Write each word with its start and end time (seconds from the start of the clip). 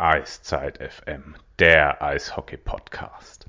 Eiszeit 0.00 0.78
FM, 0.78 1.34
der 1.58 2.00
Eishockey-Podcast. 2.00 3.46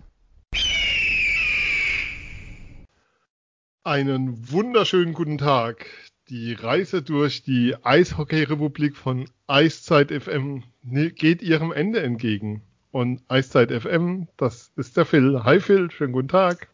Einen 3.83 4.51
wunderschönen 4.51 5.13
guten 5.13 5.37
Tag. 5.37 5.85
Die 6.27 6.53
Reise 6.53 7.03
durch 7.03 7.43
die 7.43 7.75
Eishockey-Republik 7.83 8.97
von 8.97 9.29
Eiszeit 9.45 10.11
FM 10.11 10.63
geht 10.81 11.43
ihrem 11.43 11.71
Ende 11.71 12.01
entgegen. 12.01 12.63
Und 12.89 13.21
Eiszeit 13.27 13.71
FM, 13.71 14.27
das 14.35 14.71
ist 14.75 14.97
der 14.97 15.05
Phil. 15.05 15.43
Hi 15.43 15.59
Phil, 15.59 15.91
schönen 15.91 16.13
guten 16.13 16.29
Tag. 16.29 16.69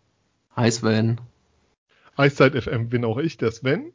Hi 0.55 0.71
Sven. 0.71 1.19
Eiszeit 2.15 2.55
FM 2.55 2.87
bin 2.87 3.03
auch 3.03 3.17
ich, 3.17 3.35
der 3.35 3.51
Sven. 3.51 3.91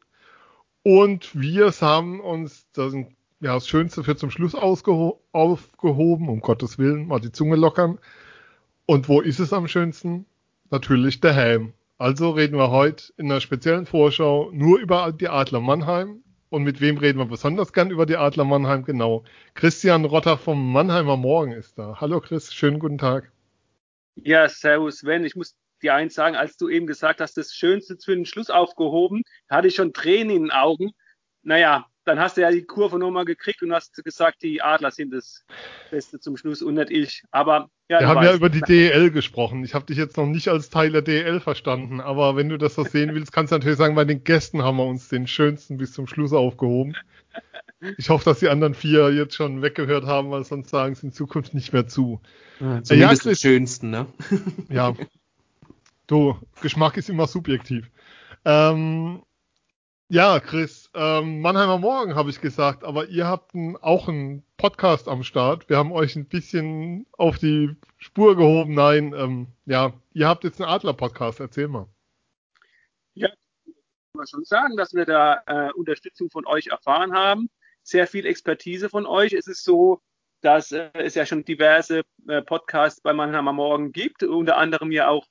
Und 0.83 1.41
wir 1.41 1.73
haben 1.81 2.21
uns 2.21 2.71
das, 2.73 2.93
ja, 3.41 3.55
das 3.55 3.67
Schönste 3.67 4.05
für 4.05 4.17
zum 4.17 4.31
Schluss 4.31 4.55
aufgehoben, 4.55 6.29
um 6.29 6.41
Gottes 6.41 6.79
Willen, 6.79 7.07
mal 7.07 7.21
die 7.21 7.33
Zunge 7.33 7.57
lockern. 7.57 7.99
Und 8.87 9.09
wo 9.09 9.21
ist 9.21 9.41
es 9.41 9.53
am 9.53 9.67
schönsten? 9.67 10.27
Natürlich 10.71 11.21
der 11.21 11.33
Helm. 11.33 11.73
Also 11.97 12.31
reden 12.31 12.57
wir 12.57 12.71
heute 12.71 13.13
in 13.17 13.31
einer 13.31 13.41
speziellen 13.41 13.87
Vorschau 13.87 14.51
nur 14.53 14.79
über 14.79 15.13
die 15.13 15.29
Adler 15.29 15.61
Mannheim. 15.61 16.23
Und 16.51 16.65
mit 16.65 16.81
wem 16.81 16.99
reden 16.99 17.19
wir 17.19 17.27
besonders 17.27 17.73
gern 17.73 17.91
über 17.91 18.07
die 18.07 18.17
Adler 18.17 18.45
Mannheim? 18.45 18.85
Genau. 18.85 19.25
Christian 19.55 20.05
Rotter 20.05 20.37
vom 20.37 20.73
Mannheimer 20.73 21.17
Morgen 21.17 21.53
ist 21.53 21.79
da. 21.79 21.99
Hallo 22.01 22.21
Chris, 22.21 22.53
schönen 22.53 22.79
guten 22.79 22.99
Tag. 22.99 23.31
Ja, 24.17 24.49
servus 24.49 24.99
Sven. 24.99 25.25
Ich 25.25 25.37
muss 25.37 25.55
dir 25.83 25.95
eins 25.95 26.15
sagen, 26.15 26.37
als 26.37 26.57
du 26.57 26.69
eben 26.69 26.87
gesagt 26.87 27.21
hast, 27.21 27.37
das 27.37 27.55
Schönste 27.55 27.97
für 28.03 28.17
den 28.17 28.27
Schluss 28.27 28.51
aufgehoben, 28.51 29.23
hatte 29.49 29.69
ich 29.69 29.77
schon 29.77 29.93
Tränen 29.93 30.37
in 30.37 30.43
den 30.43 30.51
Augen. 30.51 30.91
Naja, 31.43 31.87
dann 32.11 32.21
hast 32.21 32.37
du 32.37 32.41
ja 32.41 32.51
die 32.51 32.63
Kurve 32.65 32.99
nochmal 32.99 33.25
gekriegt 33.25 33.63
und 33.63 33.73
hast 33.73 33.95
gesagt, 34.05 34.43
die 34.43 34.63
Adler 34.63 34.91
sind 34.91 35.13
das 35.13 35.45
Beste 35.91 36.19
zum 36.21 36.37
Schluss 36.37 36.61
und 36.61 36.75
nicht 36.75 36.91
ich. 36.91 37.23
Aber 37.31 37.71
ja, 37.89 38.01
wir 38.01 38.09
haben 38.09 38.17
weißt. 38.17 38.31
ja 38.31 38.37
über 38.37 38.49
die 38.49 38.61
DEL 38.61 39.11
gesprochen. 39.11 39.65
Ich 39.65 39.75
habe 39.75 39.87
dich 39.87 39.97
jetzt 39.97 40.17
noch 40.17 40.27
nicht 40.27 40.49
als 40.49 40.71
Teil 40.71 40.91
der 40.91 41.03
DEL 41.03 41.41
verstanden, 41.41 42.01
aber 42.01 42.37
wenn 42.37 42.49
du 42.49 42.59
das 42.59 42.75
so 42.75 42.85
sehen 42.85 43.15
willst, 43.15 43.33
kannst 43.33 43.53
du 43.53 43.57
natürlich 43.57 43.79
sagen, 43.79 43.95
bei 43.95 44.05
den 44.05 44.25
Gästen 44.25 44.63
haben 44.63 44.77
wir 44.77 44.87
uns 44.87 45.09
den 45.09 45.27
schönsten 45.27 45.77
bis 45.77 45.93
zum 45.93 46.07
Schluss 46.07 46.33
aufgehoben. 46.33 46.97
Ich 47.97 48.11
hoffe, 48.11 48.25
dass 48.25 48.41
die 48.41 48.49
anderen 48.49 48.75
vier 48.75 49.11
jetzt 49.13 49.35
schon 49.35 49.63
weggehört 49.63 50.05
haben, 50.05 50.31
weil 50.31 50.45
sonst 50.45 50.71
sagen 50.71 50.95
sie 50.95 51.07
in 51.07 51.13
Zukunft 51.13 51.55
nicht 51.55 51.73
mehr 51.73 51.87
zu. 51.87 52.21
Ja, 52.59 52.83
zumindest 52.83 53.25
ja, 53.25 53.31
den 53.31 53.37
schönsten, 53.37 53.91
ne? 53.91 54.07
ja, 54.69 54.95
Du, 56.11 56.37
Geschmack 56.61 56.97
ist 56.97 57.09
immer 57.09 57.29
subjektiv. 57.29 57.89
Ähm, 58.45 59.23
ja, 60.11 60.41
Chris, 60.41 60.91
ähm, 60.93 61.41
Mannheimer 61.41 61.79
Morgen 61.79 62.17
habe 62.17 62.31
ich 62.31 62.41
gesagt, 62.41 62.83
aber 62.83 63.07
ihr 63.07 63.29
habt 63.29 63.55
ein, 63.55 63.77
auch 63.77 64.09
einen 64.09 64.43
Podcast 64.57 65.07
am 65.07 65.23
Start. 65.23 65.69
Wir 65.69 65.77
haben 65.77 65.93
euch 65.93 66.17
ein 66.17 66.27
bisschen 66.27 67.07
auf 67.13 67.39
die 67.39 67.77
Spur 67.97 68.37
gehoben. 68.37 68.75
Nein, 68.75 69.15
ähm, 69.17 69.47
ja, 69.67 69.93
ihr 70.13 70.27
habt 70.27 70.43
jetzt 70.43 70.61
einen 70.61 70.69
Adler-Podcast. 70.69 71.39
Erzähl 71.39 71.69
mal. 71.69 71.87
Ja, 73.15 73.29
kann 73.29 73.37
man 74.15 74.27
schon 74.27 74.45
sagen, 74.45 74.77
dass 74.77 74.95
wir 74.95 75.07
da 75.07 75.43
äh, 75.47 75.73
Unterstützung 75.75 76.29
von 76.29 76.45
euch 76.45 76.67
erfahren 76.67 77.13
haben. 77.13 77.49
Sehr 77.85 78.09
viel 78.09 78.27
Expertise 78.27 78.89
von 78.89 79.07
euch. 79.07 79.33
Es 79.33 79.47
ist 79.47 79.63
so, 79.63 80.01
dass 80.41 80.73
äh, 80.73 80.91
es 80.95 81.15
ja 81.15 81.25
schon 81.25 81.45
diverse 81.45 82.03
äh, 82.27 82.43
Podcasts 82.43 83.01
bei 83.01 83.13
Mannheimer 83.13 83.53
Morgen 83.53 83.93
gibt, 83.93 84.25
unter 84.25 84.57
anderem 84.57 84.91
ja 84.91 85.07
auch 85.07 85.29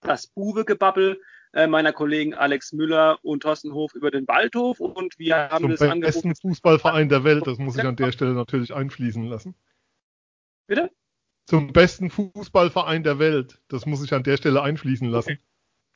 das 0.00 0.28
Buwe-Gebabbel 0.28 1.20
äh, 1.54 1.68
meiner 1.68 1.92
Kollegen 1.92 2.34
Alex 2.34 2.72
Müller 2.72 3.18
und 3.22 3.44
Thorsten 3.44 3.72
Hof 3.72 3.94
über 3.94 4.10
den 4.10 4.26
Waldhof 4.26 4.80
und 4.80 5.18
wir 5.18 5.36
haben 5.36 5.62
Zum 5.62 5.70
das 5.70 5.78
Zum 5.78 6.00
besten 6.00 6.34
Fußballverein 6.34 7.08
der 7.08 7.22
Welt, 7.22 7.46
das 7.46 7.58
muss 7.58 7.76
ich 7.76 7.84
an 7.84 7.96
der 7.96 8.10
Stelle 8.10 8.34
natürlich 8.34 8.74
einfließen 8.74 9.24
lassen. 9.24 9.54
Bitte? 10.66 10.90
Zum 11.46 11.72
besten 11.72 12.10
Fußballverein 12.10 13.04
der 13.04 13.18
Welt, 13.18 13.60
das 13.68 13.86
muss 13.86 14.02
ich 14.02 14.12
an 14.12 14.24
der 14.24 14.36
Stelle 14.36 14.62
einfließen 14.62 15.08
lassen. 15.08 15.32
Okay. 15.32 15.40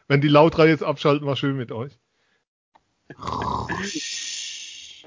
Wenn 0.06 0.20
die 0.20 0.28
Lautrei 0.28 0.68
jetzt 0.68 0.84
abschalten, 0.84 1.26
war 1.26 1.36
schön 1.36 1.56
mit 1.56 1.72
euch. 1.72 1.98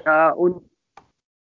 Ja, 0.06 0.32
und 0.32 0.70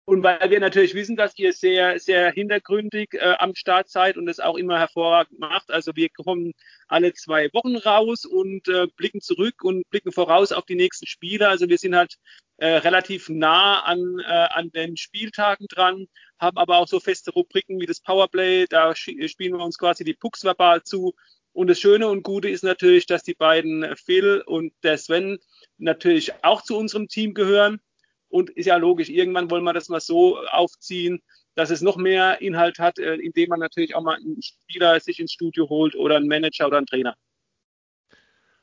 und 0.10 0.24
weil 0.24 0.50
wir 0.50 0.62
natürlich 0.62 0.94
wissen, 0.94 1.18
dass 1.18 1.38
ihr 1.38 1.52
sehr, 1.52 2.00
sehr 2.00 2.32
hintergründig 2.32 3.10
äh, 3.16 3.36
am 3.40 3.56
Start 3.56 3.90
seid 3.90 4.16
und 4.16 4.30
es 4.30 4.40
auch 4.40 4.56
immer 4.56 4.80
hervorragend 4.80 5.38
macht. 5.38 5.70
Also 5.70 5.92
wir 5.96 6.08
kommen 6.08 6.54
alle 6.88 7.12
zwei 7.12 7.50
Wochen 7.52 7.76
raus 7.76 8.24
und 8.24 8.70
äh, 8.70 8.88
blicken 8.96 9.20
zurück 9.20 9.66
und 9.66 9.84
blicken 9.90 10.14
voraus 10.14 10.54
auf 10.54 10.64
die 10.64 10.76
nächsten 10.76 11.08
Spiele. 11.08 11.50
Also 11.50 11.68
wir 11.68 11.78
sind 11.78 11.94
halt 11.94 12.16
äh, 12.56 12.68
relativ 12.68 13.28
nah 13.28 13.82
an, 13.82 14.00
äh, 14.26 14.32
an 14.32 14.72
den 14.72 14.96
Spieltagen 14.96 15.68
dran, 15.68 16.08
haben 16.40 16.58
aber 16.58 16.78
auch 16.78 16.88
so 16.88 17.02
feste 17.02 17.32
Rubriken 17.32 17.82
wie 17.82 17.86
das 17.86 18.00
Powerplay. 18.00 18.66
Da 18.70 18.96
spielen 18.96 19.58
wir 19.58 19.66
uns 19.66 19.78
quasi 19.78 20.06
die 20.06 20.14
Pucks 20.14 20.46
verbal 20.46 20.84
zu. 20.84 21.16
Und 21.52 21.68
das 21.68 21.82
Schöne 21.82 22.08
und 22.08 22.24
Gute 22.24 22.48
ist 22.48 22.64
natürlich, 22.64 23.08
dass 23.08 23.24
die 23.24 23.36
beiden 23.36 23.94
Phil 23.98 24.42
und 24.46 24.72
der 24.84 24.98
Sven 24.98 25.38
natürlich 25.78 26.32
auch 26.46 26.62
zu 26.62 26.78
unserem 26.78 27.10
Team 27.10 27.34
gehören 27.34 27.82
und 28.30 28.50
ist 28.52 28.66
ja 28.66 28.78
logisch, 28.78 29.10
irgendwann 29.10 29.50
wollen 29.50 29.64
wir 29.64 29.74
das 29.74 29.90
mal 29.90 30.00
so 30.00 30.38
aufziehen, 30.52 31.22
dass 31.56 31.70
es 31.70 31.82
noch 31.82 31.98
mehr 31.98 32.42
Inhalt 32.42 32.80
hat, 32.80 33.00
äh, 33.00 33.16
indem 33.16 33.50
man 33.50 33.60
natürlich 33.60 33.96
auch 33.96 34.04
mal 34.04 34.16
einen 34.16 34.42
Spieler 34.42 35.00
sich 35.00 35.20
ins 35.20 35.34
Studio 35.34 35.68
holt 35.70 35.96
oder 35.96 36.18
einen 36.18 36.28
Manager 36.28 36.68
oder 36.68 36.78
einen 36.78 36.86
Trainer. 36.86 37.16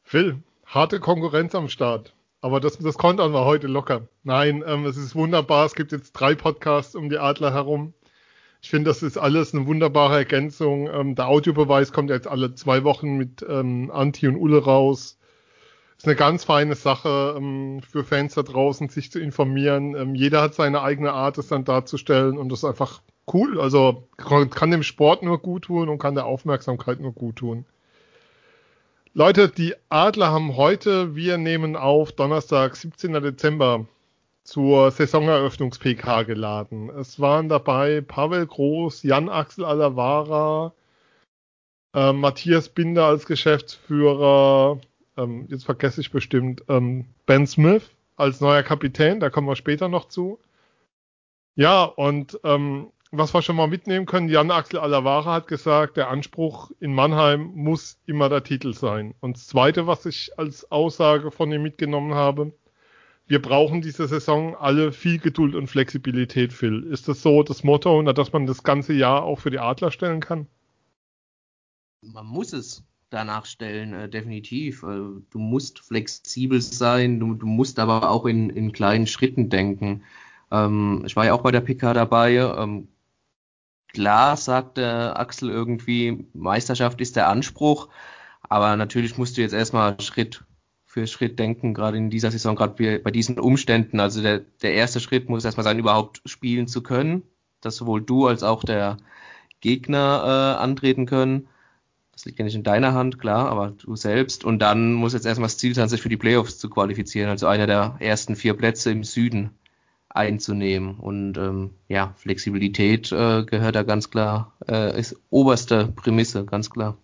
Phil, 0.02 0.38
harte 0.66 1.00
Konkurrenz 1.00 1.54
am 1.54 1.68
Start. 1.68 2.14
Aber 2.40 2.60
das, 2.60 2.78
das 2.78 2.98
kontern 2.98 3.32
wir 3.32 3.46
heute 3.46 3.66
locker. 3.68 4.06
Nein, 4.22 4.62
ähm, 4.66 4.84
es 4.84 4.98
ist 4.98 5.14
wunderbar. 5.14 5.64
Es 5.64 5.74
gibt 5.74 5.92
jetzt 5.92 6.12
drei 6.12 6.34
Podcasts 6.34 6.94
um 6.94 7.08
die 7.08 7.18
Adler 7.18 7.54
herum. 7.54 7.94
Ich 8.60 8.70
finde, 8.70 8.90
das 8.90 9.02
ist 9.02 9.16
alles 9.16 9.54
eine 9.54 9.66
wunderbare 9.66 10.16
Ergänzung. 10.16 10.88
Ähm, 10.88 11.14
der 11.14 11.28
Audiobeweis 11.28 11.92
kommt 11.92 12.10
jetzt 12.10 12.28
alle 12.28 12.54
zwei 12.54 12.84
Wochen 12.84 13.16
mit 13.16 13.44
ähm, 13.48 13.90
Anti 13.90 14.28
und 14.28 14.36
Ulle 14.36 14.62
raus 14.62 15.18
ist 15.96 16.06
eine 16.06 16.16
ganz 16.16 16.44
feine 16.44 16.74
Sache 16.74 17.34
ähm, 17.36 17.80
für 17.82 18.04
Fans 18.04 18.34
da 18.34 18.42
draußen, 18.42 18.88
sich 18.88 19.10
zu 19.10 19.20
informieren. 19.20 19.94
Ähm, 19.94 20.14
jeder 20.14 20.42
hat 20.42 20.54
seine 20.54 20.82
eigene 20.82 21.12
Art, 21.12 21.38
es 21.38 21.48
dann 21.48 21.64
darzustellen 21.64 22.38
und 22.38 22.50
das 22.50 22.60
ist 22.60 22.64
einfach 22.64 23.00
cool. 23.32 23.60
Also 23.60 24.08
kann 24.16 24.70
dem 24.70 24.82
Sport 24.82 25.22
nur 25.22 25.38
gut 25.38 25.64
tun 25.64 25.88
und 25.88 25.98
kann 25.98 26.14
der 26.14 26.26
Aufmerksamkeit 26.26 27.00
nur 27.00 27.12
gut 27.12 27.36
tun. 27.36 27.64
Leute, 29.16 29.48
die 29.48 29.74
Adler 29.88 30.32
haben 30.32 30.56
heute, 30.56 31.14
wir 31.14 31.38
nehmen 31.38 31.76
auf 31.76 32.10
Donnerstag, 32.12 32.74
17. 32.74 33.12
Dezember, 33.12 33.86
zur 34.42 34.90
Saisoneröffnungs-PK 34.90 36.24
geladen. 36.24 36.90
Es 36.90 37.18
waren 37.18 37.48
dabei 37.48 38.02
Pavel 38.02 38.46
Groß, 38.46 39.02
Jan 39.04 39.28
Axel 39.28 39.64
Alavara, 39.64 40.74
äh, 41.94 42.12
Matthias 42.12 42.68
Binder 42.68 43.06
als 43.06 43.24
Geschäftsführer, 43.24 44.80
ähm, 45.16 45.46
jetzt 45.48 45.64
vergesse 45.64 46.00
ich 46.00 46.10
bestimmt, 46.10 46.64
ähm, 46.68 47.06
Ben 47.26 47.46
Smith 47.46 47.90
als 48.16 48.40
neuer 48.40 48.62
Kapitän, 48.62 49.20
da 49.20 49.30
kommen 49.30 49.48
wir 49.48 49.56
später 49.56 49.88
noch 49.88 50.06
zu. 50.06 50.38
Ja, 51.56 51.84
und 51.84 52.38
ähm, 52.44 52.90
was 53.10 53.32
wir 53.32 53.42
schon 53.42 53.56
mal 53.56 53.68
mitnehmen 53.68 54.06
können, 54.06 54.28
Jan 54.28 54.50
Axel 54.50 54.80
Alavara 54.80 55.34
hat 55.34 55.46
gesagt, 55.46 55.96
der 55.96 56.08
Anspruch 56.08 56.70
in 56.80 56.94
Mannheim 56.94 57.52
muss 57.54 57.98
immer 58.06 58.28
der 58.28 58.42
Titel 58.42 58.74
sein. 58.74 59.14
Und 59.20 59.36
das 59.36 59.46
Zweite, 59.46 59.86
was 59.86 60.04
ich 60.06 60.36
als 60.36 60.70
Aussage 60.72 61.30
von 61.30 61.52
ihm 61.52 61.62
mitgenommen 61.62 62.14
habe, 62.14 62.52
wir 63.26 63.40
brauchen 63.40 63.80
diese 63.80 64.06
Saison 64.06 64.54
alle 64.56 64.92
viel 64.92 65.18
Geduld 65.18 65.54
und 65.54 65.68
Flexibilität, 65.68 66.52
Phil. 66.52 66.82
Ist 66.82 67.08
das 67.08 67.22
so 67.22 67.42
das 67.42 67.64
Motto, 67.64 68.02
dass 68.02 68.32
man 68.32 68.46
das 68.46 68.62
ganze 68.62 68.92
Jahr 68.92 69.22
auch 69.22 69.38
für 69.38 69.50
die 69.50 69.60
Adler 69.60 69.90
stellen 69.90 70.20
kann? 70.20 70.46
Man 72.02 72.26
muss 72.26 72.52
es 72.52 72.84
danach 73.14 73.46
stellen, 73.46 73.94
äh, 73.94 74.08
definitiv. 74.08 74.82
Äh, 74.82 74.86
du 75.30 75.38
musst 75.38 75.80
flexibel 75.80 76.60
sein, 76.60 77.20
du, 77.20 77.34
du 77.34 77.46
musst 77.46 77.78
aber 77.78 78.10
auch 78.10 78.26
in, 78.26 78.50
in 78.50 78.72
kleinen 78.72 79.06
Schritten 79.06 79.48
denken. 79.48 80.02
Ähm, 80.50 81.02
ich 81.06 81.16
war 81.16 81.26
ja 81.26 81.34
auch 81.34 81.42
bei 81.42 81.52
der 81.52 81.60
PK 81.60 81.94
dabei. 81.94 82.36
Ähm, 82.36 82.88
klar 83.88 84.36
sagte 84.36 85.16
Axel 85.16 85.50
irgendwie, 85.50 86.26
Meisterschaft 86.34 87.00
ist 87.00 87.16
der 87.16 87.28
Anspruch, 87.28 87.88
aber 88.42 88.76
natürlich 88.76 89.16
musst 89.18 89.36
du 89.36 89.42
jetzt 89.42 89.54
erstmal 89.54 90.00
Schritt 90.00 90.44
für 90.84 91.06
Schritt 91.08 91.40
denken, 91.40 91.74
gerade 91.74 91.96
in 91.96 92.08
dieser 92.08 92.30
Saison, 92.30 92.54
gerade 92.54 93.00
bei 93.00 93.10
diesen 93.10 93.40
Umständen. 93.40 93.98
Also 93.98 94.22
der, 94.22 94.38
der 94.62 94.74
erste 94.74 95.00
Schritt 95.00 95.28
muss 95.28 95.44
erstmal 95.44 95.64
sein, 95.64 95.78
überhaupt 95.78 96.22
spielen 96.24 96.68
zu 96.68 96.82
können, 96.84 97.22
dass 97.60 97.76
sowohl 97.76 98.00
du 98.00 98.26
als 98.28 98.44
auch 98.44 98.62
der 98.62 98.98
Gegner 99.60 100.56
äh, 100.58 100.62
antreten 100.62 101.06
können. 101.06 101.48
Das 102.14 102.24
liegt 102.24 102.38
ja 102.38 102.44
nicht 102.44 102.54
in 102.54 102.62
deiner 102.62 102.94
Hand, 102.94 103.18
klar, 103.18 103.48
aber 103.48 103.70
du 103.70 103.96
selbst. 103.96 104.44
Und 104.44 104.60
dann 104.60 104.92
muss 104.94 105.12
jetzt 105.12 105.26
erstmal 105.26 105.48
das 105.48 105.58
Ziel 105.58 105.74
sein, 105.74 105.88
sich 105.88 106.00
für 106.00 106.08
die 106.08 106.16
Playoffs 106.16 106.58
zu 106.58 106.70
qualifizieren, 106.70 107.28
also 107.28 107.46
einer 107.48 107.66
der 107.66 107.96
ersten 107.98 108.36
vier 108.36 108.54
Plätze 108.54 108.92
im 108.92 109.02
Süden 109.02 109.50
einzunehmen. 110.08 110.94
Und 110.94 111.36
ähm, 111.36 111.70
ja, 111.88 112.14
Flexibilität 112.16 113.10
äh, 113.10 113.44
gehört 113.44 113.74
da 113.74 113.82
ganz 113.82 114.10
klar, 114.10 114.52
äh, 114.68 114.98
ist 114.98 115.16
oberste 115.30 115.88
Prämisse, 115.88 116.44
ganz 116.46 116.70
klar. 116.70 116.96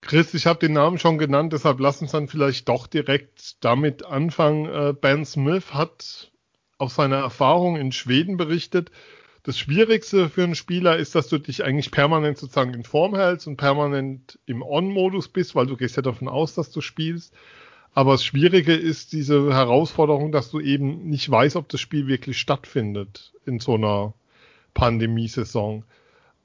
Chris, 0.00 0.32
ich 0.34 0.46
habe 0.46 0.58
den 0.60 0.72
Namen 0.72 0.98
schon 0.98 1.18
genannt, 1.18 1.52
deshalb 1.52 1.78
lass 1.80 2.00
uns 2.00 2.12
dann 2.12 2.28
vielleicht 2.28 2.68
doch 2.68 2.86
direkt 2.86 3.62
damit 3.64 4.06
anfangen. 4.06 4.66
Äh, 4.66 4.94
ben 4.98 5.26
Smith 5.26 5.74
hat 5.74 6.32
aus 6.78 6.94
seiner 6.94 7.16
Erfahrung 7.16 7.76
in 7.76 7.92
Schweden 7.92 8.36
berichtet, 8.36 8.90
das 9.46 9.60
Schwierigste 9.60 10.28
für 10.28 10.42
einen 10.42 10.56
Spieler 10.56 10.96
ist, 10.96 11.14
dass 11.14 11.28
du 11.28 11.38
dich 11.38 11.62
eigentlich 11.62 11.92
permanent 11.92 12.36
sozusagen 12.36 12.74
in 12.74 12.82
Form 12.82 13.14
hältst 13.14 13.46
und 13.46 13.56
permanent 13.56 14.40
im 14.44 14.60
On-Modus 14.60 15.28
bist, 15.28 15.54
weil 15.54 15.66
du 15.66 15.76
gehst 15.76 15.94
ja 15.94 16.02
davon 16.02 16.26
aus, 16.26 16.54
dass 16.54 16.72
du 16.72 16.80
spielst. 16.80 17.32
Aber 17.94 18.12
das 18.12 18.24
Schwierige 18.24 18.74
ist 18.74 19.12
diese 19.12 19.54
Herausforderung, 19.54 20.32
dass 20.32 20.50
du 20.50 20.58
eben 20.58 21.08
nicht 21.08 21.30
weißt, 21.30 21.54
ob 21.54 21.68
das 21.68 21.80
Spiel 21.80 22.08
wirklich 22.08 22.40
stattfindet 22.40 23.34
in 23.46 23.60
so 23.60 23.74
einer 23.74 24.14
Pandemiesaison. 24.74 25.84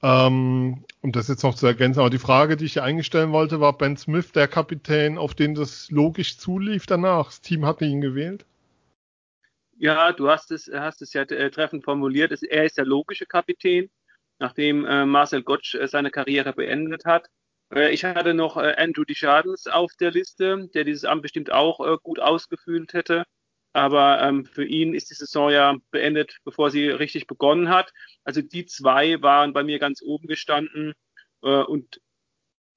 Ähm, 0.03 0.83
um 1.01 1.11
das 1.11 1.27
jetzt 1.27 1.41
noch 1.41 1.55
zu 1.55 1.65
ergänzen, 1.65 2.01
aber 2.01 2.11
die 2.11 2.19
Frage, 2.19 2.55
die 2.55 2.65
ich 2.65 2.83
eingestellen 2.83 3.31
wollte, 3.31 3.59
war 3.59 3.75
Ben 3.75 3.97
Smith 3.97 4.31
der 4.31 4.47
Kapitän, 4.47 5.17
auf 5.17 5.33
den 5.33 5.55
das 5.55 5.89
logisch 5.89 6.37
zulief 6.37 6.85
danach? 6.85 7.25
Das 7.25 7.41
Team 7.41 7.65
hatte 7.65 7.85
ihn 7.85 8.01
gewählt? 8.01 8.45
Ja, 9.81 10.11
du 10.13 10.29
hast 10.29 10.51
es, 10.51 10.69
hast 10.71 11.01
es 11.01 11.13
ja 11.13 11.23
äh, 11.23 11.49
treffend 11.49 11.83
formuliert. 11.83 12.31
Er 12.43 12.65
ist 12.65 12.77
der 12.77 12.85
logische 12.85 13.25
Kapitän, 13.25 13.89
nachdem 14.37 14.85
äh, 14.85 15.07
Marcel 15.07 15.41
Gottsch 15.41 15.73
äh, 15.73 15.87
seine 15.87 16.11
Karriere 16.11 16.53
beendet 16.53 17.05
hat. 17.05 17.29
Äh, 17.73 17.91
ich 17.91 18.03
hatte 18.05 18.35
noch 18.35 18.57
äh, 18.57 18.75
Andrew 18.77 19.05
Deschardens 19.05 19.65
auf 19.65 19.91
der 19.99 20.11
Liste, 20.11 20.69
der 20.75 20.83
dieses 20.83 21.03
Amt 21.03 21.23
bestimmt 21.23 21.51
auch 21.51 21.79
äh, 21.79 21.97
gut 22.03 22.19
ausgefüllt 22.19 22.93
hätte. 22.93 23.23
Aber 23.73 24.21
ähm, 24.21 24.45
für 24.45 24.65
ihn 24.65 24.93
ist 24.93 25.09
die 25.09 25.15
Saison 25.15 25.49
ja 25.49 25.75
beendet, 25.89 26.37
bevor 26.43 26.69
sie 26.69 26.89
richtig 26.89 27.25
begonnen 27.25 27.69
hat. 27.69 27.91
Also 28.23 28.43
die 28.43 28.67
zwei 28.67 29.19
waren 29.23 29.51
bei 29.51 29.63
mir 29.63 29.79
ganz 29.79 30.03
oben 30.03 30.27
gestanden. 30.27 30.93
Äh, 31.41 31.63
und 31.63 31.99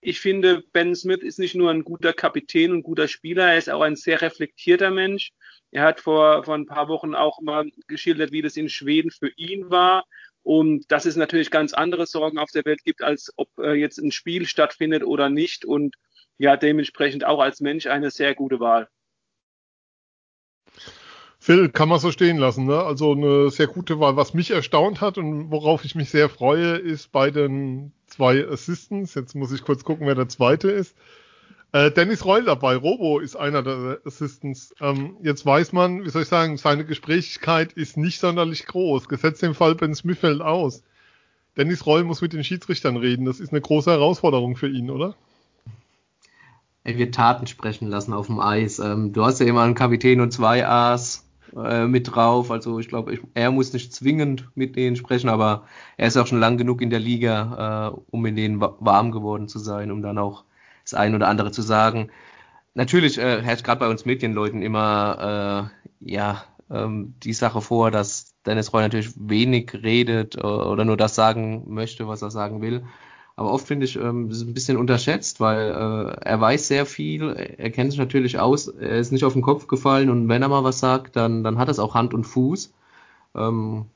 ich 0.00 0.20
finde, 0.20 0.62
Ben 0.72 0.94
Smith 0.94 1.20
ist 1.20 1.38
nicht 1.38 1.54
nur 1.54 1.70
ein 1.70 1.84
guter 1.84 2.14
Kapitän 2.14 2.72
und 2.72 2.82
guter 2.82 3.08
Spieler, 3.08 3.52
er 3.52 3.58
ist 3.58 3.68
auch 3.68 3.82
ein 3.82 3.96
sehr 3.96 4.22
reflektierter 4.22 4.90
Mensch. 4.90 5.32
Er 5.74 5.82
hat 5.82 6.00
vor, 6.00 6.44
vor 6.44 6.54
ein 6.54 6.66
paar 6.66 6.86
Wochen 6.86 7.16
auch 7.16 7.40
mal 7.40 7.68
geschildert, 7.88 8.30
wie 8.30 8.42
das 8.42 8.56
in 8.56 8.68
Schweden 8.68 9.10
für 9.10 9.30
ihn 9.36 9.70
war. 9.70 10.04
Und 10.44 10.92
dass 10.92 11.04
es 11.04 11.16
natürlich 11.16 11.50
ganz 11.50 11.74
andere 11.74 12.06
Sorgen 12.06 12.38
auf 12.38 12.52
der 12.52 12.64
Welt 12.64 12.84
gibt, 12.84 13.02
als 13.02 13.32
ob 13.36 13.48
äh, 13.58 13.72
jetzt 13.72 13.98
ein 13.98 14.12
Spiel 14.12 14.46
stattfindet 14.46 15.02
oder 15.02 15.30
nicht. 15.30 15.64
Und 15.64 15.96
ja, 16.38 16.56
dementsprechend 16.56 17.26
auch 17.26 17.40
als 17.40 17.60
Mensch 17.60 17.86
eine 17.86 18.12
sehr 18.12 18.36
gute 18.36 18.60
Wahl. 18.60 18.88
Phil, 21.40 21.68
kann 21.70 21.88
man 21.88 21.98
so 21.98 22.12
stehen 22.12 22.38
lassen, 22.38 22.66
ne? 22.66 22.80
Also 22.80 23.10
eine 23.10 23.50
sehr 23.50 23.66
gute 23.66 23.98
Wahl. 23.98 24.14
Was 24.14 24.32
mich 24.32 24.52
erstaunt 24.52 25.00
hat 25.00 25.18
und 25.18 25.50
worauf 25.50 25.84
ich 25.84 25.96
mich 25.96 26.08
sehr 26.08 26.28
freue, 26.28 26.76
ist 26.76 27.10
bei 27.10 27.32
den 27.32 27.90
zwei 28.06 28.46
Assistants. 28.46 29.14
Jetzt 29.14 29.34
muss 29.34 29.50
ich 29.50 29.62
kurz 29.62 29.82
gucken, 29.82 30.06
wer 30.06 30.14
der 30.14 30.28
zweite 30.28 30.70
ist. 30.70 30.96
Äh, 31.74 31.90
Dennis 31.90 32.24
Reul 32.24 32.44
dabei, 32.44 32.76
Robo 32.76 33.18
ist 33.18 33.34
einer 33.34 33.60
der 33.64 33.98
Assistants. 34.04 34.72
Ähm, 34.80 35.16
jetzt 35.22 35.44
weiß 35.44 35.72
man, 35.72 36.04
wie 36.04 36.08
soll 36.08 36.22
ich 36.22 36.28
sagen, 36.28 36.56
seine 36.56 36.84
Gesprächigkeit 36.84 37.72
ist 37.72 37.96
nicht 37.96 38.20
sonderlich 38.20 38.66
groß. 38.66 39.08
Gesetzt 39.08 39.42
den 39.42 39.54
Fall, 39.54 39.74
Ben 39.74 39.92
Smith 39.92 40.20
fällt 40.20 40.40
aus. 40.40 40.84
Dennis 41.56 41.84
Reul 41.84 42.04
muss 42.04 42.22
mit 42.22 42.32
den 42.32 42.44
Schiedsrichtern 42.44 42.96
reden. 42.96 43.24
Das 43.24 43.40
ist 43.40 43.50
eine 43.50 43.60
große 43.60 43.90
Herausforderung 43.90 44.54
für 44.54 44.68
ihn, 44.68 44.88
oder? 44.88 45.16
Er 46.84 46.96
wird 46.96 47.16
Taten 47.16 47.48
sprechen 47.48 47.88
lassen 47.88 48.12
auf 48.12 48.26
dem 48.26 48.38
Eis. 48.38 48.78
Ähm, 48.78 49.12
du 49.12 49.24
hast 49.24 49.40
ja 49.40 49.46
immer 49.46 49.62
einen 49.62 49.74
Kapitän 49.74 50.20
und 50.20 50.32
zwei 50.32 50.64
A's 50.64 51.26
äh, 51.56 51.88
mit 51.88 52.14
drauf. 52.14 52.52
Also 52.52 52.78
ich 52.78 52.86
glaube, 52.86 53.18
er 53.34 53.50
muss 53.50 53.72
nicht 53.72 53.92
zwingend 53.92 54.48
mit 54.54 54.76
denen 54.76 54.94
sprechen, 54.94 55.28
aber 55.28 55.64
er 55.96 56.06
ist 56.06 56.16
auch 56.16 56.28
schon 56.28 56.38
lang 56.38 56.56
genug 56.56 56.82
in 56.82 56.90
der 56.90 57.00
Liga, 57.00 57.90
äh, 57.90 58.00
um 58.12 58.24
in 58.26 58.36
denen 58.36 58.60
warm 58.60 59.10
geworden 59.10 59.48
zu 59.48 59.58
sein, 59.58 59.90
um 59.90 60.02
dann 60.02 60.18
auch 60.18 60.44
das 60.84 60.94
ein 60.94 61.14
oder 61.14 61.28
andere 61.28 61.50
zu 61.52 61.62
sagen. 61.62 62.10
Natürlich 62.74 63.18
äh, 63.18 63.42
herrscht 63.42 63.64
gerade 63.64 63.80
bei 63.80 63.88
uns 63.88 64.04
Medienleuten 64.04 64.62
immer 64.62 65.70
äh, 66.00 66.10
ja 66.12 66.44
ähm, 66.70 67.14
die 67.22 67.32
Sache 67.32 67.60
vor, 67.60 67.90
dass 67.90 68.34
Dennis 68.46 68.72
Roy 68.72 68.82
natürlich 68.82 69.12
wenig 69.16 69.72
redet 69.74 70.36
äh, 70.36 70.40
oder 70.40 70.84
nur 70.84 70.96
das 70.96 71.14
sagen 71.14 71.64
möchte, 71.72 72.08
was 72.08 72.22
er 72.22 72.30
sagen 72.30 72.62
will. 72.62 72.84
Aber 73.36 73.52
oft 73.52 73.66
finde 73.66 73.86
ich, 73.86 73.96
ähm, 73.96 74.28
das 74.28 74.38
ist 74.38 74.46
ein 74.46 74.54
bisschen 74.54 74.76
unterschätzt, 74.76 75.40
weil 75.40 75.70
äh, 75.70 76.16
er 76.24 76.40
weiß 76.40 76.68
sehr 76.68 76.86
viel, 76.86 77.30
er 77.30 77.70
kennt 77.70 77.90
sich 77.90 77.98
natürlich 77.98 78.38
aus, 78.38 78.68
er 78.68 78.98
ist 78.98 79.12
nicht 79.12 79.24
auf 79.24 79.32
den 79.32 79.42
Kopf 79.42 79.66
gefallen 79.66 80.10
und 80.10 80.28
wenn 80.28 80.42
er 80.42 80.48
mal 80.48 80.64
was 80.64 80.78
sagt, 80.78 81.16
dann, 81.16 81.42
dann 81.42 81.58
hat 81.58 81.68
es 81.68 81.78
auch 81.78 81.94
Hand 81.94 82.14
und 82.14 82.24
Fuß. 82.24 82.72
Ähm, 83.34 83.86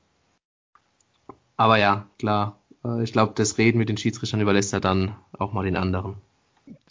aber 1.56 1.79
ja, 1.79 2.06
klar, 2.19 2.58
äh, 2.85 3.02
ich 3.02 3.12
glaube, 3.12 3.32
das 3.37 3.58
Reden 3.58 3.79
mit 3.79 3.88
den 3.88 3.96
Schiedsrichtern 3.96 4.40
überlässt 4.40 4.73
er 4.73 4.81
dann 4.81 5.17
auch 5.38 5.52
mal 5.52 5.64
den 5.64 5.76
anderen 5.76 6.17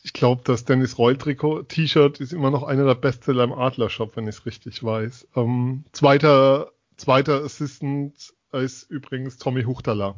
ich 0.03 0.13
glaube, 0.13 0.41
das 0.45 0.65
Dennis 0.65 0.97
Reul 0.97 1.17
Trikot 1.17 1.63
T-Shirt 1.63 2.19
ist 2.19 2.33
immer 2.33 2.51
noch 2.51 2.63
einer 2.63 2.85
der 2.85 2.95
Bestseller 2.95 3.44
im 3.44 3.53
Adler 3.53 3.89
Shop, 3.89 4.15
wenn 4.15 4.27
ich 4.27 4.35
es 4.35 4.45
richtig 4.45 4.83
weiß. 4.83 5.27
Ähm, 5.35 5.83
zweiter, 5.91 6.71
zweiter 6.95 7.44
Assistant 7.44 8.33
ist 8.51 8.89
übrigens 8.89 9.38
Tommy 9.38 9.63
Huchtala. 9.63 10.15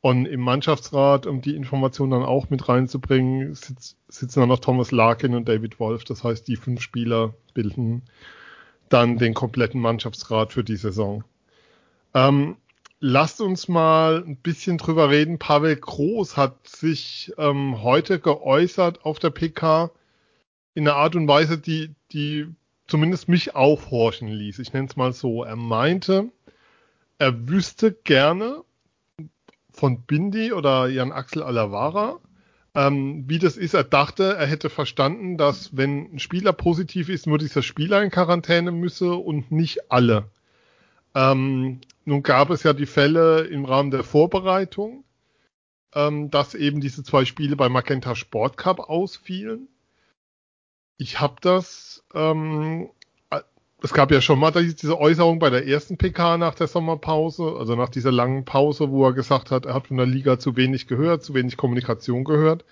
Und 0.00 0.26
im 0.26 0.40
Mannschaftsrat, 0.40 1.26
um 1.26 1.40
die 1.40 1.56
Information 1.56 2.10
dann 2.10 2.22
auch 2.22 2.50
mit 2.50 2.68
reinzubringen, 2.68 3.54
sitz, 3.54 3.96
sitzen 4.08 4.40
dann 4.40 4.50
noch 4.50 4.58
Thomas 4.58 4.90
Larkin 4.90 5.34
und 5.34 5.48
David 5.48 5.80
Wolf. 5.80 6.04
Das 6.04 6.22
heißt, 6.22 6.46
die 6.46 6.56
fünf 6.56 6.82
Spieler 6.82 7.32
bilden 7.54 8.02
dann 8.90 9.16
den 9.16 9.32
kompletten 9.32 9.80
Mannschaftsrat 9.80 10.52
für 10.52 10.62
die 10.62 10.76
Saison. 10.76 11.24
Ähm, 12.12 12.56
lasst 13.06 13.42
uns 13.42 13.68
mal 13.68 14.24
ein 14.26 14.36
bisschen 14.36 14.78
drüber 14.78 15.10
reden. 15.10 15.38
Pavel 15.38 15.76
Groß 15.76 16.38
hat 16.38 16.66
sich 16.66 17.34
ähm, 17.36 17.82
heute 17.82 18.18
geäußert 18.18 19.04
auf 19.04 19.18
der 19.18 19.28
PK 19.28 19.90
in 20.72 20.88
einer 20.88 20.96
Art 20.96 21.14
und 21.14 21.28
Weise, 21.28 21.58
die, 21.58 21.94
die 22.12 22.46
zumindest 22.86 23.28
mich 23.28 23.54
aufhorchen 23.54 24.28
ließ. 24.28 24.58
Ich 24.58 24.72
nenne 24.72 24.88
es 24.88 24.96
mal 24.96 25.12
so. 25.12 25.44
Er 25.44 25.56
meinte, 25.56 26.30
er 27.18 27.46
wüsste 27.46 27.92
gerne 27.92 28.62
von 29.70 30.00
Bindi 30.00 30.54
oder 30.54 30.88
Jan 30.88 31.12
Axel 31.12 31.42
Alavara, 31.42 32.20
ähm, 32.74 33.24
wie 33.28 33.38
das 33.38 33.58
ist. 33.58 33.74
Er 33.74 33.84
dachte, 33.84 34.34
er 34.34 34.46
hätte 34.46 34.70
verstanden, 34.70 35.36
dass 35.36 35.76
wenn 35.76 36.14
ein 36.14 36.18
Spieler 36.20 36.54
positiv 36.54 37.10
ist, 37.10 37.26
nur 37.26 37.36
dieser 37.36 37.62
Spieler 37.62 38.02
in 38.02 38.10
Quarantäne 38.10 38.72
müsse 38.72 39.12
und 39.12 39.52
nicht 39.52 39.92
alle. 39.92 40.30
Ähm, 41.14 41.80
nun 42.04 42.22
gab 42.22 42.50
es 42.50 42.62
ja 42.64 42.72
die 42.72 42.86
Fälle 42.86 43.42
im 43.44 43.64
Rahmen 43.64 43.90
der 43.90 44.04
Vorbereitung, 44.04 45.04
ähm, 45.94 46.30
dass 46.30 46.54
eben 46.54 46.80
diese 46.80 47.04
zwei 47.04 47.24
Spiele 47.24 47.56
bei 47.56 47.68
Magenta 47.68 48.14
Sport 48.14 48.56
Cup 48.56 48.80
ausfielen. 48.80 49.68
Ich 50.96 51.20
habe 51.20 51.36
das, 51.40 52.04
ähm, 52.14 52.90
äh, 53.30 53.40
es 53.82 53.92
gab 53.92 54.10
ja 54.10 54.20
schon 54.20 54.38
mal 54.38 54.50
diese 54.52 54.98
Äußerung 54.98 55.38
bei 55.38 55.50
der 55.50 55.66
ersten 55.66 55.96
PK 55.96 56.36
nach 56.36 56.54
der 56.54 56.66
Sommerpause, 56.66 57.56
also 57.58 57.76
nach 57.76 57.90
dieser 57.90 58.12
langen 58.12 58.44
Pause, 58.44 58.90
wo 58.90 59.06
er 59.06 59.12
gesagt 59.12 59.50
hat, 59.50 59.66
er 59.66 59.74
hat 59.74 59.86
von 59.86 59.96
der 59.96 60.06
Liga 60.06 60.38
zu 60.38 60.56
wenig 60.56 60.88
gehört, 60.88 61.22
zu 61.22 61.34
wenig 61.34 61.56
Kommunikation 61.56 62.24
gehört. 62.24 62.64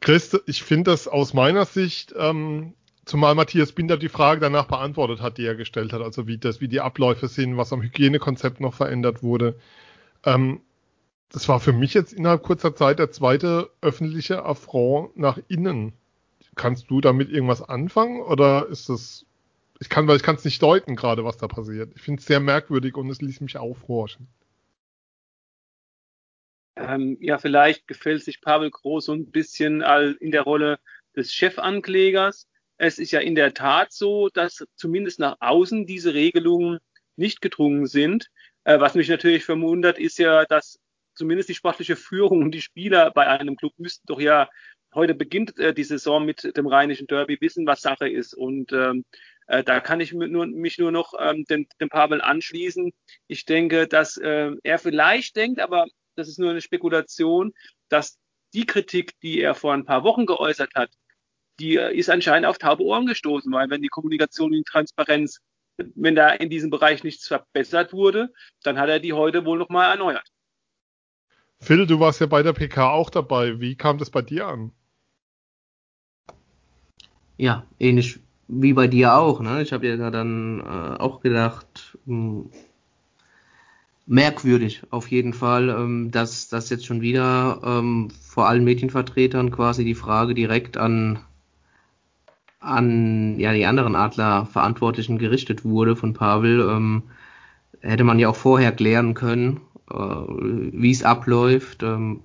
Chris, 0.00 0.38
ich 0.46 0.62
finde 0.62 0.90
das 0.90 1.08
aus 1.08 1.32
meiner 1.32 1.64
Sicht 1.64 2.12
ähm, 2.18 2.74
Zumal 3.04 3.34
Matthias 3.34 3.72
Binder 3.72 3.96
die 3.96 4.08
Frage 4.08 4.40
danach 4.40 4.66
beantwortet 4.66 5.20
hat, 5.20 5.36
die 5.38 5.44
er 5.44 5.54
gestellt 5.54 5.92
hat, 5.92 6.00
also 6.00 6.26
wie 6.26 6.38
das, 6.38 6.60
wie 6.60 6.68
die 6.68 6.80
Abläufe 6.80 7.28
sind, 7.28 7.56
was 7.56 7.72
am 7.72 7.82
Hygienekonzept 7.82 8.60
noch 8.60 8.74
verändert 8.74 9.22
wurde. 9.22 9.58
Ähm, 10.24 10.60
das 11.28 11.48
war 11.48 11.60
für 11.60 11.72
mich 11.72 11.92
jetzt 11.94 12.12
innerhalb 12.12 12.42
kurzer 12.42 12.74
Zeit 12.74 12.98
der 12.98 13.10
zweite 13.10 13.70
öffentliche 13.80 14.44
Affront 14.44 15.16
nach 15.16 15.38
innen. 15.48 15.92
Kannst 16.54 16.90
du 16.90 17.00
damit 17.00 17.30
irgendwas 17.30 17.60
anfangen 17.60 18.22
oder 18.22 18.68
ist 18.68 18.88
das, 18.88 19.26
ich 19.80 19.88
kann, 19.88 20.06
weil 20.06 20.16
ich 20.16 20.26
es 20.26 20.44
nicht 20.44 20.62
deuten 20.62 20.94
gerade, 20.94 21.24
was 21.24 21.36
da 21.36 21.48
passiert. 21.48 21.92
Ich 21.96 22.02
finde 22.02 22.20
es 22.20 22.26
sehr 22.26 22.40
merkwürdig 22.40 22.96
und 22.96 23.10
es 23.10 23.20
ließ 23.20 23.40
mich 23.40 23.56
aufhorchen. 23.56 24.28
Ähm, 26.76 27.16
ja, 27.20 27.38
vielleicht 27.38 27.86
gefällt 27.86 28.22
sich 28.22 28.40
Pavel 28.40 28.70
Groß 28.70 29.06
so 29.06 29.12
ein 29.12 29.30
bisschen 29.30 29.82
in 30.20 30.30
der 30.30 30.42
Rolle 30.42 30.78
des 31.16 31.32
Chefanklägers. 31.32 32.48
Es 32.76 32.98
ist 32.98 33.12
ja 33.12 33.20
in 33.20 33.34
der 33.34 33.54
Tat 33.54 33.92
so, 33.92 34.28
dass 34.28 34.64
zumindest 34.76 35.20
nach 35.20 35.36
außen 35.40 35.86
diese 35.86 36.14
Regelungen 36.14 36.78
nicht 37.16 37.40
gedrungen 37.40 37.86
sind. 37.86 38.30
Äh, 38.64 38.80
was 38.80 38.94
mich 38.94 39.08
natürlich 39.08 39.44
verwundert, 39.44 39.98
ist 39.98 40.18
ja, 40.18 40.44
dass 40.44 40.78
zumindest 41.14 41.48
die 41.48 41.54
sportliche 41.54 41.96
Führung 41.96 42.42
und 42.42 42.50
die 42.50 42.62
Spieler 42.62 43.10
bei 43.12 43.26
einem 43.26 43.56
Club 43.56 43.72
müssten 43.78 44.06
doch 44.06 44.20
ja 44.20 44.48
heute 44.94 45.14
beginnt 45.14 45.58
äh, 45.58 45.74
die 45.74 45.84
Saison 45.84 46.24
mit 46.24 46.56
dem 46.56 46.66
rheinischen 46.66 47.06
Derby 47.06 47.40
wissen, 47.40 47.66
was 47.66 47.82
Sache 47.82 48.08
ist. 48.08 48.34
Und 48.34 48.72
ähm, 48.72 49.04
äh, 49.46 49.62
da 49.62 49.80
kann 49.80 50.00
ich 50.00 50.12
nur, 50.12 50.46
mich 50.46 50.78
nur 50.78 50.92
noch 50.92 51.14
ähm, 51.18 51.44
dem, 51.44 51.66
dem 51.80 51.88
Pavel 51.88 52.20
anschließen. 52.20 52.92
Ich 53.26 53.44
denke, 53.44 53.86
dass 53.88 54.16
äh, 54.16 54.52
er 54.62 54.78
vielleicht 54.78 55.36
denkt, 55.36 55.60
aber 55.60 55.86
das 56.16 56.28
ist 56.28 56.38
nur 56.38 56.50
eine 56.50 56.60
Spekulation, 56.60 57.52
dass 57.88 58.18
die 58.52 58.66
Kritik, 58.66 59.18
die 59.20 59.40
er 59.40 59.54
vor 59.54 59.74
ein 59.74 59.84
paar 59.84 60.04
Wochen 60.04 60.26
geäußert 60.26 60.74
hat, 60.74 60.90
die 61.60 61.74
ist 61.76 62.10
anscheinend 62.10 62.46
auf 62.46 62.58
taube 62.58 62.82
Ohren 62.82 63.06
gestoßen, 63.06 63.52
weil 63.52 63.70
wenn 63.70 63.82
die 63.82 63.88
Kommunikation 63.88 64.50
und 64.50 64.58
die 64.58 64.64
Transparenz, 64.64 65.40
wenn 65.76 66.14
da 66.14 66.30
in 66.30 66.50
diesem 66.50 66.70
Bereich 66.70 67.04
nichts 67.04 67.26
verbessert 67.26 67.92
wurde, 67.92 68.32
dann 68.62 68.78
hat 68.78 68.88
er 68.88 69.00
die 69.00 69.12
heute 69.12 69.44
wohl 69.44 69.58
nochmal 69.58 69.90
erneuert. 69.90 70.26
Phil, 71.60 71.86
du 71.86 71.98
warst 72.00 72.20
ja 72.20 72.26
bei 72.26 72.42
der 72.42 72.52
PK 72.52 72.90
auch 72.90 73.10
dabei. 73.10 73.60
Wie 73.60 73.76
kam 73.76 73.98
das 73.98 74.10
bei 74.10 74.22
dir 74.22 74.46
an? 74.46 74.72
Ja, 77.36 77.66
ähnlich 77.78 78.20
wie 78.48 78.74
bei 78.74 78.86
dir 78.86 79.14
auch. 79.14 79.40
Ne? 79.40 79.62
Ich 79.62 79.72
habe 79.72 79.86
ja 79.86 80.10
dann 80.10 80.60
äh, 80.60 81.00
auch 81.00 81.20
gedacht, 81.20 81.98
mh, 82.04 82.44
hm, 82.44 82.50
merkwürdig 84.06 84.82
auf 84.90 85.08
jeden 85.08 85.32
Fall, 85.32 85.70
ähm, 85.70 86.10
dass 86.10 86.48
das 86.48 86.68
jetzt 86.70 86.86
schon 86.86 87.00
wieder 87.00 87.60
ähm, 87.64 88.10
vor 88.10 88.46
allen 88.46 88.64
Medienvertretern 88.64 89.50
quasi 89.50 89.84
die 89.84 89.94
Frage 89.94 90.34
direkt 90.34 90.76
an 90.76 91.20
an 92.64 93.38
ja 93.38 93.52
die 93.52 93.66
anderen 93.66 93.96
Adler-Verantwortlichen 93.96 95.18
gerichtet 95.18 95.64
wurde 95.64 95.96
von 95.96 96.14
Pavel. 96.14 96.60
Ähm, 96.60 97.04
hätte 97.80 98.04
man 98.04 98.18
ja 98.18 98.28
auch 98.28 98.36
vorher 98.36 98.72
klären 98.72 99.14
können, 99.14 99.60
äh, 99.90 99.96
wie 99.96 100.90
es 100.90 101.04
abläuft. 101.04 101.82
Ähm, 101.82 102.22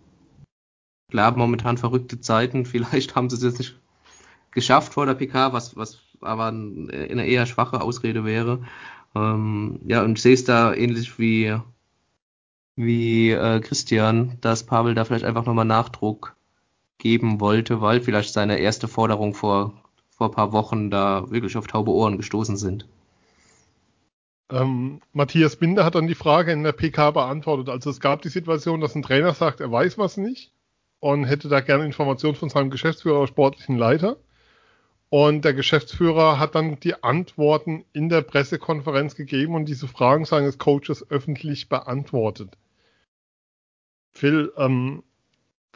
klar, 1.09 1.35
momentan 1.35 1.77
verrückte 1.77 2.19
Zeiten. 2.21 2.65
Vielleicht 2.65 3.15
haben 3.15 3.29
sie 3.29 3.35
es 3.35 3.43
jetzt 3.43 3.59
nicht 3.59 3.79
geschafft 4.51 4.93
vor 4.93 5.05
der 5.05 5.15
PK, 5.15 5.53
was, 5.53 5.75
was 5.75 5.99
aber 6.21 6.47
eine 6.47 7.27
eher 7.27 7.45
schwache 7.45 7.81
Ausrede 7.81 8.25
wäre. 8.25 8.65
Ähm, 9.15 9.79
ja, 9.85 10.03
und 10.03 10.17
ich 10.17 10.21
sehe 10.21 10.33
es 10.33 10.43
da 10.43 10.73
ähnlich 10.73 11.19
wie, 11.19 11.55
wie 12.75 13.31
äh, 13.31 13.59
Christian, 13.59 14.37
dass 14.41 14.65
Pavel 14.65 14.95
da 14.95 15.05
vielleicht 15.05 15.25
einfach 15.25 15.45
nochmal 15.45 15.65
Nachdruck 15.65 16.35
geben 16.97 17.39
wollte, 17.39 17.81
weil 17.81 18.01
vielleicht 18.01 18.33
seine 18.33 18.59
erste 18.59 18.87
Forderung 18.87 19.33
vor, 19.33 19.73
vor 20.19 20.27
ein 20.27 20.33
paar 20.33 20.51
Wochen 20.51 20.91
da 20.91 21.31
wirklich 21.31 21.55
auf 21.55 21.65
taube 21.65 21.91
Ohren 21.91 22.17
gestoßen 22.17 22.57
sind. 22.57 22.85
Ähm, 24.51 24.99
Matthias 25.13 25.55
Binder 25.55 25.85
hat 25.85 25.95
dann 25.95 26.07
die 26.07 26.15
Frage 26.15 26.51
in 26.51 26.63
der 26.63 26.73
PK 26.73 27.11
beantwortet. 27.11 27.69
Also 27.69 27.89
es 27.89 28.01
gab 28.01 28.21
die 28.21 28.29
Situation, 28.29 28.81
dass 28.81 28.95
ein 28.95 29.01
Trainer 29.01 29.33
sagt, 29.33 29.61
er 29.61 29.71
weiß 29.71 29.97
was 29.97 30.17
nicht 30.17 30.51
und 30.99 31.23
hätte 31.23 31.47
da 31.47 31.61
gerne 31.61 31.85
Informationen 31.85 32.35
von 32.35 32.49
seinem 32.49 32.69
Geschäftsführer 32.69 33.19
oder 33.19 33.27
sportlichen 33.27 33.77
Leiter. 33.77 34.17
Und 35.07 35.45
der 35.45 35.53
Geschäftsführer 35.53 36.37
hat 36.37 36.53
dann 36.53 36.81
die 36.81 37.01
Antworten 37.01 37.85
in 37.93 38.09
der 38.09 38.21
Pressekonferenz 38.21 39.15
gegeben 39.15 39.55
und 39.55 39.69
diese 39.69 39.87
Fragen 39.87 40.25
seines 40.25 40.57
Coaches 40.57 41.09
öffentlich 41.09 41.69
beantwortet. 41.69 42.57
Phil, 44.11 44.51
ähm, 44.57 45.01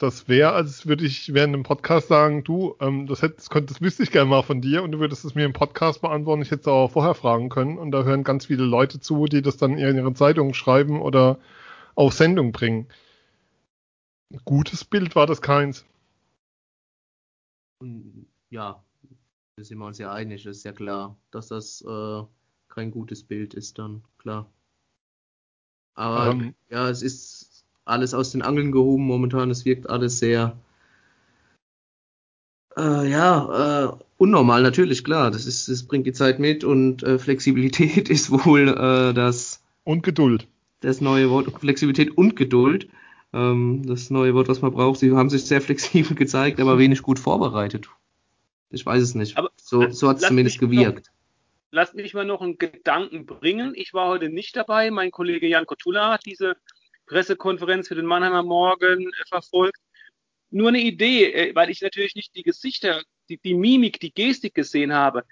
das 0.03 0.27
wäre, 0.27 0.51
als 0.51 0.85
würde 0.85 1.05
ich 1.05 1.33
während 1.33 1.55
dem 1.55 1.63
Podcast 1.63 2.09
sagen, 2.09 2.43
du, 2.43 2.75
ähm, 2.81 3.07
das, 3.07 3.21
hätte, 3.21 3.35
das, 3.35 3.49
könnte, 3.49 3.73
das 3.73 3.81
wüsste 3.81 4.03
ich 4.03 4.11
gerne 4.11 4.29
mal 4.29 4.43
von 4.43 4.59
dir 4.59 4.83
und 4.83 4.91
du 4.91 4.99
würdest 4.99 5.23
es 5.23 5.33
mir 5.33 5.45
im 5.45 5.53
Podcast 5.53 6.01
beantworten. 6.01 6.41
Ich 6.41 6.51
hätte 6.51 6.61
es 6.61 6.67
auch 6.67 6.91
vorher 6.91 7.13
fragen 7.13 7.47
können 7.47 7.77
und 7.77 7.91
da 7.91 8.03
hören 8.03 8.25
ganz 8.25 8.47
viele 8.47 8.65
Leute 8.65 8.99
zu, 8.99 9.25
die 9.25 9.41
das 9.41 9.55
dann 9.55 9.77
in 9.77 9.95
ihre 9.95 10.13
Zeitung 10.13 10.53
schreiben 10.53 11.01
oder 11.01 11.39
auf 11.95 12.13
Sendung 12.13 12.51
bringen. 12.51 12.87
gutes 14.43 14.83
Bild 14.83 15.15
war 15.15 15.25
das 15.25 15.41
keins. 15.41 15.85
Ja, 18.49 18.83
da 19.55 19.63
sind 19.63 19.77
wir 19.77 19.85
uns 19.85 19.99
ja 19.99 20.11
einig, 20.11 20.45
ist 20.45 20.65
ja 20.65 20.73
klar, 20.73 21.17
dass 21.31 21.47
das 21.47 21.81
äh, 21.81 22.23
kein 22.67 22.91
gutes 22.91 23.23
Bild 23.23 23.53
ist 23.53 23.79
dann, 23.79 24.03
klar. 24.17 24.51
Aber 25.93 26.31
um, 26.31 26.41
ähm. 26.41 26.55
ja, 26.69 26.89
es 26.89 27.01
ist 27.01 27.52
alles 27.85 28.13
aus 28.13 28.31
den 28.31 28.41
Angeln 28.41 28.71
gehoben 28.71 29.05
momentan, 29.05 29.51
es 29.51 29.65
wirkt 29.65 29.89
alles 29.89 30.19
sehr 30.19 30.55
äh, 32.77 33.09
ja, 33.09 33.85
äh, 33.85 33.97
unnormal, 34.17 34.63
natürlich, 34.63 35.03
klar. 35.03 35.31
Das 35.31 35.45
ist, 35.45 35.69
das 35.69 35.83
bringt 35.83 36.07
die 36.07 36.13
Zeit 36.13 36.39
mit 36.39 36.63
und 36.63 37.03
äh, 37.03 37.19
Flexibilität 37.19 38.09
ist 38.09 38.31
wohl 38.31 38.69
äh, 38.69 39.13
das. 39.13 39.61
Und 39.83 40.03
Geduld. 40.03 40.47
Das 40.79 41.01
neue 41.01 41.29
Wort, 41.29 41.51
Flexibilität 41.59 42.17
und 42.17 42.35
Geduld. 42.35 42.87
Ähm, 43.33 43.83
das 43.85 44.09
neue 44.09 44.33
Wort, 44.33 44.47
was 44.47 44.61
man 44.61 44.71
braucht. 44.71 44.99
Sie 44.99 45.11
haben 45.11 45.29
sich 45.29 45.45
sehr 45.45 45.61
flexibel 45.61 46.15
gezeigt, 46.15 46.59
aber 46.59 46.77
wenig 46.77 47.01
gut 47.01 47.19
vorbereitet. 47.19 47.89
Ich 48.69 48.85
weiß 48.85 49.01
es 49.01 49.13
nicht. 49.13 49.37
Aber 49.37 49.51
so, 49.57 49.89
so 49.89 50.09
hat 50.09 50.17
es 50.17 50.27
zumindest 50.27 50.59
gewirkt. 50.59 51.07
Noch, 51.07 51.13
lass 51.71 51.93
mich 51.93 52.13
mal 52.13 52.25
noch 52.25 52.41
einen 52.41 52.57
Gedanken 52.57 53.25
bringen. 53.25 53.73
Ich 53.75 53.93
war 53.93 54.07
heute 54.07 54.29
nicht 54.29 54.55
dabei. 54.55 54.89
Mein 54.89 55.11
Kollege 55.11 55.47
Jan 55.47 55.65
Kotula 55.65 56.13
hat 56.13 56.25
diese 56.25 56.55
Pressekonferenz 57.05 57.87
für 57.87 57.95
den 57.95 58.05
Mannheimer 58.05 58.43
Morgen 58.43 59.07
äh, 59.07 59.27
verfolgt. 59.27 59.79
Nur 60.49 60.69
eine 60.69 60.81
Idee, 60.81 61.31
äh, 61.31 61.55
weil 61.55 61.69
ich 61.69 61.81
natürlich 61.81 62.15
nicht 62.15 62.35
die 62.35 62.43
Gesichter, 62.43 63.01
die, 63.29 63.37
die 63.37 63.55
Mimik, 63.55 63.99
die 63.99 64.13
Gestik 64.13 64.53
gesehen 64.53 64.93
habe. 64.93 65.23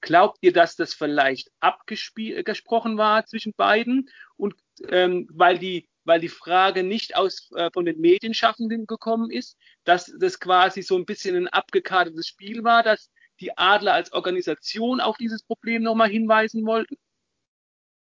Glaubt 0.00 0.38
ihr, 0.42 0.52
dass 0.52 0.76
das 0.76 0.94
vielleicht 0.94 1.50
abgesprochen 1.60 2.94
äh, 2.94 2.98
war 2.98 3.26
zwischen 3.26 3.54
beiden? 3.56 4.10
Und 4.36 4.54
ähm, 4.88 5.28
weil 5.32 5.58
die 5.58 5.88
weil 6.06 6.20
die 6.20 6.28
Frage 6.28 6.84
nicht 6.84 7.16
aus, 7.16 7.50
äh, 7.56 7.68
von 7.72 7.84
den 7.84 8.00
Medienschaffenden 8.00 8.86
gekommen 8.86 9.30
ist, 9.30 9.58
dass 9.84 10.12
das 10.18 10.38
quasi 10.38 10.82
so 10.82 10.96
ein 10.96 11.04
bisschen 11.04 11.36
ein 11.36 11.48
abgekartetes 11.48 12.28
Spiel 12.28 12.64
war, 12.64 12.82
dass 12.82 13.10
die 13.40 13.56
Adler 13.58 13.94
als 13.94 14.12
Organisation 14.12 15.00
auf 15.00 15.16
dieses 15.16 15.42
Problem 15.42 15.82
nochmal 15.82 16.08
hinweisen 16.08 16.64
wollten? 16.64 16.96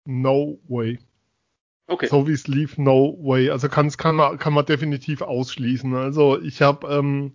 No 0.04 0.60
way. 0.68 0.98
Okay. 1.86 2.06
So 2.06 2.26
wie 2.26 2.32
es 2.32 2.46
lief, 2.46 2.78
no 2.78 3.16
way. 3.20 3.50
Also 3.50 3.68
kann, 3.68 3.90
kann, 3.90 4.16
man, 4.16 4.38
kann 4.38 4.54
man 4.54 4.64
definitiv 4.64 5.20
ausschließen. 5.20 5.94
Also 5.94 6.40
ich 6.40 6.62
habe 6.62 6.88
ähm, 6.88 7.32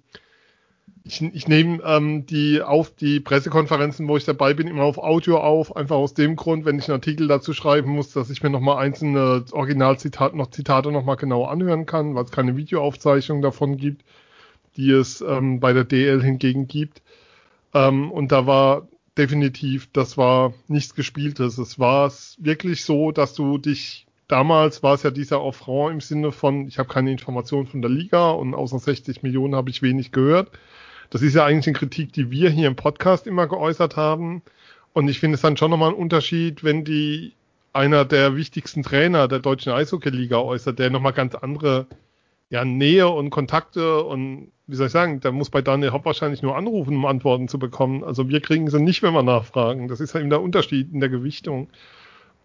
ich, 1.04 1.22
ich 1.22 1.48
nehme 1.48 1.82
ähm, 1.84 2.26
die 2.26 2.62
auf 2.62 2.92
die 2.92 3.20
Pressekonferenzen, 3.20 4.08
wo 4.08 4.18
ich 4.18 4.26
dabei 4.26 4.54
bin, 4.54 4.68
immer 4.68 4.84
auf 4.84 4.98
Audio 4.98 5.40
auf, 5.40 5.76
einfach 5.76 5.96
aus 5.96 6.14
dem 6.14 6.36
Grund, 6.36 6.66
wenn 6.66 6.78
ich 6.78 6.88
einen 6.88 7.00
Artikel 7.00 7.28
dazu 7.28 7.54
schreiben 7.54 7.92
muss, 7.92 8.12
dass 8.12 8.30
ich 8.30 8.44
mir 8.44 8.50
nochmal 8.50 8.78
einzelne 8.78 9.46
Originalzitate 9.52 10.38
noch 10.38 10.52
Zitate 10.52 10.92
nochmal 10.92 11.16
genau 11.16 11.46
anhören 11.46 11.86
kann, 11.86 12.16
weil 12.16 12.26
es 12.26 12.32
keine 12.32 12.58
Videoaufzeichnung 12.58 13.42
davon 13.42 13.78
gibt, 13.78 14.04
die 14.78 14.92
es 14.92 15.22
ähm, 15.22 15.60
bei 15.60 15.74
der 15.74 15.84
DL 15.84 16.22
hingegen 16.22 16.68
gibt. 16.68 17.02
Ähm, 17.74 18.12
und 18.12 18.32
da 18.32 18.46
war 18.46 18.88
definitiv, 19.18 19.90
das 19.92 20.18
war 20.18 20.54
nichts 20.68 20.96
Gespieltes. 20.96 21.58
Es 21.58 21.80
war 21.80 22.12
wirklich 22.38 22.86
so, 22.86 23.12
dass 23.12 23.34
du 23.34 23.58
dich 23.58 24.06
damals 24.30 24.82
war 24.82 24.94
es 24.94 25.04
ja 25.04 25.12
dieser 25.12 25.42
Affront 25.42 25.94
im 25.94 26.00
Sinne 26.00 26.32
von, 26.32 26.68
ich 26.68 26.80
habe 26.80 26.88
keine 26.88 27.12
Informationen 27.12 27.68
von 27.68 27.82
der 27.82 27.92
Liga 27.92 28.32
und 28.32 28.54
außer 28.54 28.80
60 28.80 29.24
Millionen 29.24 29.56
habe 29.56 29.70
ich 29.70 29.82
wenig 29.82 30.14
gehört. 30.14 30.52
Das 31.10 31.22
ist 31.22 31.36
ja 31.36 31.44
eigentlich 31.46 31.68
eine 31.68 31.78
Kritik, 31.78 32.14
die 32.14 32.32
wir 32.32 32.50
hier 32.50 32.68
im 32.68 32.76
Podcast 32.76 33.28
immer 33.28 33.48
geäußert 33.48 33.98
haben. 33.98 34.42
Und 34.94 35.10
ich 35.10 35.20
finde 35.20 35.36
es 35.36 35.42
dann 35.42 35.58
schon 35.58 35.72
nochmal 35.72 35.90
ein 35.90 35.96
Unterschied, 35.96 36.64
wenn 36.64 36.86
die 36.86 37.34
einer 37.74 38.06
der 38.06 38.36
wichtigsten 38.36 38.84
Trainer 38.84 39.28
der 39.28 39.40
deutschen 39.40 39.72
Eishockey-Liga 39.72 40.38
äußert, 40.38 40.80
der 40.80 40.90
nochmal 40.90 41.14
ganz 41.14 41.36
andere 41.36 41.88
ja, 42.50 42.66
Nähe 42.66 43.10
und 43.10 43.30
Kontakte 43.30 44.04
und 44.04 44.52
wie 44.66 44.76
soll 44.76 44.88
ich 44.88 44.94
sagen, 44.94 45.20
der 45.20 45.32
muss 45.32 45.50
bei 45.50 45.64
Daniel 45.64 45.92
Hopp 45.94 46.06
wahrscheinlich 46.06 46.44
nur 46.44 46.56
anrufen, 46.56 46.96
um 46.96 47.06
Antworten 47.06 47.48
zu 47.48 47.58
bekommen. 47.58 48.04
Also 48.04 48.30
wir 48.30 48.40
kriegen 48.40 48.70
sie 48.70 48.80
nicht, 48.80 49.02
wenn 49.02 49.14
wir 49.14 49.24
nachfragen. 49.24 49.88
Das 49.88 50.00
ist 50.00 50.14
ja 50.14 50.20
eben 50.20 50.30
der 50.30 50.42
Unterschied 50.42 50.94
in 50.94 51.00
der 51.00 51.10
Gewichtung. 51.10 51.70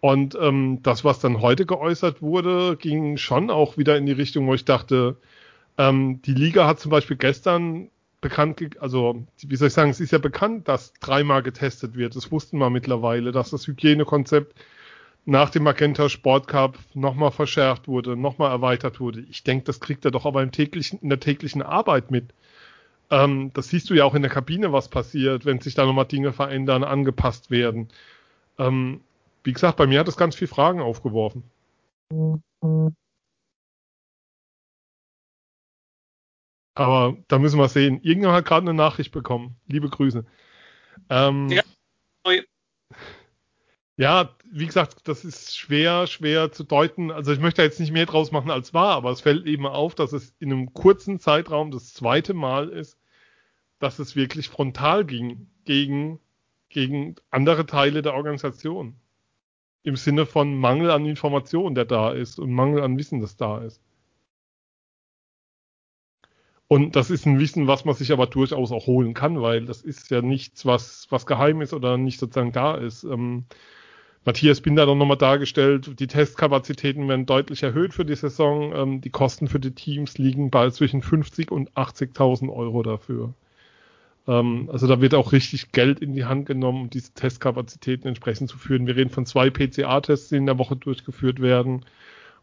Und 0.04 0.36
ähm, 0.38 0.80
das, 0.82 1.02
was 1.02 1.18
dann 1.18 1.40
heute 1.40 1.64
geäußert 1.64 2.20
wurde, 2.20 2.76
ging 2.76 3.16
schon 3.16 3.48
auch 3.48 3.78
wieder 3.78 3.96
in 3.96 4.04
die 4.04 4.12
Richtung, 4.12 4.46
wo 4.46 4.52
ich 4.52 4.66
dachte, 4.66 5.16
ähm, 5.78 6.20
die 6.20 6.34
Liga 6.34 6.66
hat 6.66 6.78
zum 6.78 6.90
Beispiel 6.90 7.16
gestern 7.16 7.88
bekannt, 8.20 8.60
also 8.80 9.24
wie 9.38 9.56
soll 9.56 9.68
ich 9.68 9.72
sagen, 9.72 9.88
es 9.88 10.00
ist 10.00 10.12
ja 10.12 10.18
bekannt, 10.18 10.68
dass 10.68 10.92
dreimal 11.00 11.42
getestet 11.42 11.96
wird. 11.96 12.16
Das 12.16 12.30
wussten 12.30 12.58
wir 12.58 12.68
mittlerweile, 12.68 13.32
dass 13.32 13.48
das 13.48 13.66
Hygienekonzept 13.66 14.54
nach 15.24 15.48
dem 15.48 15.62
Magenta 15.62 16.10
Sport 16.10 16.48
Cup 16.48 16.76
nochmal 16.92 17.30
verschärft 17.30 17.88
wurde, 17.88 18.14
nochmal 18.14 18.50
erweitert 18.50 19.00
wurde. 19.00 19.20
Ich 19.30 19.42
denke, 19.42 19.64
das 19.64 19.80
kriegt 19.80 20.04
er 20.04 20.10
doch 20.10 20.26
aber 20.26 20.42
im 20.42 20.52
täglichen, 20.52 20.98
in 21.00 21.08
der 21.08 21.20
täglichen 21.20 21.62
Arbeit 21.62 22.10
mit. 22.10 22.34
Ähm, 23.08 23.52
das 23.54 23.68
siehst 23.68 23.88
du 23.88 23.94
ja 23.94 24.04
auch 24.04 24.14
in 24.14 24.20
der 24.20 24.30
Kabine, 24.30 24.70
was 24.70 24.90
passiert, 24.90 25.46
wenn 25.46 25.60
sich 25.60 25.74
da 25.74 25.86
nochmal 25.86 26.04
Dinge 26.04 26.34
verändern, 26.34 26.84
angepasst 26.84 27.50
werden. 27.50 27.88
Ähm, 28.58 29.00
wie 29.44 29.52
gesagt, 29.52 29.76
bei 29.76 29.86
mir 29.86 30.00
hat 30.00 30.08
es 30.08 30.16
ganz 30.16 30.34
viele 30.34 30.48
Fragen 30.48 30.80
aufgeworfen. 30.80 31.44
Aber 36.74 37.16
da 37.28 37.38
müssen 37.38 37.58
wir 37.58 37.68
sehen. 37.68 38.00
Irgendjemand 38.02 38.38
hat 38.38 38.46
gerade 38.46 38.62
eine 38.62 38.74
Nachricht 38.74 39.12
bekommen. 39.12 39.56
Liebe 39.68 39.88
Grüße. 39.88 40.24
Ähm, 41.10 41.48
ja. 41.48 41.62
ja, 43.96 44.36
wie 44.50 44.66
gesagt, 44.66 45.06
das 45.06 45.24
ist 45.24 45.56
schwer, 45.56 46.06
schwer 46.06 46.50
zu 46.50 46.64
deuten. 46.64 47.10
Also 47.10 47.32
ich 47.32 47.38
möchte 47.38 47.62
jetzt 47.62 47.78
nicht 47.78 47.92
mehr 47.92 48.06
draus 48.06 48.32
machen 48.32 48.50
als 48.50 48.74
wahr, 48.74 48.96
aber 48.96 49.10
es 49.10 49.20
fällt 49.20 49.46
eben 49.46 49.66
auf, 49.66 49.94
dass 49.94 50.12
es 50.12 50.34
in 50.40 50.52
einem 50.52 50.72
kurzen 50.72 51.20
Zeitraum 51.20 51.70
das 51.70 51.92
zweite 51.92 52.34
Mal 52.34 52.70
ist, 52.70 52.98
dass 53.78 53.98
es 53.98 54.16
wirklich 54.16 54.48
frontal 54.48 55.04
ging 55.04 55.48
gegen, 55.64 56.18
gegen 56.70 57.16
andere 57.30 57.66
Teile 57.66 58.02
der 58.02 58.14
Organisation. 58.14 58.98
Im 59.84 59.96
Sinne 59.96 60.26
von 60.26 60.56
Mangel 60.58 60.90
an 60.90 61.06
Informationen, 61.06 61.74
der 61.74 61.84
da 61.84 62.12
ist 62.12 62.38
und 62.40 62.52
Mangel 62.52 62.82
an 62.82 62.98
Wissen, 62.98 63.20
das 63.20 63.36
da 63.36 63.58
ist. 63.58 63.80
Und 66.66 66.96
das 66.96 67.10
ist 67.10 67.26
ein 67.26 67.38
Wissen, 67.38 67.66
was 67.66 67.84
man 67.84 67.94
sich 67.94 68.10
aber 68.12 68.26
durchaus 68.26 68.72
auch 68.72 68.86
holen 68.86 69.14
kann, 69.14 69.40
weil 69.42 69.64
das 69.66 69.82
ist 69.82 70.10
ja 70.10 70.22
nichts, 70.22 70.66
was, 70.66 71.06
was 71.10 71.26
geheim 71.26 71.60
ist 71.60 71.72
oder 71.74 71.98
nicht 71.98 72.18
sozusagen 72.18 72.52
da 72.52 72.74
ist. 72.74 73.04
Ähm, 73.04 73.44
Matthias 74.24 74.62
Binder 74.62 74.86
dann 74.86 74.98
nochmal 74.98 75.18
dargestellt, 75.18 76.00
die 76.00 76.06
Testkapazitäten 76.06 77.06
werden 77.08 77.26
deutlich 77.26 77.62
erhöht 77.62 77.92
für 77.92 78.06
die 78.06 78.16
Saison. 78.16 78.72
Ähm, 78.74 79.00
die 79.02 79.10
Kosten 79.10 79.48
für 79.48 79.60
die 79.60 79.74
Teams 79.74 80.16
liegen 80.18 80.50
bei 80.50 80.70
zwischen 80.70 81.02
50 81.02 81.50
und 81.52 81.70
80.000 81.72 82.50
Euro 82.50 82.82
dafür. 82.82 83.34
Ähm, 84.26 84.68
also 84.72 84.86
da 84.86 85.00
wird 85.00 85.14
auch 85.14 85.32
richtig 85.32 85.72
Geld 85.72 86.00
in 86.00 86.14
die 86.14 86.24
Hand 86.24 86.46
genommen, 86.46 86.82
um 86.82 86.90
diese 86.90 87.12
Testkapazitäten 87.12 88.08
entsprechend 88.08 88.50
zu 88.50 88.58
führen. 88.58 88.86
Wir 88.86 88.96
reden 88.96 89.10
von 89.10 89.26
zwei 89.26 89.50
PCA-Tests, 89.50 90.28
die 90.28 90.36
in 90.36 90.46
der 90.46 90.58
Woche 90.58 90.76
durchgeführt 90.76 91.40
werden 91.40 91.84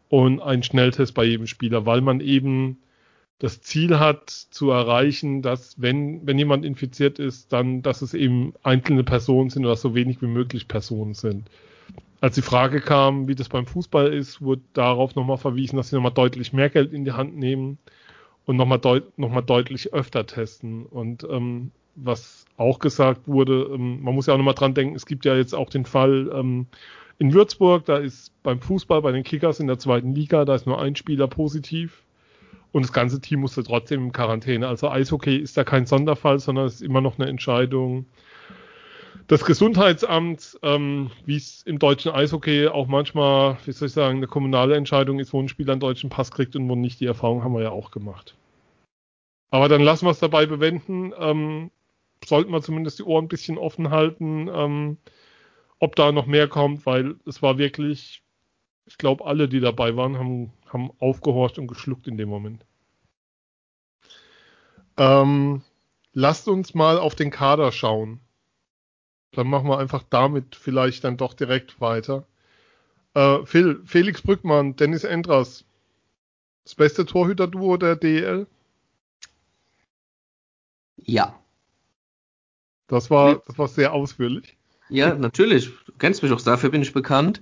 und 0.08 0.40
einen 0.40 0.62
Schnelltest 0.62 1.14
bei 1.14 1.24
jedem 1.24 1.46
Spieler, 1.46 1.86
weil 1.86 2.00
man 2.00 2.20
eben 2.20 2.78
das 3.38 3.60
Ziel 3.60 3.98
hat 3.98 4.30
zu 4.30 4.70
erreichen, 4.70 5.42
dass 5.42 5.80
wenn, 5.80 6.24
wenn 6.24 6.38
jemand 6.38 6.64
infiziert 6.64 7.18
ist, 7.18 7.52
dann, 7.52 7.82
dass 7.82 8.00
es 8.00 8.14
eben 8.14 8.54
einzelne 8.62 9.02
Personen 9.02 9.50
sind 9.50 9.64
oder 9.64 9.74
so 9.74 9.96
wenig 9.96 10.22
wie 10.22 10.28
möglich 10.28 10.68
Personen 10.68 11.14
sind. 11.14 11.50
Als 12.20 12.36
die 12.36 12.42
Frage 12.42 12.80
kam, 12.80 13.26
wie 13.26 13.34
das 13.34 13.48
beim 13.48 13.66
Fußball 13.66 14.12
ist, 14.12 14.42
wurde 14.42 14.62
darauf 14.74 15.16
nochmal 15.16 15.38
verwiesen, 15.38 15.76
dass 15.76 15.88
sie 15.88 15.96
nochmal 15.96 16.12
deutlich 16.12 16.52
mehr 16.52 16.70
Geld 16.70 16.92
in 16.92 17.04
die 17.04 17.12
Hand 17.12 17.36
nehmen 17.36 17.78
und 18.46 18.56
nochmal 18.56 18.78
deut 18.78 19.18
noch 19.18 19.40
deutlich 19.42 19.92
öfter 19.92 20.26
testen. 20.26 20.86
Und 20.86 21.26
ähm, 21.28 21.70
was 21.94 22.46
auch 22.56 22.78
gesagt 22.78 23.28
wurde, 23.28 23.70
ähm, 23.74 24.02
man 24.02 24.14
muss 24.14 24.26
ja 24.26 24.34
auch 24.34 24.38
nochmal 24.38 24.54
dran 24.54 24.74
denken, 24.74 24.96
es 24.96 25.06
gibt 25.06 25.24
ja 25.24 25.36
jetzt 25.36 25.54
auch 25.54 25.70
den 25.70 25.84
Fall 25.84 26.30
ähm, 26.34 26.66
in 27.18 27.34
Würzburg, 27.34 27.84
da 27.84 27.98
ist 27.98 28.32
beim 28.42 28.60
Fußball, 28.60 29.02
bei 29.02 29.12
den 29.12 29.22
Kickers 29.22 29.60
in 29.60 29.66
der 29.66 29.78
zweiten 29.78 30.14
Liga, 30.14 30.44
da 30.44 30.54
ist 30.54 30.66
nur 30.66 30.80
ein 30.80 30.96
Spieler 30.96 31.28
positiv 31.28 32.02
und 32.72 32.82
das 32.82 32.92
ganze 32.92 33.20
Team 33.20 33.40
musste 33.40 33.62
trotzdem 33.62 34.06
in 34.06 34.12
Quarantäne. 34.12 34.66
Also 34.66 34.88
Eishockey 34.88 35.36
ist 35.36 35.56
da 35.56 35.64
kein 35.64 35.86
Sonderfall, 35.86 36.38
sondern 36.38 36.66
es 36.66 36.76
ist 36.76 36.82
immer 36.82 37.00
noch 37.00 37.18
eine 37.18 37.28
Entscheidung 37.28 38.06
des 39.30 39.44
Gesundheitsamts, 39.44 40.58
ähm, 40.62 41.10
wie 41.24 41.36
es 41.36 41.62
im 41.62 41.78
deutschen 41.78 42.12
Eishockey 42.12 42.68
auch 42.68 42.86
manchmal, 42.86 43.56
wie 43.64 43.72
soll 43.72 43.88
ich 43.88 43.94
sagen, 43.94 44.18
eine 44.18 44.26
kommunale 44.26 44.76
Entscheidung 44.76 45.18
ist, 45.18 45.32
wo 45.32 45.40
ein 45.40 45.48
Spieler 45.48 45.72
einen 45.72 45.80
deutschen 45.80 46.10
Pass 46.10 46.30
kriegt 46.30 46.56
und 46.56 46.68
wo 46.68 46.74
nicht. 46.74 47.00
Die 47.00 47.06
Erfahrung 47.06 47.42
haben 47.42 47.54
wir 47.54 47.62
ja 47.62 47.70
auch 47.70 47.90
gemacht. 47.90 48.36
Aber 49.50 49.68
dann 49.68 49.82
lassen 49.82 50.06
wir 50.06 50.10
es 50.10 50.18
dabei 50.18 50.46
bewenden. 50.46 51.12
Ähm, 51.18 51.70
sollten 52.24 52.52
wir 52.52 52.62
zumindest 52.62 52.98
die 52.98 53.04
Ohren 53.04 53.24
ein 53.24 53.28
bisschen 53.28 53.58
offen 53.58 53.90
halten, 53.90 54.48
ähm, 54.52 54.96
ob 55.78 55.96
da 55.96 56.12
noch 56.12 56.26
mehr 56.26 56.48
kommt, 56.48 56.86
weil 56.86 57.16
es 57.26 57.42
war 57.42 57.58
wirklich, 57.58 58.22
ich 58.86 58.98
glaube, 58.98 59.26
alle, 59.26 59.48
die 59.48 59.60
dabei 59.60 59.96
waren, 59.96 60.18
haben 60.18 60.52
haben 60.72 60.90
aufgehorcht 60.98 61.58
und 61.58 61.66
geschluckt 61.66 62.08
in 62.08 62.16
dem 62.16 62.28
Moment. 62.28 62.64
Ähm, 64.96 65.62
lasst 66.12 66.48
uns 66.48 66.74
mal 66.74 66.98
auf 66.98 67.14
den 67.14 67.30
Kader 67.30 67.72
schauen. 67.72 68.20
Dann 69.32 69.48
machen 69.48 69.68
wir 69.68 69.78
einfach 69.78 70.02
damit 70.08 70.56
vielleicht 70.56 71.04
dann 71.04 71.16
doch 71.16 71.34
direkt 71.34 71.80
weiter. 71.80 72.26
Äh, 73.14 73.44
Phil, 73.44 73.82
Felix 73.84 74.22
Brückmann, 74.22 74.76
Dennis 74.76 75.04
Endras. 75.04 75.64
Das 76.64 76.74
beste 76.74 77.06
Torhüter-Duo 77.06 77.76
der 77.76 77.96
DL? 77.96 78.46
Ja. 80.96 81.38
Das 82.86 83.10
war, 83.10 83.42
das 83.46 83.58
war 83.58 83.68
sehr 83.68 83.92
ausführlich. 83.92 84.56
Ja, 84.88 85.14
natürlich. 85.14 85.70
Du 85.86 85.92
kennst 85.98 86.22
mich 86.22 86.30
auch, 86.32 86.40
dafür 86.40 86.70
bin 86.70 86.82
ich 86.82 86.92
bekannt 86.92 87.40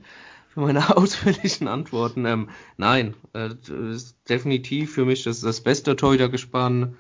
für 0.48 0.60
meine 0.60 0.96
ausführlichen 0.96 1.68
Antworten. 1.68 2.24
Ähm, 2.24 2.48
nein, 2.76 3.14
äh, 3.34 3.50
ist 3.92 4.16
definitiv 4.28 4.94
für 4.94 5.04
mich 5.04 5.24
das, 5.24 5.40
das 5.40 5.60
beste 5.60 5.96
Torhütergespann. 5.96 6.96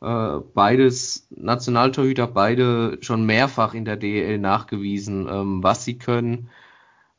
Äh, 0.00 0.40
beides 0.54 1.26
Nationaltorhüter, 1.30 2.26
beide 2.26 2.98
schon 3.00 3.24
mehrfach 3.24 3.74
in 3.74 3.84
der 3.84 3.96
DEL 3.96 4.38
nachgewiesen, 4.38 5.26
ähm, 5.30 5.62
was 5.62 5.84
sie 5.84 5.98
können. 5.98 6.50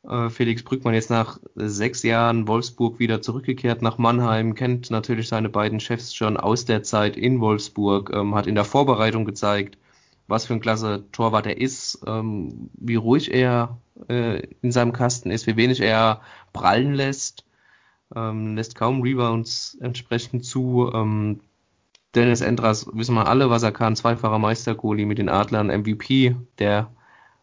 Äh, 0.08 0.30
Felix 0.30 0.62
Brückmann 0.62 0.94
jetzt 0.94 1.10
nach 1.10 1.38
sechs 1.56 2.02
Jahren 2.02 2.46
Wolfsburg 2.46 2.98
wieder 2.98 3.20
zurückgekehrt 3.20 3.82
nach 3.82 3.98
Mannheim, 3.98 4.54
kennt 4.54 4.90
natürlich 4.90 5.28
seine 5.28 5.48
beiden 5.48 5.80
Chefs 5.80 6.14
schon 6.14 6.36
aus 6.36 6.64
der 6.64 6.82
Zeit 6.82 7.16
in 7.16 7.40
Wolfsburg, 7.40 8.10
ähm, 8.14 8.34
hat 8.34 8.46
in 8.46 8.54
der 8.54 8.64
Vorbereitung 8.64 9.24
gezeigt, 9.24 9.76
was 10.28 10.46
für 10.46 10.54
ein 10.54 10.60
klasse 10.60 11.04
Torwart 11.10 11.46
er 11.46 11.60
ist, 11.60 12.00
ähm, 12.06 12.70
wie 12.74 12.96
ruhig 12.96 13.32
er 13.32 13.78
äh, 14.08 14.42
in 14.62 14.72
seinem 14.72 14.92
Kasten 14.92 15.30
ist, 15.30 15.46
wie 15.46 15.56
wenig 15.56 15.80
er 15.80 16.20
prallen 16.52 16.94
lässt, 16.94 17.44
ähm, 18.14 18.54
lässt 18.56 18.76
kaum 18.76 19.02
Rebounds 19.02 19.76
entsprechend 19.80 20.44
zu. 20.44 20.90
Ähm, 20.94 21.40
Dennis 22.14 22.40
Endras 22.40 22.86
wissen 22.92 23.14
wir 23.14 23.28
alle, 23.28 23.50
was 23.50 23.62
er 23.62 23.72
kann, 23.72 23.96
zweifacher 23.96 24.38
Meistergoalie 24.38 25.06
mit 25.06 25.18
den 25.18 25.28
Adlern, 25.28 25.68
MVP 25.68 26.36
der 26.58 26.90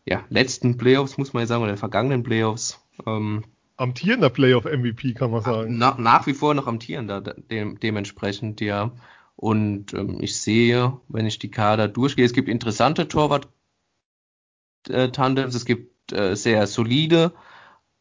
ja, 0.06 0.24
letzten 0.30 0.78
Playoffs, 0.78 1.18
muss 1.18 1.34
man 1.34 1.42
ja 1.42 1.48
sagen, 1.48 1.64
oder 1.64 1.72
der 1.72 1.78
vergangenen 1.78 2.24
Playoffs. 2.24 2.80
Ähm, 3.06 3.44
amtierender 3.78 4.30
Playoff-MVP, 4.30 5.14
kann 5.14 5.32
man 5.32 5.42
sagen. 5.42 5.78
Na, 5.78 5.96
nach 6.00 6.28
wie 6.28 6.34
vor 6.34 6.54
noch 6.54 6.68
amtierender, 6.68 7.22
de 7.22 7.76
dementsprechend, 7.76 8.62
ja. 8.62 8.92
Und 9.36 9.94
ähm, 9.94 10.20
ich 10.22 10.40
sehe, 10.40 11.00
wenn 11.10 11.26
ich 11.26 11.40
die 11.40 11.52
Kader 11.52 11.88
durchgehe, 11.88 12.26
es 12.26 12.34
gibt 12.34 12.48
interessante 12.48 13.08
Torwart-Tandems, 13.08 15.56
es 15.56 15.66
gibt 15.66 16.14
äh, 16.14 16.36
sehr 16.36 16.68
solide, 16.68 17.34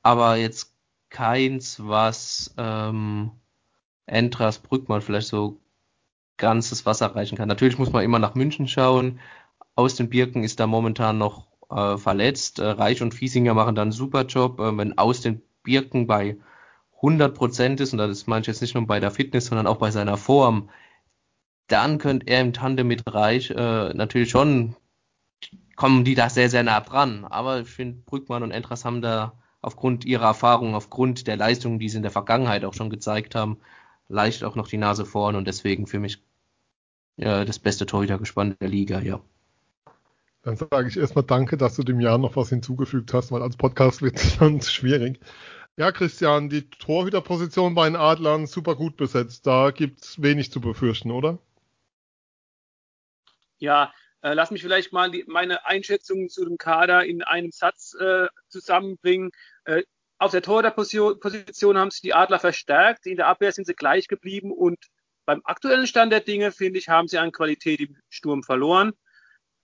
aber 0.03 0.37
jetzt 0.37 0.75
keins, 1.11 1.85
was 1.85 2.55
ähm, 2.59 3.33
Entras 4.07 4.59
Brückmann 4.59 5.01
vielleicht 5.01 5.29
so 5.29 5.61
ganzes 6.37 6.87
Wasser 6.87 7.15
reichen 7.15 7.37
kann. 7.37 7.49
Natürlich 7.49 7.79
muss 7.79 7.93
man 7.93 8.05
immer 8.05 8.19
nach 8.19 8.35
München 8.35 8.69
schauen. 8.69 9.21
Aus 9.75 9.95
den 9.97 10.09
Birken 10.09 10.45
ist 10.45 10.61
da 10.61 10.67
momentan 10.67 11.19
noch 11.19 11.47
äh, 11.71 11.97
verletzt. 11.97 12.59
Äh, 12.59 12.67
Reich 12.67 13.03
und 13.03 13.15
Fiesinger 13.15 13.55
machen 13.55 13.75
dann 13.75 13.89
einen 13.89 13.93
super 13.93 14.25
Job. 14.25 14.61
Äh, 14.61 14.77
wenn 14.77 14.99
aus 14.99 15.21
den 15.21 15.43
Birken 15.63 16.07
bei 16.07 16.37
100 16.97 17.35
Prozent 17.35 17.81
ist, 17.81 17.93
und 17.93 17.99
das 17.99 18.27
meine 18.27 18.43
ich 18.43 18.47
jetzt 18.47 18.63
nicht 18.63 18.75
nur 18.75 18.87
bei 18.87 19.01
der 19.01 19.11
Fitness, 19.11 19.47
sondern 19.47 19.67
auch 19.67 19.77
bei 19.77 19.91
seiner 19.91 20.17
Form, 20.17 20.71
dann 21.67 21.99
könnte 21.99 22.27
er 22.27 22.41
im 22.41 22.53
Tandem 22.53 22.89
mit 22.89 23.03
Reich 23.13 23.51
äh, 23.51 23.95
natürlich 23.95 24.31
schon, 24.31 24.77
kommen 25.77 26.05
die 26.05 26.15
da 26.15 26.29
sehr, 26.29 26.51
sehr 26.51 26.63
nah 26.63 26.81
dran. 26.81 27.25
Aber 27.25 27.61
ich 27.61 27.69
finde, 27.69 28.03
Brückmann 28.05 28.43
und 28.43 28.51
Entras 28.51 28.85
haben 28.85 29.03
da 29.03 29.35
aufgrund 29.61 30.05
ihrer 30.05 30.27
Erfahrung, 30.27 30.75
aufgrund 30.75 31.27
der 31.27 31.37
Leistungen, 31.37 31.79
die 31.79 31.89
sie 31.89 31.97
in 31.97 32.03
der 32.03 32.13
Vergangenheit 32.13 32.65
auch 32.65 32.75
schon 32.75 32.91
gezeigt 32.91 33.35
haben, 33.35 33.59
leicht 34.09 34.45
auch 34.45 34.57
noch 34.57 34.69
die 34.69 34.79
Nase 34.79 35.05
vorn 35.05 35.37
und 35.37 35.47
deswegen 35.47 35.87
für 35.87 35.99
mich 35.99 36.23
äh, 37.17 37.45
das 37.45 37.59
beste 37.59 37.87
Torhütergespann 37.87 38.57
der 38.61 38.69
Liga, 38.69 39.01
ja. 39.01 39.21
Dann 40.43 40.57
sage 40.57 40.89
ich 40.89 40.97
erstmal 40.97 41.25
danke, 41.25 41.57
dass 41.57 41.77
du 41.77 41.83
dem 41.83 42.01
Jahr 42.01 42.19
noch 42.19 42.37
was 42.37 42.51
hinzugefügt 42.51 43.15
hast, 43.15 43.33
weil 43.33 43.43
als 43.43 43.57
Podcast 43.57 44.03
wird 44.03 44.17
es 44.17 44.37
dann 44.39 44.61
schwierig. 44.61 45.21
Ja, 45.77 45.91
Christian, 45.91 46.51
die 46.51 46.69
Torhüterposition 46.71 47.75
bei 47.75 47.87
den 47.87 47.97
Adlern 47.97 48.47
super 48.47 48.77
gut 48.77 48.97
besetzt. 48.97 49.47
Da 49.47 49.71
gibt 49.71 50.03
es 50.03 50.23
wenig 50.23 50.53
zu 50.53 50.61
befürchten, 50.61 51.11
oder? 51.11 51.39
Ja, 53.59 53.93
äh, 54.21 54.35
lass 54.35 54.51
mich 54.51 54.63
vielleicht 54.63 54.93
mal 54.93 55.11
die, 55.11 55.25
meine 55.27 55.67
Einschätzung 55.67 56.29
zu 56.29 56.45
dem 56.45 56.59
Kader 56.59 57.05
in 57.05 57.23
einem 57.23 57.51
Satz 57.51 57.95
äh, 57.99 58.29
zusammenbringen. 58.49 59.33
Äh, 59.65 59.83
auf 60.25 60.31
der 60.31 60.43
Torhüterposition 60.43 61.79
haben 61.79 61.91
sich 61.91 62.01
die 62.01 62.15
Adler 62.15 62.39
verstärkt, 62.39 63.07
in 63.07 63.17
der 63.17 63.29
Abwehr 63.29 63.53
sind 63.53 63.67
sie 63.67 63.75
gleich 63.75 64.09
geblieben 64.09 64.51
und 64.51 64.79
beim 65.27 65.43
aktuellen 65.45 65.87
Stand 65.87 66.13
der 66.13 66.21
Dinge, 66.21 66.51
finde 66.51 66.79
ich, 66.79 66.89
haben 66.89 67.09
sie 67.09 67.19
an 67.19 67.33
Qualität 67.33 67.81
im 67.81 67.97
Sturm 68.09 68.43
verloren. 68.43 68.93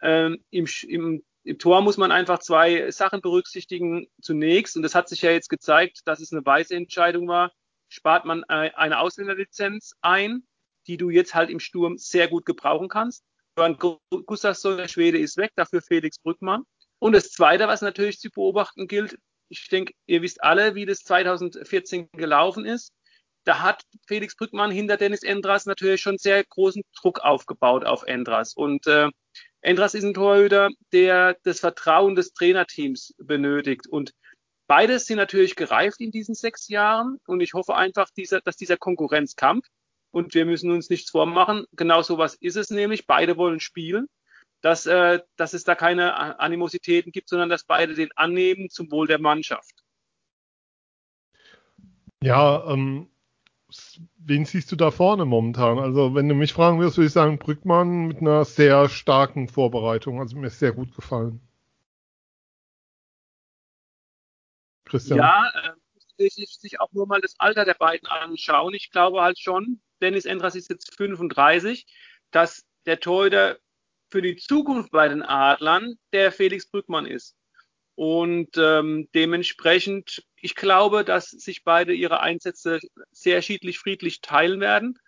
Ähm, 0.02 0.42
im, 0.50 0.66
im, 0.88 1.22
Im 1.44 1.58
Tor 1.58 1.82
muss 1.82 1.96
man 1.96 2.12
einfach 2.12 2.38
zwei 2.38 2.90
Sachen 2.90 3.20
berücksichtigen. 3.20 4.06
Zunächst, 4.20 4.76
und 4.76 4.82
das 4.82 4.94
hat 4.94 5.08
sich 5.08 5.22
ja 5.22 5.30
jetzt 5.30 5.48
gezeigt, 5.48 6.00
dass 6.06 6.20
es 6.20 6.32
eine 6.32 6.44
weise 6.44 6.76
Entscheidung 6.76 7.28
war, 7.28 7.52
spart 7.88 8.24
man 8.24 8.42
äh, 8.48 8.70
eine 8.74 9.00
Ausländerlizenz 9.00 9.94
ein, 10.00 10.44
die 10.86 10.96
du 10.96 11.10
jetzt 11.10 11.34
halt 11.34 11.50
im 11.50 11.60
Sturm 11.60 11.98
sehr 11.98 12.28
gut 12.28 12.46
gebrauchen 12.46 12.88
kannst. 12.88 13.24
Johann 13.56 13.78
Gustafsson, 14.26 14.78
der 14.78 14.88
Schwede, 14.88 15.18
ist 15.18 15.36
weg, 15.36 15.52
dafür 15.56 15.82
Felix 15.82 16.18
Brückmann. 16.18 16.64
Und 16.98 17.12
das 17.12 17.30
Zweite, 17.30 17.66
was 17.66 17.82
natürlich 17.82 18.18
zu 18.18 18.30
beobachten 18.30 18.86
gilt, 18.86 19.18
ich 19.50 19.68
denke, 19.68 19.92
ihr 20.06 20.22
wisst 20.22 20.42
alle, 20.42 20.74
wie 20.74 20.86
das 20.86 21.00
2014 21.00 22.08
gelaufen 22.12 22.64
ist. 22.64 22.92
Da 23.44 23.60
hat 23.60 23.82
Felix 24.06 24.36
Brückmann 24.36 24.70
hinter 24.70 24.96
Dennis 24.96 25.22
Endras 25.22 25.66
natürlich 25.66 26.00
schon 26.00 26.18
sehr 26.18 26.44
großen 26.44 26.82
Druck 27.00 27.20
aufgebaut 27.20 27.84
auf 27.84 28.04
Endras. 28.04 28.54
Und 28.54 28.86
äh, 28.86 29.08
Endras 29.60 29.94
ist 29.94 30.04
ein 30.04 30.14
Torhüter, 30.14 30.70
der 30.92 31.36
das 31.42 31.60
Vertrauen 31.60 32.14
des 32.14 32.32
Trainerteams 32.32 33.14
benötigt. 33.18 33.86
Und 33.88 34.12
beides 34.66 35.06
sind 35.06 35.16
natürlich 35.16 35.56
gereift 35.56 36.00
in 36.00 36.10
diesen 36.10 36.34
sechs 36.34 36.68
Jahren. 36.68 37.18
Und 37.26 37.40
ich 37.40 37.54
hoffe 37.54 37.74
einfach, 37.74 38.10
dieser, 38.10 38.40
dass 38.40 38.56
dieser 38.56 38.76
Konkurrenzkampf 38.76 39.66
und 40.12 40.34
wir 40.34 40.44
müssen 40.44 40.70
uns 40.70 40.90
nichts 40.90 41.10
vormachen. 41.10 41.64
Genau 41.72 42.02
so 42.02 42.18
was 42.18 42.34
ist 42.34 42.56
es 42.56 42.70
nämlich. 42.70 43.06
Beide 43.06 43.36
wollen 43.36 43.60
spielen. 43.60 44.06
Dass, 44.60 44.86
äh, 44.86 45.20
dass 45.36 45.54
es 45.54 45.64
da 45.64 45.74
keine 45.74 46.38
Animositäten 46.38 47.12
gibt, 47.12 47.28
sondern 47.28 47.48
dass 47.48 47.64
beide 47.64 47.94
den 47.94 48.10
annehmen 48.16 48.68
zum 48.68 48.90
Wohl 48.90 49.06
der 49.06 49.18
Mannschaft. 49.18 49.84
Ja, 52.22 52.70
ähm, 52.70 53.10
wen 54.18 54.44
siehst 54.44 54.70
du 54.70 54.76
da 54.76 54.90
vorne 54.90 55.24
momentan? 55.24 55.78
Also, 55.78 56.14
wenn 56.14 56.28
du 56.28 56.34
mich 56.34 56.52
fragen 56.52 56.78
würdest, 56.78 56.98
würde 56.98 57.06
ich 57.06 57.12
sagen, 57.12 57.38
Brückmann 57.38 58.06
mit 58.06 58.18
einer 58.18 58.44
sehr 58.44 58.88
starken 58.88 59.48
Vorbereitung. 59.48 60.20
Also, 60.20 60.36
mir 60.36 60.48
ist 60.48 60.58
sehr 60.58 60.72
gut 60.72 60.94
gefallen. 60.94 61.40
Christian. 64.84 65.18
Ja, 65.18 65.50
äh, 66.18 66.28
sich 66.28 66.80
auch 66.80 66.92
nur 66.92 67.06
mal 67.06 67.20
das 67.22 67.34
Alter 67.38 67.64
der 67.64 67.74
beiden 67.74 68.06
anschauen. 68.08 68.74
Ich 68.74 68.90
glaube 68.90 69.22
halt 69.22 69.38
schon, 69.38 69.80
Dennis 70.02 70.26
Endras 70.26 70.54
ist 70.54 70.68
jetzt 70.68 70.94
35, 70.96 71.86
dass 72.30 72.66
der 72.84 73.00
Torhüter 73.00 73.58
für 74.10 74.22
die 74.22 74.36
Zukunft 74.36 74.90
bei 74.90 75.08
den 75.08 75.22
Adlern 75.22 75.94
der 76.12 76.32
Felix 76.32 76.68
Brückmann 76.68 77.06
ist. 77.06 77.36
Und 77.94 78.56
ähm, 78.56 79.08
dementsprechend 79.14 80.22
ich 80.42 80.54
glaube, 80.54 81.04
dass 81.04 81.30
sich 81.30 81.64
beide 81.64 81.92
ihre 81.92 82.20
Einsätze 82.20 82.80
sehr 83.12 83.42
schiedlich 83.42 83.78
friedlich 83.78 84.20
teilen 84.20 84.60
werden. 84.60 84.98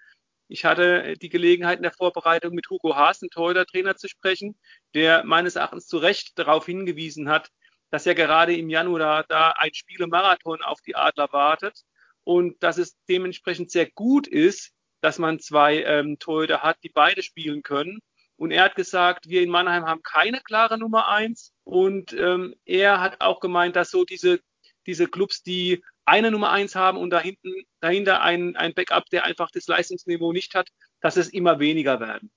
Ich 0.48 0.64
hatte 0.64 1.14
die 1.14 1.30
Gelegenheit 1.30 1.78
in 1.78 1.82
der 1.82 1.92
Vorbereitung 1.92 2.54
mit 2.54 2.68
Hugo 2.68 2.94
Haas, 2.94 3.20
dem 3.20 3.30
Torhüter-Trainer, 3.30 3.96
zu 3.96 4.08
sprechen, 4.08 4.58
der 4.94 5.24
meines 5.24 5.56
Erachtens 5.56 5.86
zu 5.86 5.96
Recht 5.96 6.38
darauf 6.38 6.66
hingewiesen 6.66 7.30
hat, 7.30 7.48
dass 7.90 8.04
ja 8.04 8.12
gerade 8.12 8.54
im 8.54 8.68
Januar 8.68 9.24
da 9.28 9.50
ein 9.56 9.72
Spielemarathon 9.72 10.62
auf 10.62 10.82
die 10.82 10.96
Adler 10.96 11.32
wartet 11.32 11.80
und 12.24 12.62
dass 12.62 12.76
es 12.76 12.96
dementsprechend 13.08 13.70
sehr 13.70 13.90
gut 13.90 14.26
ist, 14.26 14.72
dass 15.00 15.18
man 15.18 15.40
zwei 15.40 15.82
ähm, 15.82 16.18
Torhüter 16.18 16.62
hat, 16.62 16.76
die 16.84 16.90
beide 16.90 17.22
spielen 17.22 17.62
können. 17.62 18.00
Und 18.42 18.50
er 18.50 18.64
hat 18.64 18.74
gesagt, 18.74 19.28
wir 19.28 19.40
in 19.40 19.50
Mannheim 19.50 19.84
haben 19.84 20.02
keine 20.02 20.40
klare 20.40 20.76
Nummer 20.76 21.06
eins. 21.06 21.52
Und 21.62 22.12
ähm, 22.12 22.56
er 22.64 23.00
hat 23.00 23.20
auch 23.20 23.38
gemeint, 23.38 23.76
dass 23.76 23.92
so 23.92 24.04
diese, 24.04 24.40
diese 24.84 25.06
Clubs, 25.06 25.44
die 25.44 25.84
eine 26.06 26.32
Nummer 26.32 26.50
eins 26.50 26.74
haben 26.74 26.98
und 26.98 27.10
dahinten, 27.10 27.52
dahinter 27.78 28.20
ein, 28.20 28.56
ein 28.56 28.74
Backup, 28.74 29.04
der 29.10 29.26
einfach 29.26 29.52
das 29.52 29.68
Leistungsniveau 29.68 30.32
nicht 30.32 30.56
hat, 30.56 30.70
dass 31.00 31.16
es 31.16 31.28
immer 31.28 31.60
weniger 31.60 32.00
werden. 32.00 32.32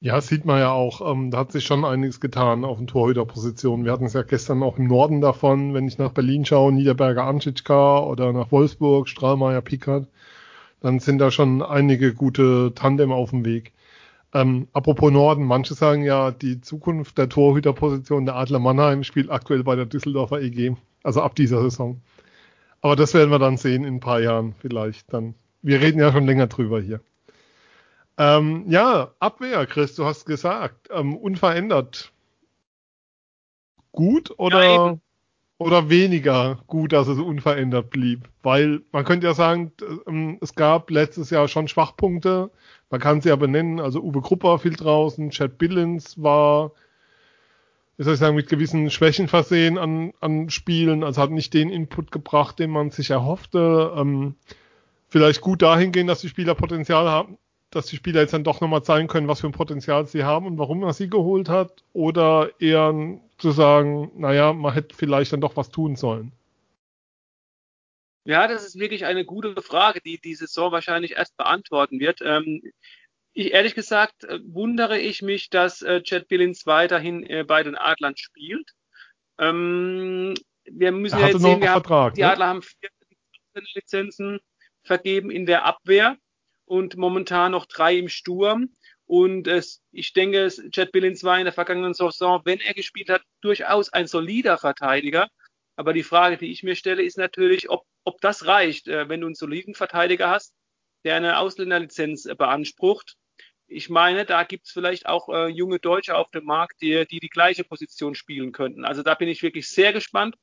Ja, 0.00 0.20
sieht 0.20 0.44
man 0.44 0.58
ja 0.58 0.72
auch. 0.72 1.10
Ähm, 1.10 1.30
da 1.30 1.38
hat 1.38 1.52
sich 1.52 1.64
schon 1.64 1.86
einiges 1.86 2.20
getan 2.20 2.66
auf 2.66 2.76
den 2.76 2.86
Torhüterpositionen. 2.86 3.86
Wir 3.86 3.92
hatten 3.92 4.04
es 4.04 4.12
ja 4.12 4.24
gestern 4.24 4.62
auch 4.62 4.76
im 4.76 4.88
Norden 4.88 5.22
davon, 5.22 5.72
wenn 5.72 5.88
ich 5.88 5.96
nach 5.96 6.12
Berlin 6.12 6.44
schaue, 6.44 6.70
Niederberger 6.70 7.24
Anschitschka 7.24 8.00
oder 8.00 8.34
nach 8.34 8.52
Wolfsburg, 8.52 9.08
Strahlmeier 9.08 9.62
Pickard, 9.62 10.06
dann 10.80 11.00
sind 11.00 11.18
da 11.18 11.30
schon 11.30 11.62
einige 11.62 12.12
gute 12.12 12.74
Tandem 12.74 13.10
auf 13.10 13.30
dem 13.30 13.46
Weg. 13.46 13.72
Ähm, 14.32 14.68
apropos 14.72 15.10
Norden, 15.10 15.44
manche 15.44 15.74
sagen 15.74 16.04
ja, 16.04 16.30
die 16.30 16.60
Zukunft 16.60 17.18
der 17.18 17.28
Torhüterposition 17.28 18.26
der 18.26 18.36
Adler 18.36 18.60
Mannheim 18.60 19.02
spielt 19.02 19.30
aktuell 19.30 19.64
bei 19.64 19.74
der 19.74 19.86
Düsseldorfer 19.86 20.40
EG, 20.40 20.76
also 21.02 21.22
ab 21.22 21.34
dieser 21.34 21.62
Saison. 21.62 22.00
Aber 22.80 22.96
das 22.96 23.12
werden 23.12 23.30
wir 23.30 23.38
dann 23.38 23.56
sehen 23.56 23.84
in 23.84 23.96
ein 23.96 24.00
paar 24.00 24.20
Jahren 24.20 24.54
vielleicht. 24.58 25.12
Dann, 25.12 25.34
wir 25.62 25.80
reden 25.80 25.98
ja 25.98 26.12
schon 26.12 26.26
länger 26.26 26.46
drüber 26.46 26.80
hier. 26.80 27.00
Ähm, 28.16 28.64
ja, 28.68 29.12
Abwehr, 29.18 29.66
Chris, 29.66 29.96
du 29.96 30.04
hast 30.04 30.26
gesagt, 30.26 30.88
ähm, 30.92 31.16
unverändert. 31.16 32.12
Gut 33.92 34.32
oder, 34.38 34.64
ja, 34.64 34.98
oder 35.60 35.90
weniger 35.90 36.58
gut, 36.68 36.92
dass 36.92 37.06
es 37.06 37.18
unverändert 37.18 37.90
blieb? 37.90 38.30
Weil 38.42 38.80
man 38.92 39.04
könnte 39.04 39.26
ja 39.26 39.34
sagen, 39.34 39.72
ähm, 40.06 40.38
es 40.40 40.54
gab 40.54 40.90
letztes 40.90 41.28
Jahr 41.28 41.48
schon 41.48 41.68
Schwachpunkte. 41.68 42.50
Man 42.88 43.00
kann 43.00 43.20
sie 43.20 43.28
ja 43.28 43.36
benennen. 43.36 43.78
Also 43.78 44.00
Uwe 44.00 44.22
Grupper 44.22 44.58
fiel 44.58 44.74
draußen, 44.74 45.30
Chad 45.30 45.58
Billens 45.58 46.20
war, 46.22 46.72
wie 47.98 48.04
soll 48.04 48.14
ich 48.14 48.20
sagen, 48.20 48.36
mit 48.36 48.48
gewissen 48.48 48.90
Schwächen 48.90 49.28
versehen 49.28 49.76
an, 49.76 50.14
an 50.20 50.48
Spielen. 50.48 51.04
Also 51.04 51.20
hat 51.20 51.30
nicht 51.30 51.52
den 51.52 51.68
Input 51.68 52.10
gebracht, 52.10 52.58
den 52.58 52.70
man 52.70 52.90
sich 52.90 53.10
erhoffte. 53.10 53.92
Ähm, 53.94 54.36
vielleicht 55.08 55.42
gut 55.42 55.60
dahingehend, 55.60 56.08
dass 56.08 56.22
die 56.22 56.30
Spieler 56.30 56.54
Potenzial 56.54 57.06
haben, 57.06 57.36
dass 57.70 57.86
die 57.86 57.96
Spieler 57.96 58.20
jetzt 58.20 58.34
dann 58.34 58.44
doch 58.44 58.60
nochmal 58.60 58.82
zeigen 58.82 59.08
können, 59.08 59.28
was 59.28 59.40
für 59.40 59.46
ein 59.46 59.52
Potenzial 59.52 60.06
sie 60.06 60.24
haben 60.24 60.46
und 60.46 60.58
warum 60.58 60.82
er 60.82 60.92
sie 60.92 61.08
geholt 61.08 61.48
hat, 61.48 61.84
oder 61.92 62.50
eher 62.58 62.92
zu 63.38 63.52
sagen, 63.52 64.10
naja, 64.16 64.52
man 64.52 64.74
hätte 64.74 64.94
vielleicht 64.94 65.32
dann 65.32 65.40
doch 65.40 65.56
was 65.56 65.70
tun 65.70 65.96
sollen? 65.96 66.32
Ja, 68.24 68.48
das 68.48 68.66
ist 68.66 68.78
wirklich 68.78 69.06
eine 69.06 69.24
gute 69.24 69.60
Frage, 69.62 70.00
die 70.00 70.20
die 70.20 70.34
Saison 70.34 70.72
wahrscheinlich 70.72 71.12
erst 71.12 71.36
beantworten 71.36 72.00
wird. 72.00 72.20
Ähm, 72.22 72.60
ich, 73.32 73.52
ehrlich 73.52 73.74
gesagt 73.74 74.24
äh, 74.24 74.40
wundere 74.44 74.98
ich 74.98 75.22
mich, 75.22 75.48
dass 75.48 75.82
äh, 75.82 76.02
Chad 76.02 76.28
Billings 76.28 76.66
weiterhin 76.66 77.24
äh, 77.24 77.44
bei 77.44 77.62
den 77.62 77.76
Adlern 77.76 78.16
spielt. 78.16 78.72
Ähm, 79.38 80.34
wir 80.64 80.92
müssen 80.92 81.18
ja 81.18 81.28
jetzt 81.28 81.40
sehen, 81.40 81.60
wir 81.60 81.72
haben, 81.72 82.14
die 82.14 82.20
ne? 82.20 82.30
Adler 82.30 82.46
haben 82.46 82.62
vier 82.62 82.90
Lizenzen 83.74 84.40
vergeben 84.82 85.30
in 85.30 85.46
der 85.46 85.64
Abwehr 85.64 86.16
und 86.70 86.96
momentan 86.96 87.50
noch 87.50 87.66
drei 87.66 87.96
im 87.96 88.08
Sturm. 88.08 88.76
Und 89.04 89.48
es, 89.48 89.82
ich 89.90 90.12
denke, 90.12 90.48
Chad 90.70 90.92
Billings 90.92 91.24
war 91.24 91.36
in 91.36 91.44
der 91.44 91.52
vergangenen 91.52 91.94
Saison, 91.94 92.42
wenn 92.44 92.60
er 92.60 92.74
gespielt 92.74 93.08
hat, 93.08 93.22
durchaus 93.40 93.92
ein 93.92 94.06
solider 94.06 94.56
Verteidiger. 94.56 95.28
Aber 95.74 95.92
die 95.92 96.04
Frage, 96.04 96.36
die 96.36 96.52
ich 96.52 96.62
mir 96.62 96.76
stelle, 96.76 97.02
ist 97.02 97.18
natürlich, 97.18 97.68
ob, 97.70 97.86
ob 98.04 98.20
das 98.20 98.46
reicht, 98.46 98.86
äh, 98.86 99.08
wenn 99.08 99.20
du 99.20 99.26
einen 99.26 99.34
soliden 99.34 99.74
Verteidiger 99.74 100.30
hast, 100.30 100.54
der 101.02 101.16
eine 101.16 101.38
Ausländerlizenz 101.38 102.26
äh, 102.26 102.36
beansprucht. 102.36 103.16
Ich 103.66 103.90
meine, 103.90 104.24
da 104.24 104.44
gibt 104.44 104.66
es 104.66 104.72
vielleicht 104.72 105.06
auch 105.06 105.28
äh, 105.28 105.48
junge 105.48 105.80
Deutsche 105.80 106.16
auf 106.16 106.30
dem 106.30 106.44
Markt, 106.44 106.82
die, 106.82 107.04
die 107.10 107.18
die 107.18 107.30
gleiche 107.30 107.64
Position 107.64 108.14
spielen 108.14 108.52
könnten. 108.52 108.84
Also 108.84 109.02
da 109.02 109.16
bin 109.16 109.28
ich 109.28 109.42
wirklich 109.42 109.68
sehr 109.68 109.92
gespannt, 109.92 110.36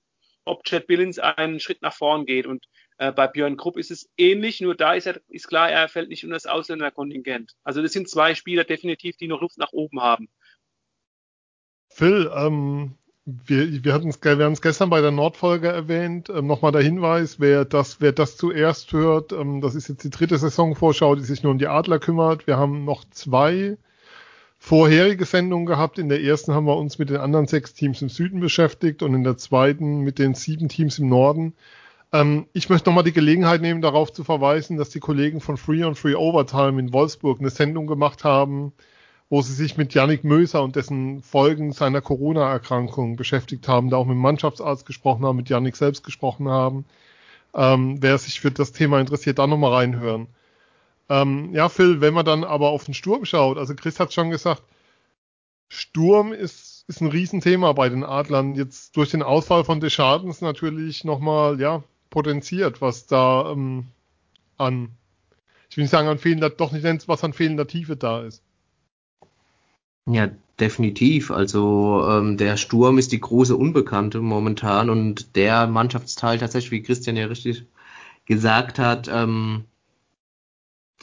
ob 0.47 0.63
Chad 0.63 0.87
Billings 0.87 1.19
einen 1.19 1.59
Schritt 1.59 1.81
nach 1.81 1.93
vorn 1.93 2.25
geht. 2.25 2.45
Und 2.45 2.65
äh, 2.97 3.11
bei 3.11 3.27
Björn 3.27 3.57
Krupp 3.57 3.77
ist 3.77 3.91
es 3.91 4.09
ähnlich, 4.17 4.61
nur 4.61 4.75
da 4.75 4.93
ist, 4.93 5.05
er, 5.05 5.21
ist 5.27 5.47
klar, 5.47 5.69
er 5.69 5.87
fällt 5.87 6.09
nicht 6.09 6.23
unter 6.23 6.35
das 6.35 6.45
Ausländerkontingent. 6.45 7.53
Also 7.63 7.81
das 7.81 7.93
sind 7.93 8.09
zwei 8.09 8.35
Spieler 8.35 8.63
definitiv, 8.63 9.17
die 9.17 9.27
noch 9.27 9.41
Luft 9.41 9.57
nach 9.57 9.71
oben 9.71 10.01
haben. 10.01 10.29
Phil, 11.89 12.31
ähm, 12.35 12.97
wir, 13.25 13.83
wir 13.83 13.93
hatten 13.93 14.09
es 14.09 14.61
gestern 14.61 14.89
bei 14.89 15.01
der 15.01 15.11
Nordfolge 15.11 15.67
erwähnt. 15.67 16.29
Ähm, 16.29 16.47
Nochmal 16.47 16.71
der 16.71 16.81
Hinweis, 16.81 17.39
wer 17.39 17.65
das, 17.65 17.99
wer 17.99 18.13
das 18.13 18.37
zuerst 18.37 18.93
hört, 18.93 19.33
ähm, 19.33 19.61
das 19.61 19.75
ist 19.75 19.89
jetzt 19.89 20.03
die 20.03 20.09
dritte 20.09 20.37
Saisonvorschau, 20.37 21.15
die 21.15 21.23
sich 21.23 21.43
nur 21.43 21.51
um 21.51 21.57
die 21.57 21.67
Adler 21.67 21.99
kümmert. 21.99 22.47
Wir 22.47 22.57
haben 22.57 22.85
noch 22.85 23.03
zwei 23.09 23.77
vorherige 24.67 25.23
Sendungen 25.23 25.65
gehabt. 25.65 25.97
In 25.97 26.09
der 26.09 26.21
ersten 26.21 26.53
haben 26.53 26.65
wir 26.67 26.75
uns 26.75 26.99
mit 26.99 27.09
den 27.09 27.17
anderen 27.17 27.47
sechs 27.47 27.73
Teams 27.73 28.01
im 28.01 28.09
Süden 28.09 28.41
beschäftigt 28.41 29.01
und 29.01 29.13
in 29.15 29.23
der 29.23 29.37
zweiten 29.37 30.01
mit 30.01 30.19
den 30.19 30.33
sieben 30.33 30.67
Teams 30.67 30.99
im 30.99 31.07
Norden. 31.07 31.53
Ähm, 32.11 32.47
ich 32.51 32.67
möchte 32.69 32.89
nochmal 32.89 33.05
die 33.05 33.13
Gelegenheit 33.13 33.61
nehmen, 33.61 33.81
darauf 33.81 34.11
zu 34.11 34.25
verweisen, 34.25 34.75
dass 34.75 34.89
die 34.89 34.99
Kollegen 34.99 35.39
von 35.39 35.55
Free 35.55 35.85
on 35.85 35.95
Free 35.95 36.15
Overtime 36.15 36.81
in 36.81 36.91
Wolfsburg 36.91 37.39
eine 37.39 37.49
Sendung 37.49 37.87
gemacht 37.87 38.25
haben, 38.25 38.73
wo 39.29 39.41
sie 39.41 39.53
sich 39.53 39.77
mit 39.77 39.93
Yannick 39.93 40.25
Möser 40.25 40.61
und 40.61 40.75
dessen 40.75 41.21
Folgen 41.21 41.71
seiner 41.71 42.01
Corona-Erkrankung 42.01 43.15
beschäftigt 43.15 43.69
haben, 43.69 43.89
da 43.89 43.95
auch 43.95 44.05
mit 44.05 44.15
dem 44.15 44.21
Mannschaftsarzt 44.21 44.85
gesprochen 44.85 45.25
haben, 45.25 45.37
mit 45.37 45.47
Yannick 45.47 45.77
selbst 45.77 46.03
gesprochen 46.03 46.49
haben. 46.49 46.83
Ähm, 47.55 48.01
wer 48.01 48.17
sich 48.17 48.41
für 48.41 48.51
das 48.51 48.73
Thema 48.73 48.99
interessiert, 48.99 49.39
da 49.39 49.47
nochmal 49.47 49.73
reinhören. 49.75 50.27
Ähm, 51.09 51.53
ja, 51.53 51.69
Phil, 51.69 52.01
wenn 52.01 52.13
man 52.13 52.25
dann 52.25 52.43
aber 52.43 52.69
auf 52.69 52.85
den 52.85 52.93
Sturm 52.93 53.25
schaut, 53.25 53.57
also 53.57 53.75
Chris 53.75 53.99
hat 53.99 54.13
schon 54.13 54.29
gesagt, 54.29 54.63
Sturm 55.69 56.33
ist, 56.33 56.85
ist 56.87 57.01
ein 57.01 57.07
Riesenthema 57.07 57.73
bei 57.73 57.89
den 57.89 58.03
Adlern. 58.03 58.55
Jetzt 58.55 58.95
durch 58.95 59.11
den 59.11 59.23
Ausfall 59.23 59.63
von 59.65 59.79
Deschadens 59.79 60.41
natürlich 60.41 61.03
nochmal, 61.03 61.59
ja, 61.59 61.83
potenziert, 62.09 62.81
was 62.81 63.05
da 63.05 63.51
ähm, 63.51 63.87
an, 64.57 64.89
ich 65.69 65.77
will 65.77 65.83
nicht 65.83 65.91
sagen 65.91 66.07
an 66.07 66.17
fehlender, 66.17 66.49
doch 66.49 66.71
nicht 66.71 67.07
was 67.07 67.23
an 67.23 67.33
fehlender 67.33 67.67
Tiefe 67.67 67.97
da 67.97 68.21
ist. 68.21 68.41
Ja, 70.09 70.29
definitiv. 70.59 71.31
Also 71.31 72.05
ähm, 72.09 72.37
der 72.37 72.55
Sturm 72.55 72.97
ist 72.97 73.11
die 73.11 73.19
große 73.19 73.55
Unbekannte 73.55 74.21
momentan 74.21 74.89
und 74.89 75.35
der 75.35 75.67
Mannschaftsteil 75.67 76.37
tatsächlich, 76.37 76.71
wie 76.71 76.83
Christian 76.83 77.17
ja 77.17 77.25
richtig 77.25 77.65
gesagt 78.25 78.79
hat, 78.79 79.09
ähm, 79.11 79.65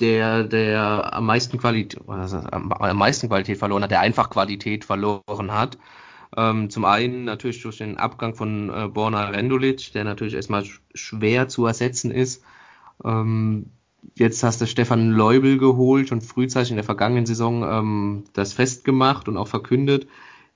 der, 0.01 0.45
der 0.45 1.15
am 1.15 1.27
meisten 1.27 1.59
Qualität, 1.59 2.01
am, 2.07 2.97
meisten 2.97 3.29
Qualität 3.29 3.59
verloren 3.59 3.83
hat, 3.83 3.91
der 3.91 4.01
einfach 4.01 4.31
Qualität 4.31 4.85
verloren 4.85 5.53
hat. 5.53 5.79
Ähm, 6.37 6.69
zum 6.71 6.85
einen 6.85 7.25
natürlich 7.25 7.63
durch 7.63 7.79
den 7.79 7.97
Abgang 7.97 8.35
von 8.35 8.71
äh, 8.71 8.89
Borna 8.89 9.29
Rendulic, 9.29 9.93
der 9.93 10.05
natürlich 10.05 10.35
erstmal 10.35 10.65
schwer 10.95 11.49
zu 11.49 11.67
ersetzen 11.67 12.11
ist. 12.11 12.43
Ähm, 13.05 13.67
jetzt 14.17 14.43
hast 14.43 14.61
du 14.61 14.67
Stefan 14.67 15.11
Leubel 15.11 15.59
geholt 15.59 16.11
und 16.11 16.23
frühzeitig 16.23 16.71
in 16.71 16.77
der 16.77 16.85
vergangenen 16.85 17.27
Saison 17.27 17.63
ähm, 17.63 18.25
das 18.33 18.53
festgemacht 18.53 19.29
und 19.29 19.37
auch 19.37 19.49
verkündet, 19.49 20.09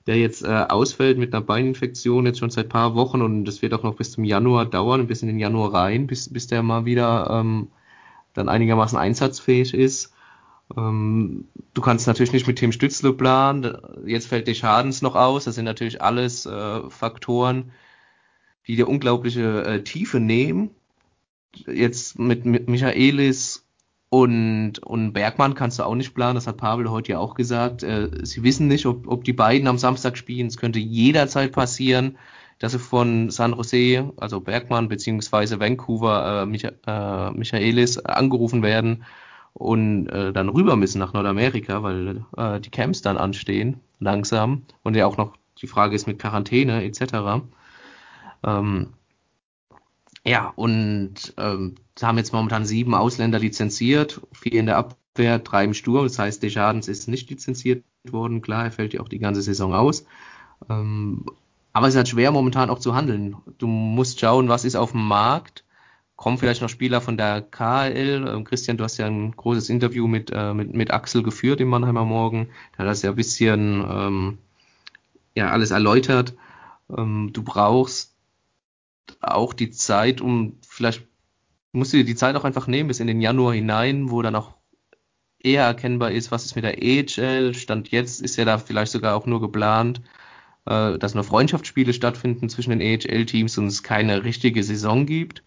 der 0.05 0.17
jetzt 0.17 0.43
äh, 0.43 0.65
ausfällt 0.67 1.17
mit 1.17 1.33
einer 1.33 1.43
Beininfektion 1.43 2.25
jetzt 2.25 2.39
schon 2.39 2.49
seit 2.49 2.67
paar 2.67 2.95
Wochen 2.95 3.21
und 3.21 3.45
das 3.45 3.61
wird 3.61 3.73
auch 3.73 3.83
noch 3.83 3.95
bis 3.95 4.11
zum 4.11 4.25
Januar 4.25 4.65
dauern, 4.65 5.07
bis 5.07 5.21
in 5.21 5.29
den 5.29 5.39
Januar 5.39 5.73
rein, 5.73 6.07
bis, 6.07 6.31
bis 6.31 6.47
der 6.47 6.61
mal 6.61 6.83
wieder 6.83 7.29
ähm, 7.31 7.69
dann 8.39 8.49
einigermaßen 8.49 8.97
einsatzfähig 8.97 9.73
ist. 9.73 10.13
Ähm, 10.75 11.45
du 11.73 11.81
kannst 11.81 12.07
natürlich 12.07 12.33
nicht 12.33 12.47
mit 12.47 12.57
Tim 12.57 12.71
Stützle 12.71 13.13
planen. 13.13 13.77
Jetzt 14.05 14.27
fällt 14.27 14.47
dir 14.47 14.55
Schadens 14.55 15.01
noch 15.01 15.15
aus. 15.15 15.45
Das 15.45 15.55
sind 15.55 15.65
natürlich 15.65 16.01
alles 16.01 16.45
äh, 16.45 16.89
Faktoren, 16.89 17.71
die 18.67 18.75
dir 18.75 18.87
unglaubliche 18.87 19.63
äh, 19.63 19.83
Tiefe 19.83 20.19
nehmen. 20.19 20.71
Jetzt 21.67 22.19
mit, 22.19 22.45
mit 22.45 22.69
Michaelis 22.69 23.65
und, 24.09 24.79
und 24.79 25.13
Bergmann 25.13 25.55
kannst 25.55 25.79
du 25.79 25.83
auch 25.83 25.95
nicht 25.95 26.13
planen. 26.13 26.35
Das 26.35 26.47
hat 26.47 26.57
Pavel 26.57 26.89
heute 26.89 27.13
ja 27.13 27.19
auch 27.19 27.35
gesagt. 27.35 27.83
Äh, 27.83 28.09
sie 28.23 28.43
wissen 28.43 28.67
nicht, 28.67 28.85
ob, 28.85 29.07
ob 29.07 29.23
die 29.23 29.33
beiden 29.33 29.67
am 29.67 29.77
Samstag 29.77 30.17
spielen. 30.17 30.47
Es 30.47 30.57
könnte 30.57 30.79
jederzeit 30.79 31.51
passieren, 31.51 32.17
dass 32.59 32.73
sie 32.73 32.79
von 32.79 33.29
San 33.29 33.53
Jose, 33.53 34.11
also 34.17 34.41
Bergmann 34.41 34.89
beziehungsweise 34.89 35.59
Vancouver, 35.59 36.43
äh, 36.43 36.45
Micha 36.45 36.71
äh, 36.87 37.31
Michaelis 37.31 37.97
angerufen 37.99 38.63
werden 38.63 39.03
und 39.53 40.07
äh, 40.07 40.31
dann 40.33 40.49
rüber 40.49 40.75
müssen 40.75 40.99
nach 40.99 41.13
Nordamerika, 41.13 41.83
weil 41.83 42.25
äh, 42.37 42.59
die 42.59 42.69
Camps 42.69 43.01
dann 43.01 43.17
anstehen, 43.17 43.79
langsam. 43.99 44.63
Und 44.83 44.95
ja 44.95 45.05
auch 45.05 45.17
noch 45.17 45.35
die 45.61 45.67
Frage 45.67 45.95
ist 45.95 46.07
mit 46.07 46.19
Quarantäne 46.19 46.83
etc. 46.83 47.43
Ähm, 48.43 48.93
Ja, 50.25 50.51
und 50.55 51.33
ähm, 51.37 51.75
haben 52.01 52.17
jetzt 52.17 52.33
momentan 52.33 52.65
sieben 52.65 52.93
Ausländer 52.93 53.39
lizenziert, 53.39 54.21
vier 54.31 54.53
in 54.53 54.65
der 54.67 54.77
Abwehr, 54.77 55.39
drei 55.39 55.63
im 55.65 55.73
Sturm. 55.73 56.03
Das 56.03 56.19
heißt, 56.19 56.43
Desjardins 56.43 56.87
ist 56.87 57.07
nicht 57.07 57.29
lizenziert 57.29 57.83
worden. 58.09 58.41
Klar, 58.41 58.65
er 58.65 58.71
fällt 58.71 58.93
ja 58.93 59.01
auch 59.01 59.09
die 59.09 59.19
ganze 59.19 59.41
Saison 59.41 59.73
aus. 59.73 60.05
Ähm, 60.69 61.25
aber 61.73 61.87
es 61.87 61.93
ist 61.93 61.97
halt 61.97 62.09
schwer 62.09 62.31
momentan 62.31 62.69
auch 62.69 62.79
zu 62.79 62.95
handeln. 62.95 63.37
Du 63.57 63.67
musst 63.67 64.19
schauen, 64.19 64.49
was 64.49 64.65
ist 64.65 64.75
auf 64.75 64.91
dem 64.91 65.07
Markt. 65.07 65.63
Kommen 66.15 66.37
vielleicht 66.37 66.61
noch 66.61 66.69
Spieler 66.69 66.99
von 66.99 67.17
der 67.17 67.41
KL. 67.41 68.27
Ähm, 68.27 68.43
Christian, 68.43 68.77
du 68.77 68.83
hast 68.83 68.97
ja 68.97 69.05
ein 69.05 69.31
großes 69.31 69.69
Interview 69.69 70.07
mit, 70.07 70.31
äh, 70.33 70.53
mit, 70.53 70.73
mit 70.73 70.91
Axel 70.91 71.23
geführt 71.23 71.61
im 71.61 71.69
Mannheimer 71.69 72.05
Morgen. 72.05 72.49
Da 72.73 72.79
hat 72.79 72.87
das 72.87 73.01
ja 73.01 73.11
ein 73.11 73.15
bisschen 73.15 73.85
ähm, 73.89 74.37
ja, 75.35 75.49
alles 75.51 75.71
erläutert. 75.71 76.35
Ähm, 76.95 77.31
du 77.31 77.43
brauchst 77.43 78.15
auch 79.21 79.53
die 79.53 79.71
Zeit, 79.71 80.21
um 80.21 80.57
vielleicht 80.67 81.07
musst 81.71 81.93
du 81.93 81.97
dir 81.97 82.05
die 82.05 82.15
Zeit 82.15 82.35
auch 82.35 82.43
einfach 82.43 82.67
nehmen 82.67 82.87
bis 82.87 82.99
in 82.99 83.07
den 83.07 83.21
Januar 83.21 83.53
hinein, 83.53 84.09
wo 84.09 84.21
dann 84.21 84.35
auch 84.35 84.55
eher 85.39 85.63
erkennbar 85.63 86.11
ist, 86.11 86.31
was 86.31 86.45
ist 86.45 86.55
mit 86.55 86.65
der 86.65 86.81
EHL. 86.83 87.53
Stand 87.53 87.91
jetzt 87.91 88.21
ist 88.21 88.35
ja 88.35 88.45
da 88.45 88.57
vielleicht 88.57 88.91
sogar 88.91 89.15
auch 89.15 89.25
nur 89.25 89.39
geplant, 89.39 90.01
äh, 90.69 90.97
dass 90.99 91.15
nur 91.15 91.23
Freundschaftsspiele 91.23 91.93
stattfinden 91.93 92.47
zwischen 92.47 92.69
den 92.69 92.81
EHL-Teams 92.81 93.57
und 93.57 93.67
es 93.67 93.83
keine 93.83 94.23
richtige 94.23 94.63
Saison 94.63 95.05
gibt. 95.05 95.43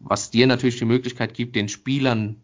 Was 0.00 0.30
dir 0.30 0.46
natürlich 0.46 0.78
die 0.78 0.86
Möglichkeit 0.86 1.34
gibt, 1.34 1.54
den 1.54 1.68
Spielern, 1.68 2.42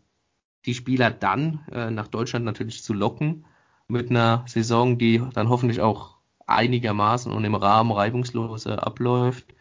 die 0.67 0.75
Spieler 0.75 1.11
dann 1.11 1.61
äh, 1.73 1.91
nach 1.91 2.09
Deutschland 2.09 2.45
natürlich 2.45 2.83
zu 2.83 2.93
locken 2.93 3.47
mit 3.89 4.11
einer 4.11 4.45
Saison, 4.47 4.99
die 4.99 5.23
dann 5.33 5.49
hoffentlich 5.49 5.81
auch 5.81 6.19
einigermaßen 6.47 7.33
und 7.33 7.45
im 7.45 7.55
Rahmen 7.55 7.93
reibungslos 7.93 8.67
äh, 8.67 8.73
abläuft. 8.73 9.55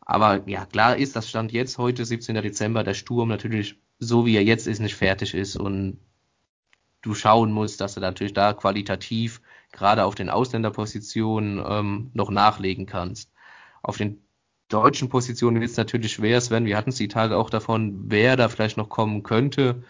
Aber 0.00 0.48
ja, 0.48 0.66
klar 0.66 0.96
ist, 0.96 1.16
das 1.16 1.28
Stand 1.28 1.52
jetzt 1.52 1.78
heute, 1.78 2.04
17. 2.04 2.34
Dezember, 2.36 2.82
der 2.82 2.94
Sturm 2.94 3.28
natürlich 3.28 3.76
so 4.00 4.26
wie 4.26 4.36
er 4.36 4.44
jetzt 4.44 4.66
ist, 4.66 4.80
nicht 4.80 4.94
fertig 4.94 5.34
ist 5.34 5.56
und 5.56 5.98
du 7.02 7.14
schauen 7.14 7.52
musst, 7.52 7.80
dass 7.80 7.94
du 7.94 8.00
natürlich 8.00 8.32
da 8.32 8.52
qualitativ 8.52 9.40
gerade 9.72 10.04
auf 10.04 10.14
den 10.14 10.30
Ausländerpositionen 10.30 11.62
ähm, 11.66 12.10
noch 12.14 12.30
nachlegen 12.30 12.86
kannst. 12.86 13.30
Auf 13.82 13.96
den 13.96 14.22
deutschen 14.68 15.08
Positionen 15.08 15.60
wird 15.60 15.70
es 15.70 15.76
natürlich 15.76 16.12
schwer, 16.12 16.40
Sven. 16.40 16.66
Wir 16.66 16.76
hatten 16.76 16.90
es 16.90 16.96
die 16.96 17.08
Tage 17.08 17.36
auch 17.36 17.50
davon, 17.50 18.10
wer 18.10 18.36
da 18.36 18.48
vielleicht 18.48 18.76
noch 18.76 18.88
kommen 18.88 19.22
könnte. 19.22 19.82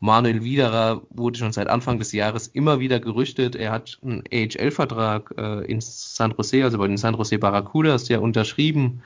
Manuel 0.00 0.42
Widerer 0.42 1.02
wurde 1.10 1.38
schon 1.38 1.52
seit 1.52 1.68
Anfang 1.68 1.98
des 1.98 2.12
Jahres 2.12 2.48
immer 2.48 2.80
wieder 2.80 3.00
gerüchtet. 3.00 3.56
Er 3.56 3.70
hat 3.72 3.98
einen 4.02 4.24
AHL-Vertrag 4.30 5.34
äh, 5.38 5.64
in 5.64 5.80
San 5.80 6.34
Jose, 6.36 6.62
also 6.64 6.78
bei 6.78 6.88
den 6.88 6.96
San 6.96 7.14
Jose 7.14 7.38
Barracudas, 7.38 8.08
ja 8.08 8.18
unterschrieben. 8.18 9.02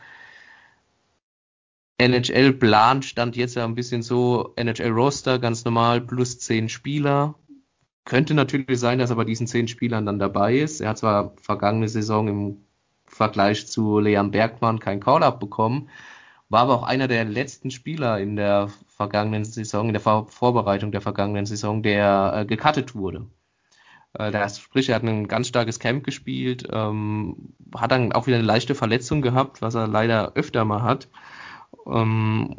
NHL-Plan 2.01 3.03
stand 3.03 3.37
jetzt 3.37 3.57
ja 3.57 3.64
ein 3.64 3.75
bisschen 3.75 4.03
so, 4.03 4.55
NHL-Roster 4.57 5.38
ganz 5.38 5.64
normal 5.64 6.01
plus 6.01 6.38
zehn 6.38 6.69
Spieler. 6.69 7.35
Könnte 8.09 8.33
natürlich 8.33 8.81
sein, 8.81 8.99
dass 8.99 9.11
er 9.11 9.16
bei 9.16 9.25
diesen 9.25 9.47
zehn 9.47 9.68
Spielern 9.68 10.07
dann 10.07 10.18
dabei 10.18 10.57
ist. 10.57 10.81
Er 10.81 10.88
hat 10.88 10.99
zwar 10.99 11.35
vergangene 11.42 11.90
Saison 11.90 12.27
im 12.27 12.57
Vergleich 13.07 13.66
zu 13.66 13.99
Leon 13.99 14.31
Bergmann 14.31 14.79
kein 14.81 15.01
Call-Up 15.01 15.38
bekommen, 15.38 15.90
war 16.49 16.62
aber 16.62 16.75
auch 16.77 16.83
einer 16.85 17.07
der 17.07 17.27
letzten 17.27 17.71
Spieler 17.71 18.18
in 18.18 18.37
der 18.37 18.71
vergangenen 18.87 19.44
Saison, 19.44 19.88
in 19.88 19.92
der 19.92 20.01
Vor 20.01 20.27
Vorbereitung 20.29 20.90
der 20.90 21.03
vergangenen 21.03 21.44
Saison, 21.44 21.83
der 21.83 22.33
äh, 22.35 22.47
gecuttet 22.47 22.94
wurde. 22.94 23.27
Äh, 24.14 24.31
das, 24.31 24.59
sprich, 24.59 24.88
er 24.88 24.94
hat 24.94 25.03
ein 25.03 25.29
ganz 25.29 25.49
starkes 25.49 25.79
Camp 25.79 26.03
gespielt, 26.03 26.66
ähm, 26.73 27.53
hat 27.75 27.92
dann 27.92 28.12
auch 28.12 28.27
wieder 28.27 28.38
eine 28.38 28.47
leichte 28.47 28.75
Verletzung 28.75 29.21
gehabt, 29.21 29.61
was 29.61 29.75
er 29.75 29.87
leider 29.87 30.33
öfter 30.35 30.64
mal 30.64 30.83
hat 30.83 31.09
ähm, 31.87 32.57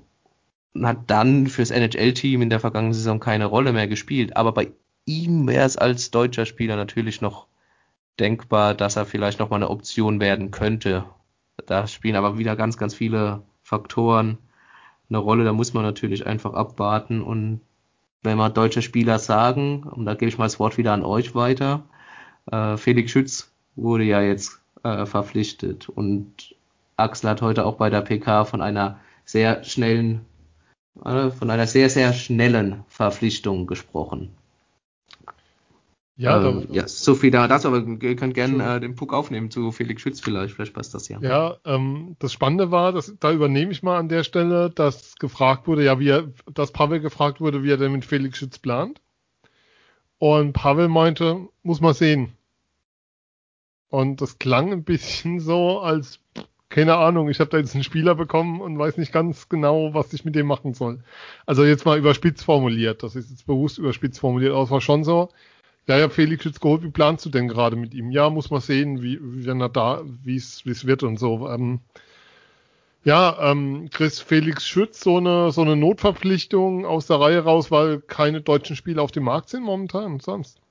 hat 0.81 1.09
dann 1.09 1.47
fürs 1.47 1.71
NHL-Team 1.71 2.41
in 2.41 2.49
der 2.49 2.59
vergangenen 2.59 2.93
Saison 2.93 3.19
keine 3.19 3.45
Rolle 3.45 3.73
mehr 3.73 3.87
gespielt. 3.87 4.37
Aber 4.37 4.51
bei 4.51 4.71
ihm 5.05 5.47
wäre 5.47 5.65
es 5.65 5.77
als 5.77 6.11
deutscher 6.11 6.45
Spieler 6.45 6.75
natürlich 6.75 7.21
noch 7.21 7.47
denkbar, 8.19 8.75
dass 8.75 8.95
er 8.95 9.05
vielleicht 9.05 9.39
noch 9.39 9.49
mal 9.49 9.57
eine 9.57 9.69
Option 9.69 10.19
werden 10.19 10.51
könnte. 10.51 11.05
Da 11.65 11.87
spielen 11.87 12.15
aber 12.15 12.37
wieder 12.37 12.55
ganz, 12.55 12.77
ganz 12.77 12.93
viele 12.95 13.43
Faktoren 13.63 14.37
eine 15.09 15.19
Rolle. 15.19 15.43
Da 15.43 15.53
muss 15.53 15.73
man 15.73 15.83
natürlich 15.83 16.25
einfach 16.25 16.53
abwarten. 16.53 17.21
Und 17.21 17.61
wenn 18.21 18.37
wir 18.37 18.49
deutsche 18.49 18.81
Spieler 18.81 19.19
sagen, 19.19 19.83
und 19.83 20.05
da 20.05 20.13
gebe 20.13 20.29
ich 20.29 20.37
mal 20.37 20.45
das 20.45 20.59
Wort 20.59 20.77
wieder 20.77 20.93
an 20.93 21.03
euch 21.03 21.35
weiter, 21.35 21.83
äh, 22.51 22.77
Felix 22.77 23.11
Schütz 23.11 23.51
wurde 23.75 24.03
ja 24.03 24.21
jetzt 24.21 24.61
äh, 24.83 25.05
verpflichtet 25.05 25.89
und 25.89 26.55
Axel 26.97 27.29
hat 27.29 27.41
heute 27.41 27.65
auch 27.65 27.75
bei 27.75 27.89
der 27.89 28.01
PK 28.01 28.45
von 28.45 28.61
einer 28.61 28.99
sehr 29.25 29.63
schnellen, 29.63 30.25
äh, 31.03 31.29
von 31.29 31.49
einer 31.49 31.67
sehr, 31.67 31.89
sehr 31.89 32.13
schnellen 32.13 32.83
Verpflichtung 32.87 33.67
gesprochen. 33.67 34.35
Ja, 36.19 36.45
ähm, 36.45 36.67
ja, 36.69 36.85
so 36.85 37.15
viel 37.15 37.31
da 37.31 37.47
das, 37.47 37.65
aber 37.65 37.77
ihr 37.77 38.15
könnt 38.17 38.33
gerne 38.33 38.75
äh, 38.75 38.79
den 38.81 38.93
Puck 38.93 39.13
aufnehmen 39.13 39.49
zu 39.49 39.71
Felix 39.71 40.01
Schütz 40.01 40.19
vielleicht, 40.19 40.53
vielleicht 40.53 40.73
passt 40.73 40.93
das 40.93 41.07
ja. 41.07 41.17
Ja, 41.21 41.55
ähm, 41.63 42.17
das 42.19 42.33
Spannende 42.33 42.71
war, 42.71 42.91
dass, 42.91 43.15
da 43.21 43.31
übernehme 43.31 43.71
ich 43.71 43.83
mal 43.83 43.97
an 43.97 44.09
der 44.09 44.25
Stelle, 44.25 44.69
dass 44.69 45.15
gefragt 45.15 45.65
wurde, 45.65 45.85
ja, 45.85 45.97
wie 45.97 46.09
er, 46.09 46.27
dass 46.53 46.73
Pavel 46.73 46.99
gefragt 46.99 47.39
wurde, 47.39 47.63
wie 47.63 47.71
er 47.71 47.77
denn 47.77 47.93
mit 47.93 48.03
Felix 48.03 48.37
Schütz 48.37 48.59
plant. 48.59 48.99
Und 50.17 50.51
Pavel 50.51 50.89
meinte, 50.89 51.47
muss 51.63 51.79
man 51.79 51.93
sehen. 51.93 52.33
Und 53.87 54.19
das 54.19 54.39
klang 54.39 54.73
ein 54.73 54.83
bisschen 54.83 55.39
so, 55.39 55.79
als 55.79 56.19
keine 56.67 56.97
Ahnung, 56.97 57.29
ich 57.29 57.39
habe 57.39 57.49
da 57.49 57.57
jetzt 57.57 57.75
einen 57.75 57.85
Spieler 57.85 58.13
bekommen 58.13 58.59
und 58.59 58.77
weiß 58.77 58.97
nicht 58.97 59.13
ganz 59.13 59.47
genau, 59.47 59.93
was 59.93 60.11
ich 60.11 60.25
mit 60.25 60.35
dem 60.35 60.47
machen 60.47 60.73
soll. 60.73 60.99
Also 61.45 61.63
jetzt 61.63 61.85
mal 61.85 61.97
überspitzt 61.97 62.43
formuliert, 62.43 63.03
das 63.03 63.15
ist 63.15 63.29
jetzt 63.29 63.47
bewusst 63.47 63.77
überspitzt 63.77 64.19
formuliert, 64.19 64.51
aber 64.51 64.63
es 64.63 64.69
war 64.69 64.81
schon 64.81 65.05
so, 65.05 65.29
ja, 65.89 65.97
ja, 65.97 66.09
Felix 66.09 66.45
jetzt 66.45 66.61
geholt, 66.61 66.83
wie 66.83 66.91
planst 66.91 67.25
du 67.25 67.29
denn 67.31 67.47
gerade 67.47 67.75
mit 67.75 67.95
ihm? 67.95 68.11
Ja, 68.11 68.29
muss 68.29 68.51
man 68.51 68.61
sehen, 68.61 69.01
wie, 69.01 69.17
wenn 69.21 69.59
er 69.59 69.69
da, 69.69 70.03
wie 70.23 70.35
es 70.35 70.63
wird 70.85 71.01
und 71.01 71.17
so. 71.17 71.49
Ähm, 71.49 71.79
ja, 73.03 73.51
ähm, 73.51 73.89
Chris 73.91 74.19
Felix 74.19 74.67
Schütz, 74.67 75.01
so 75.01 75.17
eine, 75.17 75.51
so 75.51 75.61
eine 75.61 75.75
Notverpflichtung 75.75 76.85
aus 76.85 77.07
der 77.07 77.19
Reihe 77.19 77.39
raus, 77.39 77.71
weil 77.71 78.01
keine 78.01 78.41
deutschen 78.41 78.75
Spiele 78.75 79.01
auf 79.01 79.11
dem 79.11 79.23
Markt 79.23 79.49
sind 79.49 79.63
momentan 79.63 80.13
und 80.13 80.21
sonst. 80.21 80.61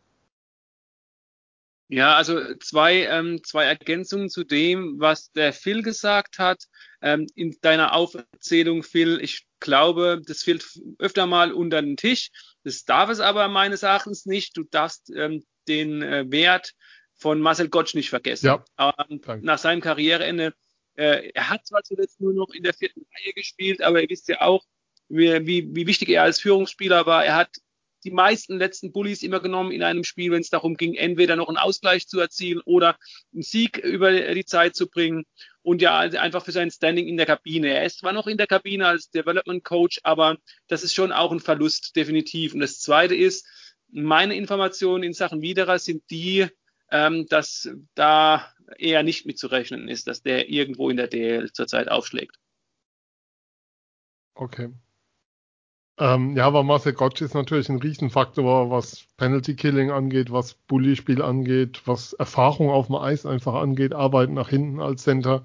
Ja, 1.89 2.15
also 2.15 2.55
zwei, 2.61 3.07
ähm, 3.07 3.43
zwei 3.43 3.65
Ergänzungen 3.65 4.29
zu 4.29 4.45
dem, 4.45 5.01
was 5.01 5.33
der 5.33 5.53
Phil 5.53 5.83
gesagt 5.83 6.39
hat. 6.39 6.65
Ähm, 7.03 7.27
in 7.35 7.57
deiner 7.61 7.93
Aufzählung, 7.93 8.85
Phil, 8.85 9.19
ich 9.21 9.48
glaube, 9.61 10.21
das 10.25 10.43
fällt 10.43 10.67
öfter 10.99 11.27
mal 11.27 11.53
unter 11.53 11.83
den 11.83 11.97
Tisch. 11.97 12.31
Das 12.65 12.85
darf 12.85 13.11
es 13.11 13.21
aber 13.21 13.49
meines 13.49 13.83
Erachtens 13.83 14.27
nicht. 14.27 14.57
Du 14.57 14.65
darfst 14.65 15.11
ähm, 15.15 15.45
den 15.67 16.03
äh, 16.03 16.25
Wert 16.29 16.75
von 17.15 17.41
Marcel 17.41 17.69
Gottsch 17.69 17.95
nicht 17.95 18.11
vergessen. 18.11 18.47
Ja, 18.47 18.65
ähm, 18.79 19.21
nach 19.43 19.59
seinem 19.59 19.81
Karriereende, 19.81 20.55
äh, 20.95 21.31
er 21.35 21.51
hat 21.51 21.67
zwar 21.67 21.83
zuletzt 21.83 22.21
nur 22.21 22.33
noch 22.33 22.51
in 22.51 22.63
der 22.63 22.75
vierten 22.75 23.07
Reihe 23.15 23.33
gespielt, 23.33 23.83
aber 23.83 24.03
ihr 24.03 24.09
wisst 24.09 24.29
ja 24.29 24.41
auch, 24.41 24.65
wie, 25.09 25.47
wie, 25.47 25.69
wie 25.75 25.87
wichtig 25.87 26.11
er 26.11 26.23
als 26.23 26.41
Führungsspieler 26.41 27.07
war. 27.07 27.25
Er 27.25 27.37
hat 27.37 27.57
die 28.09 28.15
meisten 28.15 28.59
letzten 28.59 28.91
Bullies 28.91 29.23
immer 29.23 29.41
genommen 29.41 29.71
in 29.71 29.83
einem 29.83 30.03
Spiel, 30.03 30.31
wenn 30.31 30.41
es 30.41 30.49
darum 30.49 30.77
ging, 30.77 30.95
entweder 30.95 31.37
noch 31.37 31.49
einen 31.49 31.59
Ausgleich 31.59 32.09
zu 32.09 32.19
erzielen 32.19 32.63
oder 32.65 32.97
einen 33.35 33.43
Sieg 33.43 33.77
über 33.77 34.11
die 34.35 34.47
Zeit 34.47 34.75
zu 34.75 34.89
bringen 34.89 35.27
und 35.61 35.83
ja 35.83 35.99
einfach 35.99 36.45
für 36.45 36.53
sein 36.53 36.71
Standing 36.71 37.07
in 37.07 37.19
der 37.19 37.27
Kabine. 37.27 37.69
Er 37.69 37.85
ist 37.85 37.99
zwar 37.99 38.15
noch 38.15 38.27
in 38.27 38.39
der 38.39 38.47
Kabine 38.47 38.87
als 38.87 39.11
Development 39.11 39.63
Coach, 39.63 40.01
aber 40.05 40.39
das 40.69 40.85
ist 40.85 40.95
schon 40.95 41.13
auch 41.13 41.33
ein 41.33 41.41
Verlust 41.41 41.97
definitiv. 41.97 42.55
Und 42.55 42.61
das 42.61 42.81
Zweite 42.81 43.15
ist, 43.15 43.47
meine 43.91 44.35
Informationen 44.35 45.05
in 45.05 45.13
Sachen 45.13 45.43
Widerer 45.43 45.79
sind 45.79 46.03
die, 46.11 46.47
ähm, 46.91 47.27
dass 47.29 47.69
da 47.95 48.55
eher 48.79 49.03
nicht 49.03 49.27
mitzurechnen 49.27 49.89
ist, 49.89 50.07
dass 50.09 50.23
der 50.23 50.49
irgendwo 50.49 50.89
in 50.89 50.97
der 50.97 51.09
DL 51.09 51.53
zurzeit 51.53 51.91
aufschlägt. 51.91 52.37
Okay. 54.35 54.71
Ähm, 56.01 56.37
ja, 56.37 56.47
aber 56.47 56.63
Marcel 56.63 56.93
Gottsch 56.93 57.23
ist 57.23 57.35
natürlich 57.35 57.69
ein 57.69 57.81
Riesenfaktor, 57.81 58.71
was 58.71 59.07
Penalty 59.17 59.57
Killing 59.57 59.91
angeht, 59.91 60.31
was 60.31 60.55
Bully-Spiel 60.55 61.23
angeht, 61.23 61.83
was 61.87 62.13
Erfahrung 62.13 62.71
auf 62.71 62.87
dem 62.87 62.95
Eis 62.95 63.27
einfach 63.27 63.55
angeht, 63.55 63.93
Arbeit 63.95 64.31
nach 64.31 64.49
hinten 64.49 64.81
als 64.81 65.03
Center. 65.03 65.45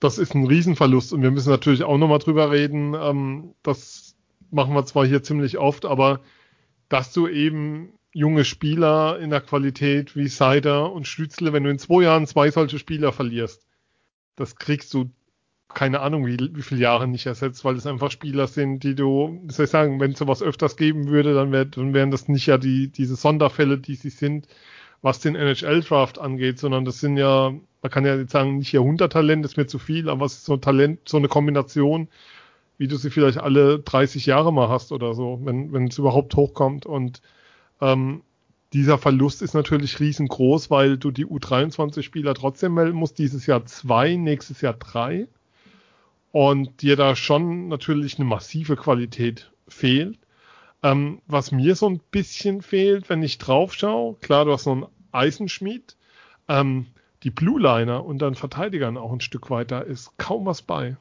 Das 0.00 0.16
ist 0.16 0.34
ein 0.34 0.46
Riesenverlust 0.46 1.12
und 1.12 1.22
wir 1.22 1.30
müssen 1.30 1.50
natürlich 1.50 1.84
auch 1.84 1.98
nochmal 1.98 2.20
drüber 2.20 2.50
reden. 2.50 2.94
Ähm, 2.94 3.54
das 3.62 4.16
machen 4.50 4.74
wir 4.74 4.86
zwar 4.86 5.06
hier 5.06 5.22
ziemlich 5.22 5.58
oft, 5.58 5.84
aber 5.84 6.20
dass 6.88 7.12
du 7.12 7.28
eben 7.28 7.92
junge 8.12 8.46
Spieler 8.46 9.18
in 9.20 9.28
der 9.28 9.42
Qualität 9.42 10.16
wie 10.16 10.28
Seider 10.28 10.90
und 10.90 11.06
Stützle, 11.06 11.52
wenn 11.52 11.64
du 11.64 11.70
in 11.70 11.78
zwei 11.78 12.04
Jahren 12.04 12.26
zwei 12.26 12.50
solche 12.50 12.78
Spieler 12.78 13.12
verlierst, 13.12 13.66
das 14.36 14.56
kriegst 14.56 14.94
du 14.94 15.10
keine 15.74 16.00
Ahnung, 16.00 16.26
wie, 16.26 16.38
wie 16.54 16.62
viele 16.62 16.80
Jahre 16.80 17.06
nicht 17.08 17.26
ersetzt, 17.26 17.64
weil 17.64 17.76
es 17.76 17.86
einfach 17.86 18.10
Spieler 18.10 18.46
sind, 18.46 18.82
die 18.84 18.94
du, 18.94 19.40
soll 19.48 19.66
ich 19.66 19.70
sagen, 19.70 20.00
wenn 20.00 20.12
es 20.12 20.18
sowas 20.18 20.42
öfters 20.42 20.76
geben 20.76 21.08
würde, 21.08 21.34
dann, 21.34 21.52
wär, 21.52 21.66
dann 21.66 21.94
wären 21.94 22.10
das 22.10 22.28
nicht 22.28 22.46
ja 22.46 22.58
die, 22.58 22.88
diese 22.88 23.16
Sonderfälle, 23.16 23.78
die 23.78 23.94
sie 23.94 24.10
sind. 24.10 24.46
was 25.02 25.20
den 25.20 25.36
NHL-Draft 25.36 26.18
angeht, 26.18 26.58
sondern 26.58 26.84
das 26.84 27.00
sind 27.00 27.16
ja, 27.16 27.52
man 27.82 27.90
kann 27.90 28.04
ja 28.04 28.16
jetzt 28.16 28.32
sagen, 28.32 28.58
nicht 28.58 28.72
Jahrhunderttalent, 28.72 29.44
ist 29.44 29.56
mir 29.56 29.66
zu 29.66 29.78
viel, 29.78 30.08
aber 30.08 30.26
es 30.26 30.34
ist 30.34 30.44
so 30.46 30.54
ein 30.54 30.60
Talent, 30.60 31.08
so 31.08 31.16
eine 31.18 31.28
Kombination, 31.28 32.08
wie 32.78 32.88
du 32.88 32.96
sie 32.96 33.10
vielleicht 33.10 33.38
alle 33.38 33.78
30 33.80 34.26
Jahre 34.26 34.52
mal 34.52 34.68
hast 34.68 34.92
oder 34.92 35.14
so, 35.14 35.40
wenn, 35.44 35.72
wenn 35.72 35.88
es 35.88 35.98
überhaupt 35.98 36.34
hochkommt. 36.36 36.86
Und 36.86 37.22
ähm, 37.80 38.22
dieser 38.72 38.98
Verlust 38.98 39.42
ist 39.42 39.54
natürlich 39.54 40.00
riesengroß, 40.00 40.70
weil 40.70 40.98
du 40.98 41.10
die 41.10 41.26
U23-Spieler 41.26 42.34
trotzdem 42.34 42.74
melden 42.74 42.96
musst. 42.96 43.18
Dieses 43.18 43.46
Jahr 43.46 43.64
zwei, 43.66 44.16
nächstes 44.16 44.60
Jahr 44.60 44.74
drei. 44.74 45.28
Und 46.32 46.82
dir 46.82 46.96
da 46.96 47.16
schon 47.16 47.68
natürlich 47.68 48.18
eine 48.18 48.26
massive 48.26 48.76
Qualität 48.76 49.50
fehlt. 49.66 50.18
Ähm, 50.82 51.20
was 51.26 51.50
mir 51.50 51.74
so 51.74 51.88
ein 51.88 52.00
bisschen 52.10 52.62
fehlt, 52.62 53.08
wenn 53.08 53.22
ich 53.22 53.38
drauf 53.38 53.74
schaue, 53.74 54.14
klar, 54.20 54.44
du 54.44 54.52
hast 54.52 54.66
noch 54.66 54.74
einen 54.74 54.86
Eisenschmied, 55.10 55.96
ähm, 56.48 56.86
die 57.24 57.30
Blue 57.30 57.60
Liner 57.60 58.04
und 58.04 58.18
dann 58.18 58.36
Verteidigern 58.36 58.96
auch 58.96 59.12
ein 59.12 59.20
Stück 59.20 59.50
weiter 59.50 59.84
ist 59.84 60.16
kaum 60.18 60.46
was 60.46 60.62
bei. 60.62 60.96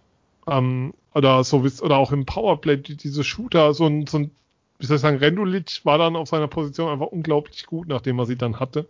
Ähm, 0.48 0.94
oder 1.14 1.44
so 1.44 1.66
oder 1.82 1.98
auch 1.98 2.12
im 2.12 2.26
Powerplay, 2.26 2.78
die, 2.78 2.96
diese 2.96 3.24
Shooter, 3.24 3.74
so 3.74 3.86
ein, 3.86 4.08
so 4.08 4.20
ein, 4.20 4.32
wie 4.80 4.86
soll 4.86 4.96
ich 4.96 5.02
sagen, 5.02 5.18
Rendulic 5.18 5.82
war 5.84 5.98
dann 5.98 6.16
auf 6.16 6.30
seiner 6.30 6.48
Position 6.48 6.92
einfach 6.92 7.08
unglaublich 7.08 7.66
gut, 7.66 7.88
nachdem 7.88 8.20
er 8.20 8.26
sie 8.26 8.38
dann 8.38 8.60
hatte. 8.60 8.88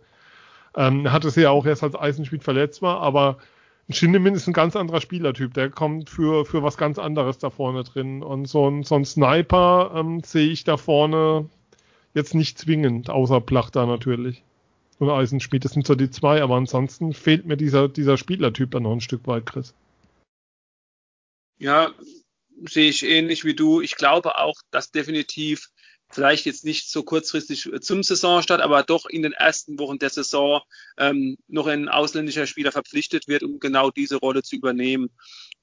Ähm, 0.76 1.10
hatte 1.10 1.30
sie 1.30 1.42
ja 1.42 1.50
auch 1.50 1.66
erst 1.66 1.82
als 1.82 1.96
Eisenschmied 1.96 2.44
verletzt 2.44 2.82
war, 2.82 3.00
aber 3.00 3.38
Schindemin 3.90 4.34
ist 4.34 4.46
ein 4.46 4.52
ganz 4.52 4.76
anderer 4.76 5.00
Spielertyp. 5.00 5.54
Der 5.54 5.70
kommt 5.70 6.10
für, 6.10 6.44
für 6.44 6.62
was 6.62 6.76
ganz 6.76 6.98
anderes 6.98 7.38
da 7.38 7.48
vorne 7.50 7.84
drin. 7.84 8.22
Und 8.22 8.46
so 8.46 8.68
ein, 8.68 8.82
so 8.82 8.96
ein 8.96 9.04
Sniper 9.04 9.92
ähm, 9.94 10.22
sehe 10.22 10.50
ich 10.50 10.64
da 10.64 10.76
vorne 10.76 11.48
jetzt 12.14 12.34
nicht 12.34 12.58
zwingend, 12.58 13.08
außer 13.08 13.40
Plachter 13.40 13.86
natürlich. 13.86 14.42
Und 14.98 15.10
Eisenschmied, 15.10 15.64
das 15.64 15.72
sind 15.72 15.86
so 15.86 15.94
die 15.94 16.10
zwei, 16.10 16.42
aber 16.42 16.56
ansonsten 16.56 17.12
fehlt 17.12 17.46
mir 17.46 17.56
dieser, 17.56 17.88
dieser 17.88 18.18
Spielertyp 18.18 18.72
dann 18.72 18.82
noch 18.82 18.92
ein 18.92 19.00
Stück 19.00 19.26
weit, 19.26 19.46
Chris. 19.46 19.74
Ja, 21.58 21.92
sehe 22.68 22.90
ich 22.90 23.06
ähnlich 23.06 23.44
wie 23.44 23.54
du. 23.54 23.80
Ich 23.80 23.96
glaube 23.96 24.38
auch, 24.38 24.56
dass 24.70 24.90
definitiv 24.90 25.70
vielleicht 26.10 26.46
jetzt 26.46 26.64
nicht 26.64 26.90
so 26.90 27.02
kurzfristig 27.02 27.70
zum 27.80 28.02
Saisonstart, 28.02 28.60
aber 28.60 28.82
doch 28.82 29.06
in 29.06 29.22
den 29.22 29.32
ersten 29.32 29.78
Wochen 29.78 29.98
der 29.98 30.10
Saison 30.10 30.62
ähm, 30.96 31.36
noch 31.48 31.66
ein 31.66 31.88
ausländischer 31.88 32.46
Spieler 32.46 32.72
verpflichtet 32.72 33.28
wird, 33.28 33.42
um 33.42 33.60
genau 33.60 33.90
diese 33.90 34.16
Rolle 34.16 34.42
zu 34.42 34.56
übernehmen. 34.56 35.10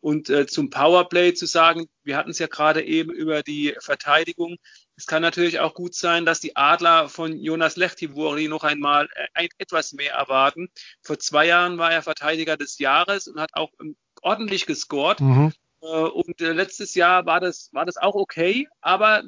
Und 0.02 0.30
äh, 0.30 0.46
zum 0.46 0.70
Powerplay 0.70 1.34
zu 1.34 1.48
sagen, 1.48 1.88
wir 2.04 2.16
hatten 2.16 2.30
es 2.30 2.38
ja 2.38 2.46
gerade 2.46 2.84
eben 2.84 3.12
über 3.12 3.42
die 3.42 3.76
Verteidigung. 3.80 4.58
Es 4.96 5.08
kann 5.08 5.24
natürlich 5.24 5.60
auch 5.60 5.74
gut 5.74 5.96
sein, 5.96 6.26
dass 6.26 6.40
die 6.40 6.56
Adler 6.56 7.10
von 7.10 7.40
Jonas 7.40 7.76
Lechtivori 7.76 8.48
noch 8.48 8.64
einmal 8.64 9.10
äh, 9.34 9.48
etwas 9.58 9.94
mehr 9.94 10.14
erwarten. 10.14 10.70
Vor 11.02 11.18
zwei 11.18 11.48
Jahren 11.48 11.80
war 11.80 11.92
er 11.92 12.04
Verteidiger 12.04 12.56
des 12.56 12.78
Jahres 12.78 13.28
und 13.28 13.40
hat 13.40 13.50
auch 13.54 13.72
ähm, 13.82 13.96
ordentlich 14.22 14.68
gescored. 14.68 15.20
Mhm. 15.22 15.54
Äh, 15.82 15.88
und 15.88 16.40
äh, 16.40 16.54
letztes 16.54 16.94
Jahr 16.94 17.26
war 17.26 17.40
das, 17.40 17.70
war 17.74 17.86
das 17.86 17.98
auch 17.98 18.14
okay, 18.16 18.68
aber 18.82 19.24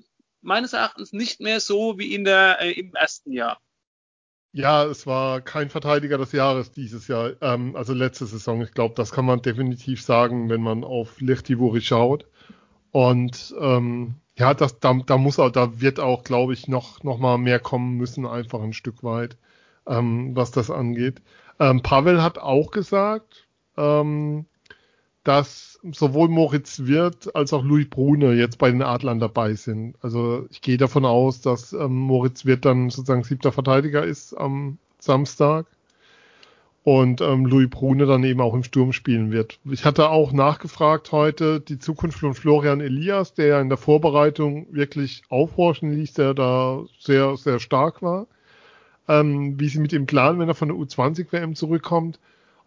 meines 0.47 0.73
Erachtens 0.73 1.13
nicht 1.13 1.41
mehr 1.41 1.59
so 1.59 1.99
wie 1.99 2.15
in 2.15 2.23
der, 2.23 2.61
äh, 2.61 2.71
im 2.71 2.95
ersten 2.95 3.31
Jahr. 3.31 3.59
Ja, 4.53 4.85
es 4.85 5.05
war 5.05 5.41
kein 5.41 5.69
Verteidiger 5.69 6.17
des 6.17 6.31
Jahres 6.31 6.71
dieses 6.71 7.07
Jahr, 7.07 7.33
ähm, 7.41 7.75
also 7.75 7.93
letzte 7.93 8.25
Saison. 8.25 8.61
Ich 8.61 8.71
glaube, 8.71 8.95
das 8.95 9.11
kann 9.11 9.25
man 9.25 9.41
definitiv 9.41 10.01
sagen, 10.01 10.49
wenn 10.49 10.61
man 10.61 10.83
auf 10.83 11.19
Lechtivori 11.21 11.81
schaut. 11.81 12.25
Und 12.91 13.53
ähm, 13.59 14.15
ja, 14.37 14.53
das, 14.53 14.79
da, 14.79 14.93
da 15.05 15.17
muss 15.17 15.37
auch, 15.37 15.51
da 15.51 15.81
wird 15.81 15.99
auch, 15.99 16.23
glaube 16.23 16.53
ich, 16.53 16.67
noch, 16.67 17.03
noch 17.03 17.17
mal 17.17 17.37
mehr 17.37 17.59
kommen 17.59 17.97
müssen, 17.97 18.25
einfach 18.25 18.61
ein 18.61 18.73
Stück 18.73 19.03
weit, 19.03 19.37
ähm, 19.85 20.35
was 20.35 20.51
das 20.51 20.71
angeht. 20.71 21.21
Ähm, 21.59 21.83
Pavel 21.83 22.23
hat 22.23 22.39
auch 22.39 22.71
gesagt, 22.71 23.47
ähm, 23.75 24.45
dass 25.27 25.77
sowohl 25.91 26.29
Moritz 26.29 26.83
Wirth 26.85 27.35
als 27.35 27.51
auch 27.51 27.61
Louis 27.61 27.89
Brune 27.89 28.33
jetzt 28.33 28.57
bei 28.59 28.71
den 28.71 28.81
Adlern 28.81 29.19
dabei 29.19 29.55
sind. 29.55 29.95
Also 30.01 30.47
ich 30.49 30.61
gehe 30.61 30.77
davon 30.77 31.03
aus, 31.03 31.41
dass 31.41 31.73
ähm, 31.73 31.95
Moritz 31.97 32.45
Wirth 32.45 32.63
dann 32.63 32.89
sozusagen 32.89 33.25
siebter 33.25 33.51
Verteidiger 33.51 34.05
ist 34.05 34.33
am 34.33 34.77
Samstag 34.99 35.65
und 36.85 37.19
ähm, 37.19 37.45
Louis 37.45 37.69
Brune 37.69 38.05
dann 38.05 38.23
eben 38.23 38.39
auch 38.39 38.53
im 38.53 38.63
Sturm 38.63 38.93
spielen 38.93 39.29
wird. 39.29 39.59
Ich 39.65 39.83
hatte 39.83 40.09
auch 40.11 40.31
nachgefragt 40.31 41.11
heute 41.11 41.59
die 41.59 41.77
Zukunft 41.77 42.19
von 42.19 42.33
Florian 42.33 42.79
Elias, 42.79 43.33
der 43.33 43.47
ja 43.47 43.59
in 43.59 43.67
der 43.67 43.77
Vorbereitung 43.77 44.67
wirklich 44.71 45.23
aufhorchen 45.27 45.91
ließ, 45.91 46.13
der 46.13 46.35
da 46.35 46.83
sehr, 47.01 47.35
sehr 47.35 47.59
stark 47.59 48.01
war. 48.01 48.27
Ähm, 49.09 49.59
wie 49.59 49.67
sie 49.67 49.79
mit 49.79 49.91
ihm 49.91 50.05
planen, 50.05 50.39
wenn 50.39 50.47
er 50.47 50.55
von 50.55 50.69
der 50.69 50.77
U20-WM 50.77 51.55
zurückkommt 51.55 52.17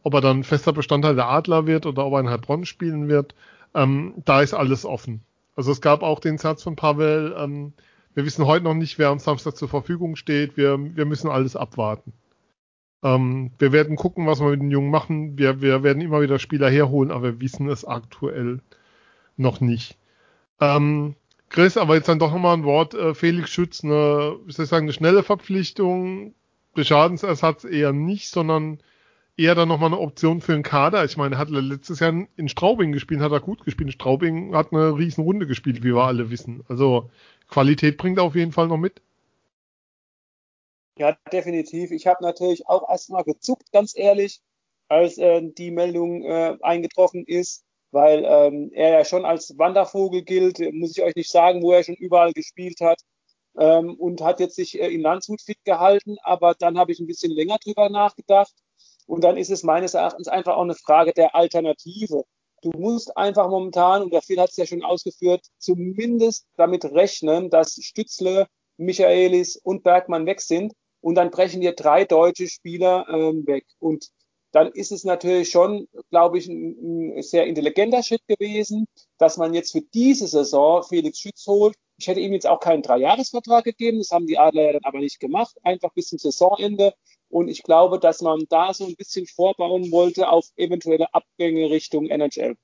ob 0.02 0.14
er 0.14 0.20
dann 0.20 0.44
fester 0.44 0.72
Bestandteil 0.72 1.14
der 1.14 1.28
Adler 1.28 1.66
wird 1.66 1.86
oder 1.86 2.06
ob 2.06 2.14
er 2.14 2.20
in 2.20 2.30
Heilbronn 2.30 2.64
spielen 2.64 3.08
wird, 3.08 3.34
ähm, 3.74 4.14
da 4.24 4.42
ist 4.42 4.54
alles 4.54 4.84
offen. 4.84 5.22
Also 5.56 5.72
es 5.72 5.80
gab 5.80 6.02
auch 6.02 6.20
den 6.20 6.38
Satz 6.38 6.62
von 6.62 6.76
Pavel, 6.76 7.34
ähm, 7.36 7.72
wir 8.14 8.24
wissen 8.24 8.46
heute 8.46 8.64
noch 8.64 8.74
nicht, 8.74 8.98
wer 8.98 9.08
am 9.08 9.18
Samstag 9.18 9.56
zur 9.56 9.68
Verfügung 9.68 10.16
steht, 10.16 10.56
wir, 10.56 10.78
wir 10.96 11.04
müssen 11.04 11.30
alles 11.30 11.54
abwarten. 11.54 12.12
Ähm, 13.02 13.52
wir 13.58 13.72
werden 13.72 13.96
gucken, 13.96 14.26
was 14.26 14.40
wir 14.40 14.50
mit 14.50 14.60
den 14.60 14.70
Jungen 14.70 14.90
machen, 14.90 15.38
wir, 15.38 15.60
wir 15.60 15.82
werden 15.82 16.02
immer 16.02 16.20
wieder 16.20 16.38
Spieler 16.38 16.68
herholen, 16.68 17.10
aber 17.10 17.24
wir 17.24 17.40
wissen 17.40 17.68
es 17.68 17.84
aktuell 17.84 18.60
noch 19.36 19.60
nicht. 19.60 19.96
Ähm, 20.60 21.14
Chris, 21.48 21.76
aber 21.76 21.94
jetzt 21.96 22.08
dann 22.08 22.18
doch 22.18 22.32
nochmal 22.32 22.56
ein 22.56 22.64
Wort, 22.64 22.94
äh, 22.94 23.14
Felix 23.14 23.50
Schütz, 23.50 23.82
eine, 23.82 24.36
soll 24.48 24.64
ich 24.64 24.70
sagen, 24.70 24.84
eine 24.84 24.92
schnelle 24.92 25.22
Verpflichtung, 25.22 26.34
Schadensersatz 26.76 27.64
eher 27.64 27.92
nicht, 27.92 28.30
sondern 28.30 28.78
eher 29.40 29.54
dann 29.54 29.68
nochmal 29.68 29.88
eine 29.88 29.98
Option 29.98 30.40
für 30.40 30.52
einen 30.52 30.62
Kader. 30.62 31.04
Ich 31.04 31.16
meine, 31.16 31.36
er 31.36 31.38
hat 31.38 31.48
letztes 31.48 32.00
Jahr 32.00 32.26
in 32.36 32.48
Straubing 32.48 32.92
gespielt, 32.92 33.20
hat 33.20 33.32
er 33.32 33.40
gut 33.40 33.64
gespielt. 33.64 33.92
Straubing 33.92 34.54
hat 34.54 34.72
eine 34.72 34.96
riesen 34.96 35.24
Runde 35.24 35.46
gespielt, 35.46 35.82
wie 35.82 35.94
wir 35.94 36.02
alle 36.02 36.30
wissen. 36.30 36.62
Also 36.68 37.10
Qualität 37.48 37.96
bringt 37.96 38.18
er 38.18 38.24
auf 38.24 38.34
jeden 38.34 38.52
Fall 38.52 38.68
noch 38.68 38.76
mit. 38.76 39.00
Ja, 40.98 41.16
definitiv. 41.32 41.90
Ich 41.90 42.06
habe 42.06 42.22
natürlich 42.22 42.66
auch 42.68 42.88
erstmal 42.88 43.24
gezuckt, 43.24 43.72
ganz 43.72 43.96
ehrlich, 43.96 44.40
als 44.88 45.16
äh, 45.16 45.40
die 45.42 45.70
Meldung 45.70 46.22
äh, 46.24 46.58
eingetroffen 46.60 47.24
ist, 47.24 47.64
weil 47.90 48.24
ähm, 48.26 48.70
er 48.74 48.90
ja 48.90 49.04
schon 49.04 49.24
als 49.24 49.56
Wandervogel 49.56 50.22
gilt, 50.22 50.58
muss 50.74 50.96
ich 50.96 51.02
euch 51.02 51.14
nicht 51.14 51.30
sagen, 51.30 51.62
wo 51.62 51.72
er 51.72 51.82
schon 51.82 51.94
überall 51.94 52.32
gespielt 52.34 52.80
hat. 52.80 53.00
Ähm, 53.58 53.94
und 53.94 54.20
hat 54.20 54.38
jetzt 54.38 54.56
sich 54.56 54.78
äh, 54.78 54.88
in 54.88 55.00
Landshut 55.00 55.40
fit 55.40 55.58
gehalten, 55.64 56.18
aber 56.22 56.54
dann 56.54 56.78
habe 56.78 56.92
ich 56.92 57.00
ein 57.00 57.06
bisschen 57.06 57.32
länger 57.32 57.58
drüber 57.58 57.88
nachgedacht 57.88 58.54
und 59.10 59.24
dann 59.24 59.36
ist 59.36 59.50
es 59.50 59.64
meines 59.64 59.94
Erachtens 59.94 60.28
einfach 60.28 60.54
auch 60.56 60.62
eine 60.62 60.76
Frage 60.76 61.12
der 61.12 61.34
Alternative. 61.34 62.22
Du 62.62 62.70
musst 62.78 63.16
einfach 63.16 63.48
momentan, 63.50 64.02
und 64.02 64.12
der 64.12 64.22
Phil 64.22 64.38
hat 64.40 64.50
es 64.50 64.56
ja 64.56 64.66
schon 64.66 64.84
ausgeführt, 64.84 65.44
zumindest 65.58 66.46
damit 66.56 66.84
rechnen, 66.84 67.50
dass 67.50 67.74
Stützle, 67.82 68.46
Michaelis 68.76 69.56
und 69.56 69.82
Bergmann 69.82 70.26
weg 70.26 70.40
sind. 70.40 70.74
Und 71.00 71.16
dann 71.16 71.32
brechen 71.32 71.60
dir 71.60 71.72
drei 71.72 72.04
deutsche 72.04 72.46
Spieler 72.46 73.04
ähm, 73.08 73.44
weg. 73.48 73.66
Und 73.80 74.10
dann 74.52 74.72
ist 74.72 74.92
es 74.92 75.04
natürlich 75.04 75.50
schon, 75.50 75.88
glaube 76.10 76.38
ich, 76.38 76.48
ein, 76.48 77.16
ein, 77.16 77.22
sehr 77.22 77.46
intelligenter 77.46 78.02
Schritt 78.02 78.26
gewesen, 78.26 78.86
dass 79.18 79.36
man 79.36 79.54
jetzt 79.54 79.72
für 79.72 79.82
diese 79.94 80.26
Saison 80.26 80.82
Felix 80.82 81.20
Schütz 81.20 81.46
holt. 81.46 81.76
Ich 81.98 82.08
hätte 82.08 82.20
ihm 82.20 82.32
jetzt 82.32 82.46
auch 82.46 82.60
keinen 82.60 82.82
Dreijahresvertrag 82.82 83.64
gegeben, 83.64 83.98
das 83.98 84.10
haben 84.10 84.26
die 84.26 84.38
Adler 84.38 84.62
ja 84.62 84.72
dann 84.72 84.84
aber 84.84 84.98
nicht 84.98 85.20
gemacht, 85.20 85.56
einfach 85.62 85.92
bis 85.92 86.08
zum 86.08 86.18
Saisonende. 86.18 86.94
Und 87.28 87.48
ich 87.48 87.62
glaube, 87.62 88.00
dass 88.00 88.22
man 88.22 88.46
da 88.48 88.74
so 88.74 88.86
ein 88.86 88.96
bisschen 88.96 89.26
vorbauen 89.26 89.92
wollte 89.92 90.28
auf 90.28 90.46
eventuelle 90.56 91.12
Abgänge 91.14 91.70
Richtung 91.70 92.06
NHL. 92.06 92.56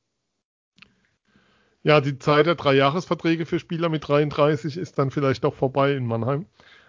Ja, 1.84 2.00
die 2.00 2.18
Zeit 2.18 2.46
der 2.46 2.56
Dreijahresverträge 2.56 3.46
für 3.46 3.60
Spieler 3.60 3.88
mit 3.88 4.08
33 4.08 4.76
ist 4.76 4.98
dann 4.98 5.12
vielleicht 5.12 5.44
doch 5.44 5.54
vorbei 5.54 5.92
in 5.92 6.04
Mannheim. 6.04 6.46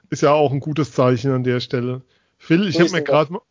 Ist 0.09 0.23
ja 0.23 0.33
auch 0.33 0.51
ein 0.51 0.59
gutes 0.59 0.91
Zeichen 0.91 1.31
an 1.31 1.43
der 1.43 1.59
Stelle. 1.59 2.01
Phil, 2.39 2.67
ich 2.67 2.79
habe 2.79 2.89
mir 2.89 3.03
gerade 3.03 3.33
mal 3.33 3.41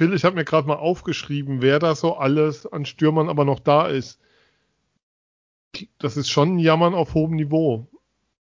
Phil, 0.00 0.14
ich 0.14 0.24
habe 0.24 0.34
mir 0.34 0.46
gerade 0.46 0.66
mal 0.66 0.76
aufgeschrieben, 0.76 1.60
wer 1.60 1.78
da 1.78 1.94
so 1.94 2.16
alles 2.16 2.64
an 2.64 2.86
Stürmern 2.86 3.28
aber 3.28 3.44
noch 3.44 3.60
da 3.60 3.86
ist. 3.86 4.18
Das 5.98 6.16
ist 6.16 6.30
schon 6.30 6.56
ein 6.56 6.58
Jammern 6.58 6.94
auf 6.94 7.12
hohem 7.12 7.32
Niveau 7.32 7.86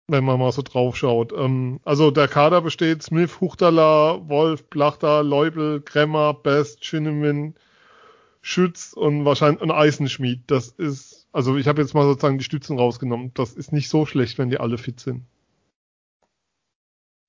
wenn 0.07 0.25
man 0.25 0.39
mal 0.39 0.53
so 0.53 0.61
drauf 0.61 0.97
schaut. 0.97 1.33
Ähm, 1.33 1.81
also 1.85 2.11
der 2.11 2.29
Kader 2.29 2.61
besteht 2.61 3.03
Smith, 3.03 3.41
Huchtala, 3.41 4.29
Wolf, 4.29 4.69
Plachter, 4.69 5.23
Leubel, 5.23 5.81
Kremmer, 5.81 6.35
Best, 6.35 6.85
Schinnemin, 6.85 7.55
Schütz 8.43 8.93
und 8.93 9.25
wahrscheinlich 9.25 9.63
ein 9.63 9.71
Eisenschmied. 9.71 10.43
Das 10.49 10.69
ist, 10.69 11.27
also 11.33 11.57
ich 11.57 11.69
habe 11.69 11.81
jetzt 11.81 11.95
mal 11.95 12.03
sozusagen 12.03 12.37
die 12.37 12.45
Stützen 12.45 12.77
rausgenommen. 12.77 13.33
Das 13.33 13.55
ist 13.55 13.73
nicht 13.73 13.89
so 13.89 14.05
schlecht, 14.05 14.37
wenn 14.37 14.51
die 14.51 14.61
alle 14.61 14.77
fit 14.77 15.01
sind. 15.01 15.25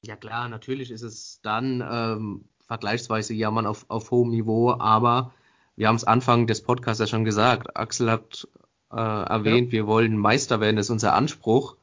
Ja 0.04 0.16
klar, 0.18 0.50
natürlich 0.50 0.90
ist 0.90 1.04
es 1.04 1.40
dann 1.44 1.88
ähm, 1.88 2.46
vergleichsweise 2.72 3.34
Jammern 3.34 3.66
auf, 3.66 3.84
auf 3.90 4.12
hohem 4.12 4.30
Niveau, 4.30 4.72
aber 4.72 5.34
wir 5.76 5.90
haben 5.90 5.98
es 5.98 6.06
Anfang 6.06 6.48
des 6.48 6.62
Podcasts 6.62 7.02
ja 7.02 7.08
schon 7.08 7.26
gesagt. 7.26 7.76
Axel 7.76 8.10
hat 8.10 8.48
äh, 8.94 8.96
erwähnt, 8.96 9.68
ja. 9.68 9.72
wir 9.74 9.88
wollen 9.88 10.18
Meister 10.18 10.62
werden, 10.62 10.78
das 10.78 10.86
ist 10.86 10.92
unser 10.92 11.14
Anspruch. 11.14 11.76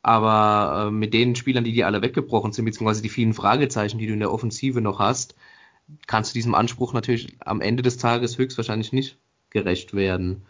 Aber 0.00 0.86
äh, 0.86 0.90
mit 0.92 1.12
den 1.12 1.34
Spielern, 1.34 1.64
die 1.64 1.72
dir 1.72 1.88
alle 1.88 2.02
weggebrochen 2.02 2.52
sind, 2.52 2.66
beziehungsweise 2.66 3.02
die 3.02 3.08
vielen 3.08 3.34
Fragezeichen, 3.34 3.98
die 3.98 4.06
du 4.06 4.12
in 4.12 4.20
der 4.20 4.32
Offensive 4.32 4.80
noch 4.80 5.00
hast, 5.00 5.34
kannst 6.06 6.30
du 6.30 6.34
diesem 6.34 6.54
Anspruch 6.54 6.92
natürlich 6.92 7.36
am 7.40 7.60
Ende 7.60 7.82
des 7.82 7.96
Tages 7.96 8.38
höchstwahrscheinlich 8.38 8.92
nicht 8.92 9.18
gerecht 9.50 9.92
werden. 9.92 10.42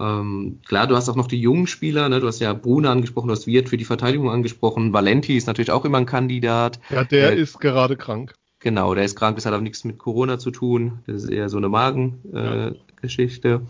Ähm, 0.00 0.60
klar, 0.66 0.86
du 0.86 0.96
hast 0.96 1.10
auch 1.10 1.16
noch 1.16 1.28
die 1.28 1.40
jungen 1.40 1.66
Spieler, 1.66 2.08
ne? 2.08 2.20
du 2.20 2.28
hast 2.28 2.40
ja 2.40 2.54
Brune 2.54 2.88
angesprochen, 2.88 3.28
du 3.28 3.34
hast 3.34 3.46
Wirt 3.46 3.68
für 3.68 3.76
die 3.76 3.84
Verteidigung 3.84 4.30
angesprochen, 4.30 4.94
Valenti 4.94 5.36
ist 5.36 5.48
natürlich 5.48 5.70
auch 5.70 5.84
immer 5.84 5.98
ein 5.98 6.06
Kandidat. 6.06 6.80
Ja, 6.88 7.04
der 7.04 7.32
äh, 7.32 7.38
ist 7.38 7.60
gerade 7.60 7.98
krank. 7.98 8.32
Genau, 8.62 8.94
der 8.94 9.04
ist 9.04 9.16
krank, 9.16 9.34
das 9.34 9.44
hat 9.44 9.54
aber 9.54 9.62
nichts 9.62 9.82
mit 9.82 9.98
Corona 9.98 10.38
zu 10.38 10.52
tun, 10.52 11.00
das 11.06 11.24
ist 11.24 11.30
eher 11.30 11.48
so 11.48 11.56
eine 11.56 11.68
Magengeschichte. 11.68 13.62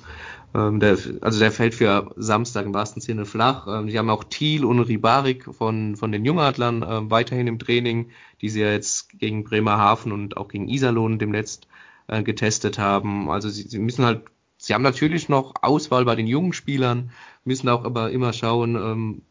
Äh, 0.53 0.59
ähm, 0.59 0.81
der, 0.81 0.99
also 1.23 1.39
der 1.39 1.51
fällt 1.51 1.75
für 1.75 2.13
Samstag 2.17 2.67
im 2.67 2.75
wahrsten 2.75 3.01
Sinne 3.01 3.25
flach. 3.25 3.67
Ähm, 3.67 3.87
die 3.87 3.99
haben 3.99 4.11
auch 4.11 4.23
Thiel 4.25 4.67
und 4.67 4.81
Ribarik 4.81 5.47
von, 5.55 5.97
von 5.97 6.13
den 6.13 6.27
Jungadlern 6.27 6.83
äh, 6.83 7.11
weiterhin 7.11 7.47
im 7.47 7.59
Training, 7.59 8.11
die 8.43 8.51
sie 8.51 8.61
ja 8.61 8.71
jetzt 8.71 9.19
gegen 9.19 9.45
Bremerhaven 9.45 10.13
und 10.13 10.37
auch 10.37 10.49
gegen 10.49 10.69
Iserlohn 10.69 11.19
demnächst 11.19 11.69
äh, 12.09 12.23
getestet 12.23 12.79
haben. 12.79 13.31
Also 13.31 13.49
sie, 13.49 13.63
sie 13.63 13.79
müssen 13.79 14.05
halt, 14.05 14.25
sie 14.59 14.75
haben 14.75 14.83
natürlich 14.83 15.31
noch 15.31 15.55
Auswahl 15.63 16.05
bei 16.05 16.17
den 16.17 16.27
jungen 16.27 16.53
Spielern, 16.53 17.13
müssen 17.45 17.71
auch 17.71 17.87
aber 17.87 18.11
immer 18.11 18.35
schauen, 18.35 18.77
ähm, 18.77 19.23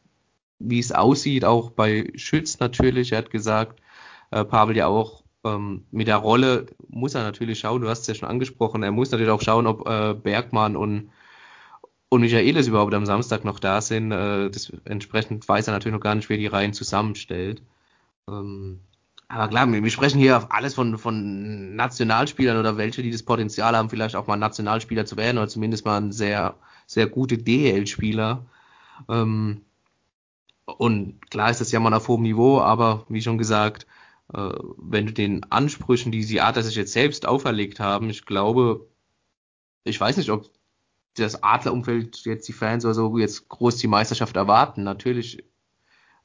wie 0.57 0.80
es 0.80 0.91
aussieht, 0.91 1.45
auch 1.45 1.70
bei 1.70 2.12
Schütz 2.16 2.59
natürlich. 2.59 3.12
Er 3.12 3.20
hat 3.20 3.30
gesagt, 3.30 3.80
äh, 4.32 4.43
Pavel 4.43 4.76
ja 4.76 4.88
auch, 4.88 5.21
ähm, 5.44 5.86
mit 5.92 6.08
der 6.08 6.18
Rolle 6.18 6.68
muss 6.88 7.16
er 7.16 7.24
natürlich 7.24 7.60
schauen, 7.60 7.82
du 7.82 7.89
hast 7.89 8.02
es 8.02 8.08
ja 8.08 8.16
schon 8.16 8.30
angesprochen, 8.30 8.84
er 8.84 8.92
muss 8.92 9.12
natürlich 9.12 9.32
auch 9.32 9.42
schauen, 9.42 9.68
ob 9.68 9.88
äh, 9.88 10.14
Bergmann 10.14 10.76
und, 10.76 11.12
und 12.10 12.22
Michaelis 12.22 12.68
überhaupt 12.68 12.94
am 12.94 13.06
Samstag 13.06 13.44
noch 13.46 13.60
da 13.60 13.82
sind. 13.82 14.12
Äh, 14.12 14.50
das, 14.50 14.72
entsprechend 14.86 15.48
weiß 15.48 15.68
er 15.68 15.74
natürlich 15.74 15.96
noch 15.96 16.04
gar 16.04 16.16
nicht, 16.16 16.30
wer 16.30 16.38
die 16.38 16.48
Reihen 16.48 16.74
zusammenstellt. 16.74 17.62
Ähm, 18.28 18.82
aber 19.28 19.48
klar, 19.48 19.72
wir, 19.72 19.84
wir 19.84 19.92
sprechen 19.92 20.20
hier 20.20 20.48
alles 20.52 20.74
von, 20.74 20.98
von 20.98 21.76
Nationalspielern 21.76 22.58
oder 22.58 22.78
welche, 22.78 23.02
die 23.02 23.12
das 23.12 23.24
Potenzial 23.24 23.76
haben, 23.76 23.89
vielleicht 23.89 24.16
auch 24.16 24.28
mal 24.28 24.38
Nationalspieler 24.38 25.06
zu 25.06 25.18
werden 25.18 25.38
oder 25.38 25.48
zumindest 25.48 25.86
mal 25.86 25.98
ein 25.98 26.12
sehr, 26.12 26.56
sehr 26.86 27.08
gute 27.08 27.38
DL-Spieler. 27.38 28.46
Ähm, 29.10 29.62
und 30.66 31.30
klar 31.32 31.50
ist 31.50 31.62
das 31.62 31.72
ja 31.72 31.80
mal 31.80 31.94
auf 31.94 32.08
hohem 32.08 32.24
Niveau, 32.24 32.60
aber 32.60 33.06
wie 33.10 33.22
schon 33.22 33.38
gesagt, 33.38 33.88
wenn 34.34 35.06
du 35.08 35.14
den 35.14 35.44
Ansprüchen, 35.52 36.12
die 36.12 36.26
die 36.26 36.42
Adler 36.42 36.64
sich 36.64 36.76
jetzt 36.76 36.94
selbst 36.94 37.26
auferlegt 37.26 37.80
haben, 37.80 38.10
ich 38.10 38.26
glaube, 38.26 38.88
ich 39.84 40.00
weiß 40.00 40.18
nicht, 40.18 40.30
ob 40.30 40.50
das 41.16 41.44
Adlerumfeld 41.44 42.24
jetzt 42.24 42.48
die 42.48 42.54
Fans 42.54 42.86
oder 42.86 42.94
so 42.94 43.18
jetzt 43.18 43.50
groß 43.50 43.78
die 43.78 43.88
Meisterschaft 43.88 44.36
erwarten. 44.36 44.84
Natürlich 44.84 45.44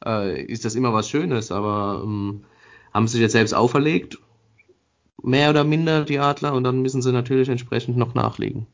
äh, 0.04 0.40
ist 0.42 0.64
das 0.64 0.74
immer 0.74 0.92
was 0.92 1.08
Schönes, 1.08 1.50
aber 1.50 2.02
ähm, 2.04 2.44
haben 2.92 3.08
sie 3.08 3.12
sich 3.12 3.22
jetzt 3.22 3.32
selbst 3.32 3.54
auferlegt, 3.54 4.18
mehr 5.22 5.50
oder 5.50 5.64
minder 5.64 6.04
die 6.04 6.18
Adler, 6.18 6.54
und 6.54 6.64
dann 6.64 6.82
müssen 6.82 7.02
sie 7.02 7.12
natürlich 7.12 7.48
entsprechend 7.48 7.96
noch 7.96 8.14
nachlegen. 8.14 8.66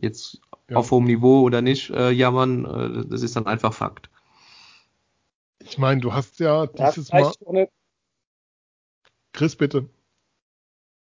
Jetzt 0.00 0.40
ja. 0.70 0.76
auf 0.76 0.90
hohem 0.90 1.04
Niveau 1.04 1.42
oder 1.42 1.60
nicht 1.62 1.90
äh, 1.90 2.10
jammern, 2.10 2.64
äh, 2.64 3.06
das 3.08 3.22
ist 3.22 3.36
dann 3.36 3.46
einfach 3.46 3.74
Fakt. 3.74 4.08
Ich 5.60 5.78
meine, 5.78 6.00
du 6.00 6.12
hast 6.12 6.38
ja 6.38 6.66
dieses 6.66 7.12
Mal. 7.12 7.32
Chris, 9.36 9.54
bitte. 9.54 9.88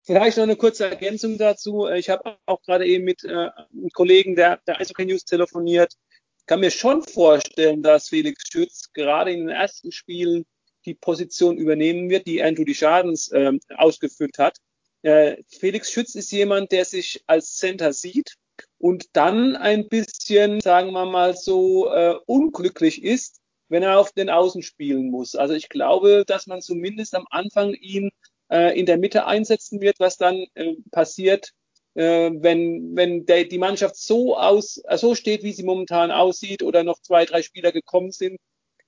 Vielleicht 0.02 0.38
noch 0.38 0.44
eine 0.44 0.56
kurze 0.56 0.88
Ergänzung 0.88 1.38
dazu. 1.38 1.86
Ich 1.88 2.08
habe 2.10 2.36
auch 2.46 2.62
gerade 2.62 2.86
eben 2.86 3.04
mit 3.04 3.22
äh, 3.24 3.28
einem 3.28 3.90
Kollegen 3.92 4.34
der, 4.34 4.60
der 4.66 4.80
Eishockey 4.80 5.04
News 5.04 5.24
telefoniert. 5.24 5.94
Ich 6.38 6.46
kann 6.46 6.60
mir 6.60 6.70
schon 6.70 7.02
vorstellen, 7.02 7.82
dass 7.82 8.08
Felix 8.08 8.44
Schütz 8.50 8.92
gerade 8.92 9.30
in 9.32 9.40
den 9.40 9.48
ersten 9.50 9.92
Spielen 9.92 10.44
die 10.86 10.94
Position 10.94 11.56
übernehmen 11.56 12.08
wird, 12.10 12.26
die 12.26 12.42
Andrew 12.42 12.64
Schadens 12.72 13.28
äh, 13.28 13.52
ausgefüllt 13.76 14.38
hat. 14.38 14.58
Äh, 15.02 15.42
Felix 15.48 15.90
Schütz 15.90 16.14
ist 16.14 16.32
jemand, 16.32 16.72
der 16.72 16.86
sich 16.86 17.22
als 17.26 17.56
Center 17.56 17.92
sieht 17.92 18.36
und 18.78 19.08
dann 19.12 19.54
ein 19.54 19.88
bisschen, 19.88 20.60
sagen 20.62 20.92
wir 20.92 21.06
mal 21.06 21.36
so, 21.36 21.92
äh, 21.92 22.14
unglücklich 22.26 23.02
ist, 23.02 23.40
wenn 23.68 23.82
er 23.82 23.98
auf 23.98 24.12
den 24.12 24.30
Außen 24.30 24.62
spielen 24.62 25.10
muss. 25.10 25.34
Also 25.34 25.54
ich 25.54 25.68
glaube, 25.68 26.24
dass 26.26 26.46
man 26.46 26.60
zumindest 26.60 27.14
am 27.14 27.26
Anfang 27.30 27.74
ihn 27.74 28.10
äh, 28.50 28.78
in 28.78 28.86
der 28.86 28.98
Mitte 28.98 29.26
einsetzen 29.26 29.80
wird, 29.80 30.00
was 30.00 30.16
dann 30.16 30.46
äh, 30.54 30.74
passiert, 30.90 31.52
äh, 31.94 32.30
wenn, 32.34 32.94
wenn 32.96 33.26
der, 33.26 33.44
die 33.44 33.58
Mannschaft 33.58 33.96
so 33.96 34.36
aus, 34.36 34.78
äh, 34.88 34.98
so 34.98 35.14
steht, 35.14 35.42
wie 35.42 35.52
sie 35.52 35.64
momentan 35.64 36.10
aussieht 36.10 36.62
oder 36.62 36.84
noch 36.84 37.00
zwei, 37.00 37.24
drei 37.24 37.42
Spieler 37.42 37.72
gekommen 37.72 38.12
sind. 38.12 38.38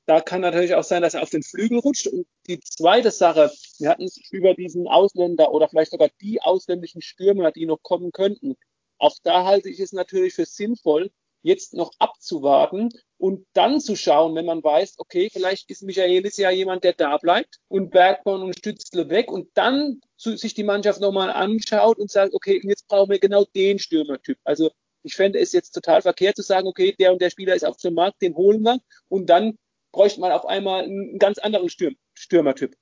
Da 0.06 0.20
kann 0.20 0.40
natürlich 0.40 0.74
auch 0.74 0.84
sein, 0.84 1.02
dass 1.02 1.14
er 1.14 1.22
auf 1.22 1.30
den 1.30 1.42
Flügel 1.42 1.78
rutscht. 1.78 2.06
Und 2.06 2.26
die 2.46 2.60
zweite 2.60 3.10
Sache, 3.10 3.50
wir 3.78 3.88
hatten 3.88 4.04
es 4.04 4.18
über 4.30 4.54
diesen 4.54 4.86
Ausländer 4.86 5.52
oder 5.52 5.68
vielleicht 5.68 5.90
sogar 5.90 6.10
die 6.20 6.40
ausländischen 6.42 7.02
Stürmer, 7.02 7.50
die 7.50 7.66
noch 7.66 7.82
kommen 7.82 8.12
könnten. 8.12 8.54
Auch 8.98 9.16
da 9.24 9.44
halte 9.44 9.68
ich 9.68 9.80
es 9.80 9.92
natürlich 9.92 10.34
für 10.34 10.46
sinnvoll, 10.46 11.10
jetzt 11.46 11.74
noch 11.74 11.92
abzuwarten 11.98 12.90
und 13.18 13.46
dann 13.52 13.80
zu 13.80 13.94
schauen, 13.94 14.34
wenn 14.34 14.44
man 14.46 14.62
weiß, 14.62 14.96
okay, 14.98 15.30
vielleicht 15.32 15.70
ist 15.70 15.84
Michaelis 15.84 16.36
ja 16.36 16.50
jemand, 16.50 16.82
der 16.82 16.92
da 16.92 17.16
bleibt 17.18 17.60
und 17.68 17.90
Bergmann 17.90 18.42
und 18.42 18.58
Stützle 18.58 19.08
weg 19.08 19.30
und 19.30 19.48
dann 19.54 20.00
zu, 20.16 20.36
sich 20.36 20.54
die 20.54 20.64
Mannschaft 20.64 21.00
nochmal 21.00 21.30
anschaut 21.30 21.98
und 21.98 22.10
sagt, 22.10 22.34
okay, 22.34 22.60
jetzt 22.64 22.88
brauchen 22.88 23.10
wir 23.10 23.20
genau 23.20 23.44
den 23.54 23.78
Stürmertyp. 23.78 24.38
Also 24.42 24.70
ich 25.04 25.14
fände 25.14 25.38
es 25.38 25.52
jetzt 25.52 25.70
total 25.70 26.02
verkehrt 26.02 26.34
zu 26.34 26.42
sagen, 26.42 26.66
okay, 26.66 26.94
der 26.98 27.12
und 27.12 27.22
der 27.22 27.30
Spieler 27.30 27.54
ist 27.54 27.64
auf 27.64 27.76
dem 27.76 27.94
Markt, 27.94 28.20
den 28.22 28.34
holen 28.34 28.62
wir 28.62 28.80
und 29.08 29.30
dann 29.30 29.56
bräuchte 29.92 30.20
man 30.20 30.32
auf 30.32 30.46
einmal 30.46 30.82
einen 30.82 31.18
ganz 31.18 31.38
anderen 31.38 31.68
Stürm, 31.70 31.96
Stürmertyp. 32.14 32.74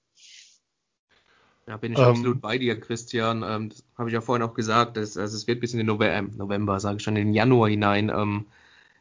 Ja, 1.67 1.79
bin 1.79 1.93
ich 1.93 1.99
ähm, 1.99 2.05
absolut 2.05 2.41
bei 2.41 2.59
dir, 2.59 2.79
Christian. 2.79 3.43
Ähm, 3.47 3.71
das 3.71 3.85
habe 3.97 4.11
ich 4.11 4.15
ja 4.15 4.21
vorhin 4.21 4.47
auch 4.47 4.55
gesagt. 4.55 4.97
Dass, 4.97 5.17
also 5.17 5.37
es 5.37 5.47
wird 5.47 5.61
bis 5.61 5.73
in 5.73 5.79
den 5.79 5.87
November, 5.87 6.33
äh, 6.35 6.37
November 6.37 6.79
sage 6.81 6.99
ich 6.99 7.03
schon, 7.03 7.17
in 7.17 7.29
den 7.29 7.35
Januar 7.35 7.69
hinein 7.69 8.11
ähm, 8.15 8.47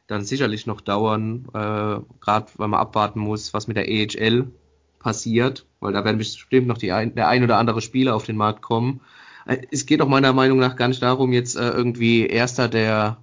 dann 0.06 0.24
sicherlich 0.24 0.66
noch 0.66 0.80
dauern, 0.80 1.46
äh, 1.52 2.00
gerade 2.20 2.46
weil 2.56 2.68
man 2.68 2.80
abwarten 2.80 3.20
muss, 3.20 3.54
was 3.54 3.66
mit 3.66 3.76
der 3.76 3.88
EHL 3.88 4.50
passiert, 4.98 5.66
weil 5.80 5.92
da 5.92 6.04
werden 6.04 6.18
bestimmt 6.18 6.66
noch 6.66 6.78
die 6.78 6.92
ein, 6.92 7.14
der 7.14 7.28
ein 7.28 7.44
oder 7.44 7.58
andere 7.58 7.80
Spieler 7.80 8.14
auf 8.14 8.24
den 8.24 8.36
Markt 8.36 8.62
kommen. 8.62 9.00
Äh, 9.46 9.58
es 9.70 9.84
geht 9.84 10.00
auch 10.00 10.08
meiner 10.08 10.32
Meinung 10.32 10.58
nach 10.58 10.76
gar 10.76 10.88
nicht 10.88 11.02
darum, 11.02 11.32
jetzt 11.32 11.56
äh, 11.56 11.68
irgendwie 11.68 12.26
Erster 12.26 12.68
der, 12.68 13.18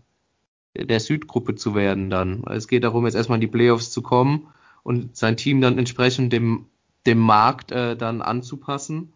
der 0.76 1.00
Südgruppe 1.00 1.56
zu 1.56 1.74
werden 1.74 2.12
dann. 2.12 2.44
Es 2.44 2.68
geht 2.68 2.84
darum, 2.84 3.06
jetzt 3.06 3.16
erstmal 3.16 3.38
in 3.38 3.42
die 3.42 3.48
Playoffs 3.48 3.92
zu 3.92 4.04
kommen 4.04 4.48
und 4.84 5.16
sein 5.18 5.38
Team 5.38 5.62
dann 5.62 5.80
entsprechend 5.80 6.32
dem, 6.32 6.68
dem 7.08 7.18
Markt 7.18 7.72
äh, 7.72 7.98
dann 7.98 8.22
anzupassen 8.22 9.14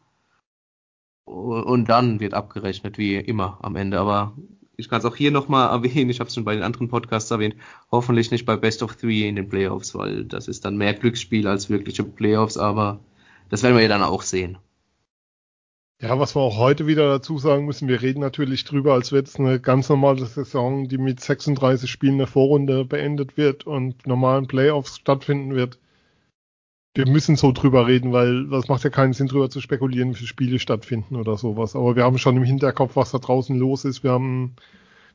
und 1.35 1.89
dann 1.89 2.19
wird 2.19 2.33
abgerechnet, 2.33 2.97
wie 2.97 3.15
immer 3.15 3.59
am 3.61 3.75
Ende. 3.75 3.99
Aber 3.99 4.33
ich 4.77 4.89
kann 4.89 4.99
es 4.99 5.05
auch 5.05 5.15
hier 5.15 5.31
nochmal 5.31 5.69
erwähnen, 5.69 6.09
ich 6.09 6.19
habe 6.19 6.27
es 6.27 6.33
schon 6.33 6.45
bei 6.45 6.55
den 6.55 6.63
anderen 6.63 6.89
Podcasts 6.89 7.31
erwähnt, 7.31 7.55
hoffentlich 7.91 8.31
nicht 8.31 8.45
bei 8.45 8.55
Best 8.55 8.83
of 8.83 8.95
Three 8.95 9.27
in 9.27 9.35
den 9.35 9.49
Playoffs, 9.49 9.95
weil 9.95 10.25
das 10.25 10.47
ist 10.47 10.65
dann 10.65 10.77
mehr 10.77 10.93
Glücksspiel 10.93 11.47
als 11.47 11.69
wirkliche 11.69 12.03
Playoffs, 12.03 12.57
aber 12.57 12.99
das 13.49 13.63
werden 13.63 13.75
wir 13.75 13.83
ja 13.83 13.89
dann 13.89 14.03
auch 14.03 14.21
sehen. 14.21 14.57
Ja, 16.01 16.19
was 16.19 16.35
wir 16.35 16.41
auch 16.41 16.57
heute 16.57 16.87
wieder 16.87 17.09
dazu 17.09 17.37
sagen 17.37 17.65
müssen, 17.65 17.87
wir 17.87 18.01
reden 18.01 18.19
natürlich 18.19 18.65
drüber, 18.65 18.93
als 18.93 19.13
wäre 19.13 19.23
es 19.23 19.39
eine 19.39 19.61
ganz 19.61 19.87
normale 19.87 20.25
Saison, 20.25 20.89
die 20.89 20.97
mit 20.97 21.21
36 21.21 21.89
Spielen 21.89 22.17
der 22.17 22.27
Vorrunde 22.27 22.83
beendet 22.83 23.37
wird 23.37 23.65
und 23.65 24.05
normalen 24.05 24.47
Playoffs 24.47 24.97
stattfinden 24.97 25.55
wird 25.55 25.79
wir 26.95 27.07
müssen 27.07 27.35
so 27.35 27.51
drüber 27.51 27.87
reden, 27.87 28.13
weil 28.13 28.47
das 28.47 28.69
macht 28.69 28.83
ja 28.85 28.89
keinen 28.89 29.13
Sinn, 29.13 29.27
drüber 29.27 29.49
zu 29.49 29.59
spekulieren, 29.59 30.11
wie 30.11 30.15
viele 30.15 30.27
Spiele 30.27 30.59
stattfinden 30.59 31.17
oder 31.17 31.37
sowas. 31.37 31.75
Aber 31.75 31.95
wir 31.97 32.03
haben 32.03 32.17
schon 32.17 32.37
im 32.37 32.43
Hinterkopf, 32.43 32.95
was 32.95 33.11
da 33.11 33.17
draußen 33.19 33.57
los 33.57 33.83
ist. 33.83 34.03
Wir 34.03 34.11
haben, 34.11 34.55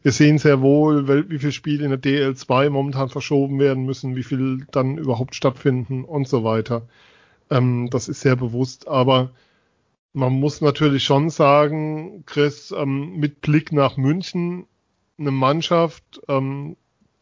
wir 0.03 0.13
sehen 0.13 0.37
sehr 0.37 0.61
wohl, 0.61 1.31
wie 1.31 1.39
viele 1.39 1.53
Spiele 1.53 1.85
in 1.85 1.91
der 1.91 2.01
DL2 2.01 2.69
momentan 2.69 3.09
verschoben 3.09 3.59
werden 3.59 3.87
müssen, 3.87 4.15
wie 4.15 4.23
viel 4.23 4.67
dann 4.73 4.99
überhaupt 4.99 5.35
stattfinden 5.35 6.05
und 6.05 6.29
so 6.29 6.45
weiter. 6.45 6.87
Ähm, 7.49 7.89
das 7.91 8.09
ist 8.09 8.21
sehr 8.21 8.37
bewusst, 8.37 8.87
aber 8.87 9.31
man 10.13 10.35
muss 10.35 10.61
natürlich 10.61 11.05
schon 11.05 11.31
sagen, 11.31 12.25
Chris, 12.27 12.75
ähm, 12.77 13.17
mit 13.17 13.41
Blick 13.41 13.73
nach 13.73 13.97
München, 13.97 14.67
eine 15.19 15.31
Mannschaft, 15.31 16.21
ähm, 16.29 16.77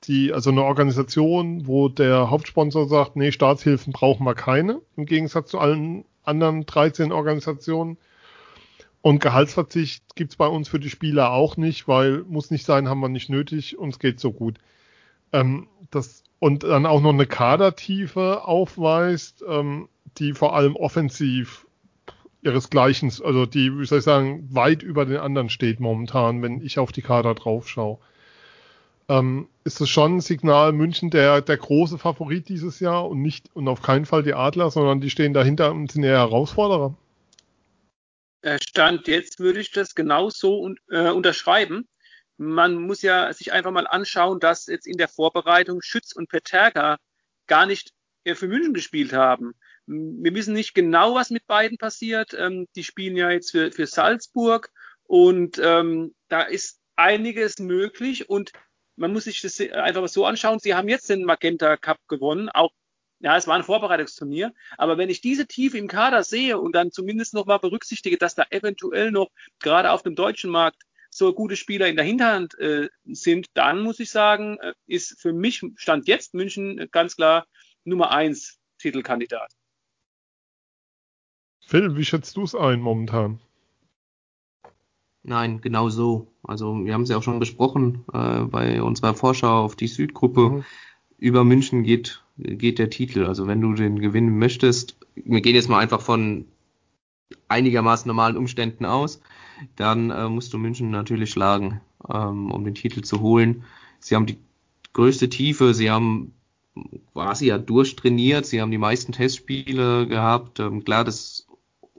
die, 0.09 0.33
also 0.33 0.51
eine 0.51 0.65
Organisation, 0.65 1.67
wo 1.67 1.89
der 1.89 2.31
Hauptsponsor 2.31 2.89
sagt, 2.89 3.17
nee, 3.17 3.31
Staatshilfen 3.31 3.93
brauchen 3.93 4.25
wir 4.25 4.35
keine, 4.35 4.81
im 4.97 5.07
Gegensatz 5.07 5.51
zu 5.51 5.59
allen 5.59 6.05
anderen 6.25 6.67
13 6.67 7.13
Organisationen. 7.13 7.99
Und 9.01 9.21
Gehaltsverzicht 9.21 10.17
gibt's 10.17 10.37
bei 10.37 10.47
uns 10.47 10.69
für 10.69 10.81
die 10.81 10.91
Spieler 10.91 11.33
auch 11.33 11.57
nicht, 11.57 11.87
weil 11.87 12.25
muss 12.29 12.51
nicht 12.51 12.67
sein, 12.67 12.89
haben 12.89 13.01
wir 13.01 13.09
nicht 13.09 13.31
nötig, 13.31 13.79
uns 13.79 13.99
geht 13.99 14.19
so 14.19 14.33
gut. 14.33 14.59
Ähm, 15.33 15.69
das, 15.91 16.25
und 16.41 16.65
dann 16.65 16.87
auch 16.87 17.01
noch 17.01 17.13
eine 17.13 17.27
Kadertiefe 17.27 18.45
aufweist, 18.45 19.45
ähm, 19.47 19.89
die 20.19 20.33
vor 20.33 20.57
allem 20.57 20.75
offensiv 20.75 21.67
ihresgleichen, 22.43 23.13
also 23.25 23.47
die, 23.47 23.77
wie 23.79 23.85
soll 23.85 23.99
ich 23.99 24.05
sagen, 24.05 24.49
weit 24.53 24.83
über 24.83 25.05
den 25.05 25.19
anderen 25.19 25.51
steht 25.51 25.81
momentan, 25.81 26.43
wenn 26.43 26.61
ich 26.61 26.79
auf 26.79 26.93
die 26.93 27.03
Kader 27.03 27.35
drauf 27.35 27.69
schaue. 27.69 27.99
Ähm, 29.09 29.49
ist 29.65 29.81
es 29.81 29.89
schon 29.89 30.17
ein 30.17 30.21
Signal, 30.21 30.73
München 30.73 31.11
der, 31.11 31.41
der 31.41 31.57
große 31.57 31.99
Favorit 31.99 32.49
dieses 32.49 32.81
Jahr 32.81 33.09
und 33.09 33.23
nicht 33.23 33.55
und 33.55 33.69
auf 33.69 33.83
keinen 33.83 34.07
Fall 34.07 34.23
die 34.23 34.35
Adler, 34.35 34.71
sondern 34.71 35.01
die 35.01 35.11
stehen 35.11 35.33
dahinter 35.33 35.73
und 35.73 35.91
sind 35.91 36.05
eher 36.05 36.19
Herausforderer? 36.19 36.95
Äh, 38.43 38.59
Stand 38.63 39.09
jetzt 39.09 39.41
würde 39.41 39.61
ich 39.61 39.73
das 39.73 39.95
genauso 39.95 40.61
un 40.61 40.77
äh, 40.91 41.11
unterschreiben. 41.11 41.89
Man 42.37 42.77
muss 42.77 43.03
ja 43.03 43.33
sich 43.33 43.53
einfach 43.53 43.73
mal 43.73 43.87
anschauen, 43.87 44.39
dass 44.41 44.67
jetzt 44.67 44.87
in 44.87 44.97
der 44.97 45.09
Vorbereitung 45.09 45.81
Schütz 45.83 46.13
und 46.13 46.29
Peterka 46.29 46.99
gar 47.47 47.67
nicht 47.67 47.93
äh, 48.25 48.35
für 48.35 48.47
München 48.47 48.75
gespielt 48.75 49.13
haben. 49.13 49.55
Wir 49.87 50.35
wissen 50.35 50.53
nicht 50.53 50.75
genau, 50.75 51.15
was 51.15 51.31
mit 51.31 51.47
beiden 51.47 51.79
passiert. 51.79 52.35
Ähm, 52.35 52.67
die 52.77 52.85
spielen 52.85 53.17
ja 53.17 53.31
jetzt 53.31 53.51
für, 53.51 53.73
für 53.73 53.87
Salzburg 53.87 54.71
und 55.05 55.59
ähm, 55.65 56.15
da 56.29 56.43
ist 56.43 56.79
einiges 56.95 57.59
möglich 57.59 58.29
und 58.29 58.53
man 58.99 59.13
muss 59.13 59.25
sich 59.25 59.41
das 59.41 59.61
einfach 59.61 60.01
mal 60.01 60.09
so 60.09 60.27
anschauen. 60.27 60.59
Sie 60.59 60.75
haben 60.75 60.89
jetzt 60.89 61.09
den 61.09 61.25
Magenta 61.25 61.77
Cup 61.77 61.99
gewonnen, 62.09 62.49
auch 62.49 62.73
ja, 63.21 63.37
es 63.37 63.49
war 63.49 63.57
ein 63.57 63.65
Vorbereitungsturnier, 63.65 64.55
aber 64.77 64.97
wenn 64.97 65.11
ich 65.11 65.21
diese 65.21 65.47
Tiefe 65.47 65.77
im 65.77 65.89
Kader 65.89 66.23
sehe 66.23 66.59
und 66.59 66.73
dann 66.73 66.93
zumindest 66.93 67.35
noch 67.35 67.47
mal 67.47 67.59
berücksichtige, 67.59 68.17
dass 68.17 68.37
da 68.37 68.45
eventuell 68.51 69.11
noch 69.11 69.31
gerade 69.59 69.91
auf 69.91 70.03
dem 70.03 70.15
deutschen 70.15 70.51
Markt 70.51 70.83
so 71.11 71.33
gute 71.33 71.57
Spieler 71.57 71.89
in 71.89 71.97
der 71.97 72.05
Hinterhand 72.05 72.57
äh, 72.59 72.89
sind, 73.07 73.49
dann 73.55 73.81
muss 73.81 73.99
ich 73.99 74.11
sagen, 74.11 74.59
äh, 74.61 74.73
ist 74.87 75.21
für 75.21 75.33
mich 75.33 75.65
Stand 75.77 76.07
jetzt 76.07 76.35
München 76.35 76.89
ganz 76.93 77.17
klar 77.17 77.47
Nummer 77.83 78.13
eins 78.13 78.61
Titelkandidat. 78.79 79.51
Phil, 81.67 81.97
wie 81.97 82.05
schätzt 82.05 82.37
du 82.37 82.45
es 82.45 82.55
ein 82.55 82.81
momentan? 82.81 83.41
Nein, 85.29 85.61
genau 85.61 85.91
so. 85.91 86.27
Also 86.43 86.87
wir 86.87 86.95
haben 86.95 87.03
es 87.03 87.11
ja 87.11 87.19
auch 87.19 87.23
schon 87.23 87.39
besprochen 87.39 88.05
äh, 88.15 88.45
bei 88.45 88.83
unserer 88.83 89.13
Vorschau 89.15 89.63
auf 89.63 89.77
die 89.77 89.87
Südgruppe. 89.87 90.49
Mhm. 90.49 90.65
Über 91.19 91.45
München 91.45 91.83
geht, 91.83 92.23
geht 92.39 92.79
der 92.79 92.89
Titel. 92.89 93.27
Also 93.27 93.47
wenn 93.47 93.61
du 93.61 93.75
den 93.75 94.01
gewinnen 94.01 94.39
möchtest, 94.39 94.97
wir 95.15 95.43
gehen 95.43 95.55
jetzt 95.55 95.69
mal 95.69 95.81
einfach 95.81 96.01
von 96.01 96.47
einigermaßen 97.49 98.09
normalen 98.09 98.39
Umständen 98.39 98.87
aus, 98.87 99.21
dann 99.77 100.11
äh, 100.11 100.31
musst 100.31 100.55
du 100.55 100.59
München 100.59 100.91
natürlich 100.91 101.31
schlagen, 101.31 101.83
ähm, 102.11 102.51
um 102.51 102.65
den 102.65 102.75
Titel 102.75 103.03
zu 103.03 103.21
holen. 103.21 103.65
Sie 104.01 104.15
haben 104.15 104.25
die 104.25 104.39
größte 104.95 105.29
Tiefe, 105.29 105.75
sie 105.75 105.91
haben 105.91 106.33
quasi 107.13 107.49
ja 107.49 107.59
durchtrainiert, 107.59 108.47
sie 108.47 108.63
haben 108.63 108.71
die 108.71 108.79
meisten 108.79 109.13
Testspiele 109.13 110.07
gehabt. 110.07 110.59
Ähm, 110.61 110.85
klar, 110.85 111.05
das 111.05 111.47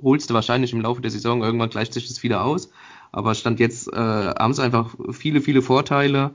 holst 0.01 0.31
du 0.31 0.33
wahrscheinlich 0.33 0.73
im 0.73 0.81
Laufe 0.81 1.01
der 1.01 1.11
Saison, 1.11 1.43
irgendwann 1.43 1.69
gleicht 1.69 1.93
sich 1.93 2.07
das 2.07 2.23
wieder 2.23 2.43
aus. 2.43 2.71
Aber 3.11 3.35
Stand 3.35 3.59
jetzt 3.59 3.91
äh, 3.91 3.95
haben 3.95 4.53
sie 4.53 4.63
einfach 4.63 4.95
viele, 5.11 5.41
viele 5.41 5.61
Vorteile, 5.61 6.31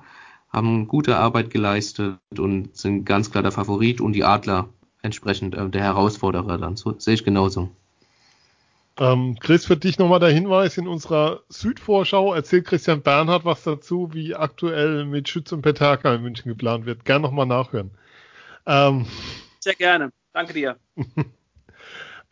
haben 0.53 0.89
gute 0.89 1.17
Arbeit 1.17 1.51
geleistet 1.51 2.19
und 2.39 2.77
sind 2.77 3.05
ganz 3.05 3.31
klar 3.31 3.43
der 3.43 3.53
Favorit 3.53 4.01
und 4.01 4.13
die 4.13 4.25
Adler 4.25 4.69
entsprechend 5.03 5.55
äh, 5.55 5.69
der 5.69 5.83
Herausforderer 5.83 6.59
dann. 6.59 6.77
So 6.77 6.95
sehe 6.99 7.15
ich 7.15 7.25
genauso. 7.25 7.71
Ähm, 8.97 9.37
Chris, 9.41 9.67
für 9.67 9.77
dich 9.77 9.99
nochmal 9.99 10.21
der 10.21 10.31
Hinweis 10.31 10.79
in 10.79 10.87
unserer 10.87 11.43
Südvorschau 11.49 12.33
erzählt 12.33 12.67
Christian 12.67 13.03
Bernhard 13.03 13.45
was 13.45 13.65
dazu, 13.65 14.11
wie 14.13 14.37
aktuell 14.37 15.05
mit 15.05 15.29
Schütz 15.29 15.51
und 15.51 15.63
Petaka 15.63 16.15
in 16.15 16.23
München 16.23 16.49
geplant 16.49 16.87
wird. 16.87 17.05
Gern 17.05 17.23
nochmal 17.23 17.47
nachhören. 17.47 17.91
Ähm, 18.67 19.07
Sehr 19.59 19.75
gerne. 19.75 20.13
Danke 20.33 20.53
dir. 20.53 20.77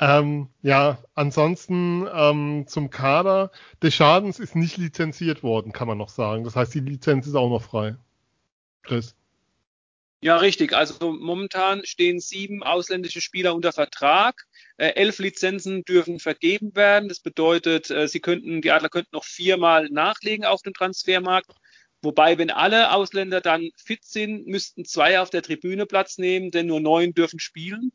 ähm, 0.03 0.49
ja, 0.63 0.99
ansonsten 1.15 2.09
ähm, 2.13 2.65
zum 2.67 2.91
Kader. 2.91 3.53
Des 3.81 3.95
Schadens 3.95 4.41
ist 4.41 4.57
nicht 4.57 4.77
lizenziert 4.77 5.45
worden, 5.45 5.71
kann 5.73 5.87
man 5.87 5.97
noch 5.97 6.09
sagen. 6.09 6.43
Das 6.43 6.57
heißt, 6.57 6.75
die 6.75 6.81
Lizenz 6.81 7.29
ist 7.29 7.37
auch 7.37 7.49
noch 7.49 7.63
frei. 7.63 7.95
Chris. 8.83 9.15
Ja, 10.21 10.39
richtig. 10.39 10.73
Also 10.73 11.13
momentan 11.13 11.85
stehen 11.85 12.19
sieben 12.19 12.65
ausländische 12.65 13.21
Spieler 13.21 13.55
unter 13.55 13.73
Vertrag. 13.73 14.49
Äh, 14.77 14.89
elf 14.95 15.21
Lizenzen 15.21 15.85
dürfen 15.85 16.19
vergeben 16.19 16.75
werden. 16.75 17.09
Das 17.09 17.21
bedeutet, 17.21 17.89
äh, 17.93 18.09
sie 18.09 18.19
könnten, 18.19 18.61
die 18.61 18.73
Adler 18.73 18.89
könnten 18.89 19.15
noch 19.15 19.25
viermal 19.25 19.89
nachlegen 19.89 20.45
auf 20.45 20.63
dem 20.63 20.75
Transfermarkt. 20.75 21.53
Wobei, 22.03 22.39
wenn 22.39 22.51
alle 22.51 22.93
Ausländer 22.93 23.41
dann 23.41 23.71
fit 23.77 24.03
sind, 24.03 24.49
müssten 24.49 24.85
zwei 24.85 25.21
auf 25.21 25.31
der 25.31 25.43
Tribüne 25.43 25.87
Platz 25.87 26.19
nehmen, 26.19 26.51
denn 26.51 26.67
nur 26.67 26.81
neun 26.81 27.15
dürfen 27.15 27.39
spielen. 27.39 27.93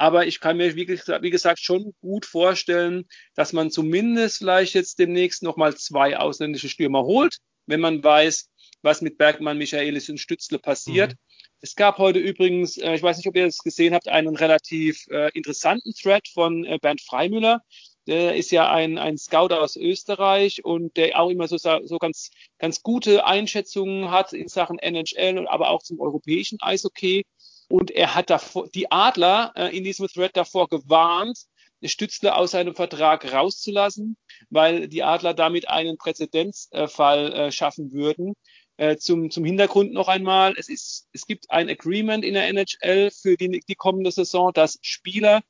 Aber 0.00 0.26
ich 0.26 0.40
kann 0.40 0.56
mir, 0.56 0.76
wie 0.76 0.86
gesagt, 0.86 1.22
wie 1.22 1.28
gesagt 1.28 1.60
schon 1.60 1.92
gut 2.00 2.24
vorstellen, 2.24 3.04
dass 3.34 3.52
man 3.52 3.70
zumindest 3.70 4.38
vielleicht 4.38 4.72
jetzt 4.72 4.98
demnächst 4.98 5.42
nochmal 5.42 5.76
zwei 5.76 6.16
ausländische 6.16 6.70
Stürmer 6.70 7.02
holt, 7.02 7.36
wenn 7.66 7.80
man 7.80 8.02
weiß, 8.02 8.48
was 8.80 9.02
mit 9.02 9.18
Bergmann, 9.18 9.58
Michaelis 9.58 10.08
und 10.08 10.16
Stützle 10.16 10.58
passiert. 10.58 11.12
Mhm. 11.12 11.16
Es 11.60 11.76
gab 11.76 11.98
heute 11.98 12.18
übrigens, 12.18 12.78
äh, 12.78 12.94
ich 12.94 13.02
weiß 13.02 13.18
nicht, 13.18 13.28
ob 13.28 13.36
ihr 13.36 13.44
das 13.44 13.58
gesehen 13.58 13.92
habt, 13.92 14.08
einen 14.08 14.36
relativ 14.36 15.06
äh, 15.10 15.30
interessanten 15.34 15.92
Thread 15.92 16.26
von 16.28 16.64
äh, 16.64 16.78
Bernd 16.80 17.02
Freimüller. 17.02 17.60
Der 18.06 18.36
ist 18.36 18.52
ja 18.52 18.72
ein, 18.72 18.96
ein 18.96 19.18
Scout 19.18 19.52
aus 19.52 19.76
Österreich 19.76 20.64
und 20.64 20.96
der 20.96 21.20
auch 21.20 21.28
immer 21.28 21.46
so, 21.46 21.58
so 21.58 21.98
ganz, 21.98 22.30
ganz 22.58 22.82
gute 22.82 23.26
Einschätzungen 23.26 24.10
hat 24.10 24.32
in 24.32 24.48
Sachen 24.48 24.78
NHL, 24.78 25.46
aber 25.46 25.68
auch 25.68 25.82
zum 25.82 26.00
europäischen 26.00 26.56
Eishockey. 26.62 27.26
Und 27.70 27.92
er 27.92 28.16
hat 28.16 28.30
davor, 28.30 28.68
die 28.68 28.90
Adler 28.90 29.52
äh, 29.54 29.76
in 29.76 29.84
diesem 29.84 30.08
Thread 30.08 30.36
davor 30.36 30.68
gewarnt, 30.68 31.38
Stützle 31.84 32.34
aus 32.34 32.50
seinem 32.50 32.74
Vertrag 32.74 33.32
rauszulassen, 33.32 34.16
weil 34.50 34.88
die 34.88 35.04
Adler 35.04 35.34
damit 35.34 35.68
einen 35.68 35.96
Präzedenzfall 35.96 37.32
äh, 37.32 37.52
schaffen 37.52 37.92
würden. 37.92 38.34
Äh, 38.76 38.96
zum, 38.96 39.30
zum 39.30 39.44
Hintergrund 39.44 39.92
noch 39.92 40.08
einmal, 40.08 40.54
es, 40.58 40.68
ist, 40.68 41.08
es 41.12 41.26
gibt 41.26 41.48
ein 41.52 41.70
Agreement 41.70 42.24
in 42.24 42.34
der 42.34 42.48
NHL 42.48 43.12
für 43.12 43.36
die, 43.36 43.62
die 43.66 43.74
kommende 43.76 44.10
Saison, 44.10 44.52
dass 44.52 44.80
Spieler, 44.82 45.40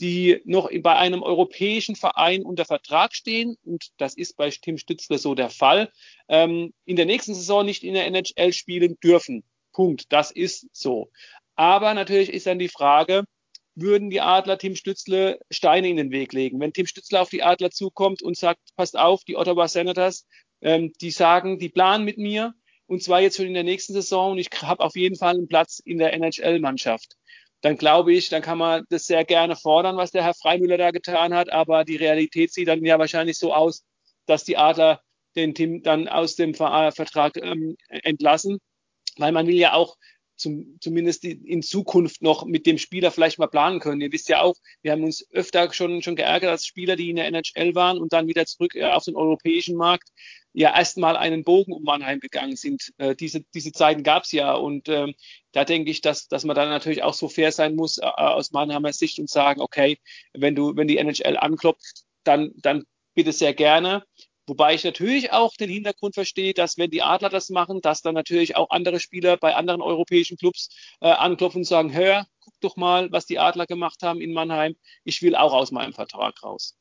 die 0.00 0.40
noch 0.44 0.70
bei 0.82 0.94
einem 0.94 1.24
europäischen 1.24 1.96
Verein 1.96 2.44
unter 2.44 2.64
Vertrag 2.64 3.12
stehen, 3.12 3.56
und 3.64 3.88
das 3.96 4.14
ist 4.14 4.36
bei 4.36 4.50
Tim 4.50 4.78
Stützler 4.78 5.18
so 5.18 5.34
der 5.34 5.50
Fall, 5.50 5.90
ähm, 6.28 6.72
in 6.84 6.94
der 6.94 7.06
nächsten 7.06 7.34
Saison 7.34 7.66
nicht 7.66 7.82
in 7.82 7.94
der 7.94 8.06
NHL 8.06 8.52
spielen 8.52 8.98
dürfen. 9.02 9.42
Punkt. 9.76 10.10
Das 10.10 10.30
ist 10.30 10.68
so. 10.72 11.10
Aber 11.56 11.94
natürlich 11.94 12.32
ist 12.32 12.46
dann 12.46 12.58
die 12.58 12.68
Frage, 12.68 13.24
würden 13.74 14.10
die 14.10 14.20
Adler 14.20 14.58
Tim 14.58 14.74
Stützle 14.74 15.38
Steine 15.50 15.88
in 15.88 15.96
den 15.96 16.10
Weg 16.10 16.32
legen? 16.32 16.60
Wenn 16.60 16.72
Tim 16.72 16.86
Stützle 16.86 17.20
auf 17.20 17.30
die 17.30 17.42
Adler 17.42 17.70
zukommt 17.70 18.22
und 18.22 18.36
sagt, 18.36 18.60
passt 18.76 18.98
auf, 18.98 19.24
die 19.24 19.36
Ottawa 19.36 19.68
Senators, 19.68 20.26
ähm, 20.62 20.92
die 21.00 21.10
sagen, 21.10 21.58
die 21.58 21.68
planen 21.68 22.04
mit 22.04 22.18
mir, 22.18 22.54
und 22.86 23.02
zwar 23.02 23.20
jetzt 23.20 23.36
schon 23.36 23.46
in 23.46 23.54
der 23.54 23.64
nächsten 23.64 23.92
Saison 23.92 24.32
und 24.32 24.38
ich 24.38 24.48
habe 24.62 24.82
auf 24.82 24.96
jeden 24.96 25.16
Fall 25.16 25.34
einen 25.34 25.48
Platz 25.48 25.80
in 25.80 25.98
der 25.98 26.14
NHL-Mannschaft. 26.14 27.16
Dann 27.60 27.76
glaube 27.76 28.12
ich, 28.12 28.28
dann 28.28 28.42
kann 28.42 28.58
man 28.58 28.84
das 28.90 29.06
sehr 29.06 29.24
gerne 29.24 29.56
fordern, 29.56 29.96
was 29.96 30.12
der 30.12 30.22
Herr 30.22 30.34
Freimüller 30.34 30.78
da 30.78 30.90
getan 30.90 31.34
hat, 31.34 31.50
aber 31.50 31.84
die 31.84 31.96
Realität 31.96 32.52
sieht 32.52 32.68
dann 32.68 32.84
ja 32.84 32.98
wahrscheinlich 32.98 33.38
so 33.38 33.52
aus, 33.52 33.84
dass 34.26 34.44
die 34.44 34.56
Adler 34.56 35.00
den 35.36 35.54
Tim 35.54 35.82
dann 35.82 36.08
aus 36.08 36.36
dem 36.36 36.54
Vertrag 36.54 37.36
ähm, 37.36 37.76
entlassen, 37.88 38.58
weil 39.16 39.32
man 39.32 39.46
will 39.46 39.56
ja 39.56 39.74
auch 39.74 39.96
zum, 40.36 40.78
zumindest 40.80 41.24
in 41.24 41.62
Zukunft 41.62 42.22
noch 42.22 42.44
mit 42.44 42.66
dem 42.66 42.78
Spieler 42.78 43.10
vielleicht 43.10 43.38
mal 43.38 43.46
planen 43.46 43.80
können. 43.80 44.00
Ihr 44.00 44.12
wisst 44.12 44.28
ja 44.28 44.42
auch, 44.42 44.54
wir 44.82 44.92
haben 44.92 45.04
uns 45.04 45.26
öfter 45.32 45.72
schon, 45.72 46.02
schon 46.02 46.16
geärgert 46.16 46.50
als 46.50 46.66
Spieler, 46.66 46.96
die 46.96 47.10
in 47.10 47.16
der 47.16 47.26
NHL 47.26 47.74
waren 47.74 47.98
und 47.98 48.12
dann 48.12 48.28
wieder 48.28 48.46
zurück 48.46 48.74
äh, 48.74 48.84
auf 48.84 49.04
den 49.04 49.16
europäischen 49.16 49.76
Markt, 49.76 50.10
ja 50.52 50.74
erstmal 50.74 51.16
einen 51.16 51.44
Bogen 51.44 51.72
um 51.72 51.82
Mannheim 51.82 52.18
gegangen 52.18 52.56
sind. 52.56 52.92
Äh, 52.96 53.14
diese, 53.14 53.42
diese 53.54 53.72
Zeiten 53.72 54.02
gab 54.02 54.24
es 54.24 54.32
ja 54.32 54.54
und 54.54 54.88
ähm, 54.88 55.14
da 55.52 55.64
denke 55.64 55.90
ich, 55.90 56.00
dass, 56.00 56.28
dass 56.28 56.44
man 56.44 56.56
dann 56.56 56.70
natürlich 56.70 57.02
auch 57.02 57.14
so 57.14 57.28
fair 57.28 57.52
sein 57.52 57.76
muss 57.76 57.98
äh, 57.98 58.06
aus 58.06 58.52
Mannheimer 58.52 58.92
Sicht 58.94 59.18
und 59.18 59.28
sagen, 59.28 59.60
okay, 59.60 59.98
wenn 60.32 60.54
du, 60.54 60.74
wenn 60.74 60.88
die 60.88 60.96
NHL 60.96 61.36
anklopft, 61.36 62.04
dann, 62.24 62.52
dann 62.56 62.84
bitte 63.14 63.32
sehr 63.32 63.52
gerne. 63.52 64.04
Wobei 64.46 64.74
ich 64.74 64.84
natürlich 64.84 65.32
auch 65.32 65.54
den 65.54 65.68
Hintergrund 65.68 66.14
verstehe, 66.14 66.54
dass 66.54 66.78
wenn 66.78 66.90
die 66.90 67.02
Adler 67.02 67.28
das 67.28 67.50
machen, 67.50 67.80
dass 67.80 68.02
dann 68.02 68.14
natürlich 68.14 68.54
auch 68.56 68.70
andere 68.70 69.00
Spieler 69.00 69.36
bei 69.36 69.54
anderen 69.56 69.82
europäischen 69.82 70.36
Clubs 70.36 70.68
äh, 71.00 71.08
anklopfen 71.08 71.60
und 71.60 71.64
sagen, 71.64 71.92
hör, 71.92 72.26
guck 72.40 72.54
doch 72.60 72.76
mal, 72.76 73.10
was 73.10 73.26
die 73.26 73.40
Adler 73.40 73.66
gemacht 73.66 74.02
haben 74.02 74.20
in 74.20 74.32
Mannheim. 74.32 74.76
Ich 75.02 75.20
will 75.22 75.34
auch 75.34 75.52
aus 75.52 75.72
meinem 75.72 75.92
Vertrag 75.92 76.40
raus. 76.44 76.76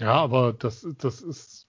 Ja, 0.00 0.14
aber 0.14 0.54
das, 0.54 0.86
das 0.98 1.20
ist, 1.20 1.68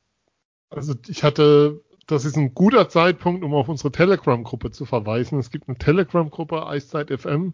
also 0.69 0.95
ich 1.07 1.23
hatte, 1.23 1.83
das 2.07 2.25
ist 2.25 2.35
ein 2.35 2.53
guter 2.53 2.89
Zeitpunkt, 2.89 3.43
um 3.43 3.53
auf 3.53 3.69
unsere 3.69 3.91
Telegram-Gruppe 3.91 4.71
zu 4.71 4.85
verweisen. 4.85 5.39
Es 5.39 5.51
gibt 5.51 5.67
eine 5.67 5.77
Telegram-Gruppe, 5.77 6.67
Eiszeit 6.67 7.09
FM. 7.09 7.53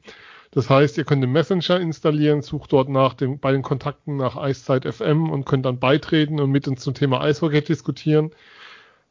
Das 0.52 0.70
heißt, 0.70 0.98
ihr 0.98 1.04
könnt 1.04 1.22
den 1.22 1.32
Messenger 1.32 1.80
installieren, 1.80 2.42
sucht 2.42 2.74
dort 2.74 2.90
nach 2.90 3.14
dem, 3.14 3.40
bei 3.40 3.52
den 3.52 3.62
Kontakten 3.62 4.18
nach 4.18 4.36
Eiszeit 4.36 4.86
FM 4.92 5.30
und 5.30 5.46
könnt 5.46 5.66
dann 5.66 5.80
beitreten 5.80 6.40
und 6.40 6.50
mit 6.50 6.68
uns 6.68 6.82
zum 6.82 6.96
Thema 6.96 7.22
Eishockey 7.22 7.62
diskutieren. 7.62 8.32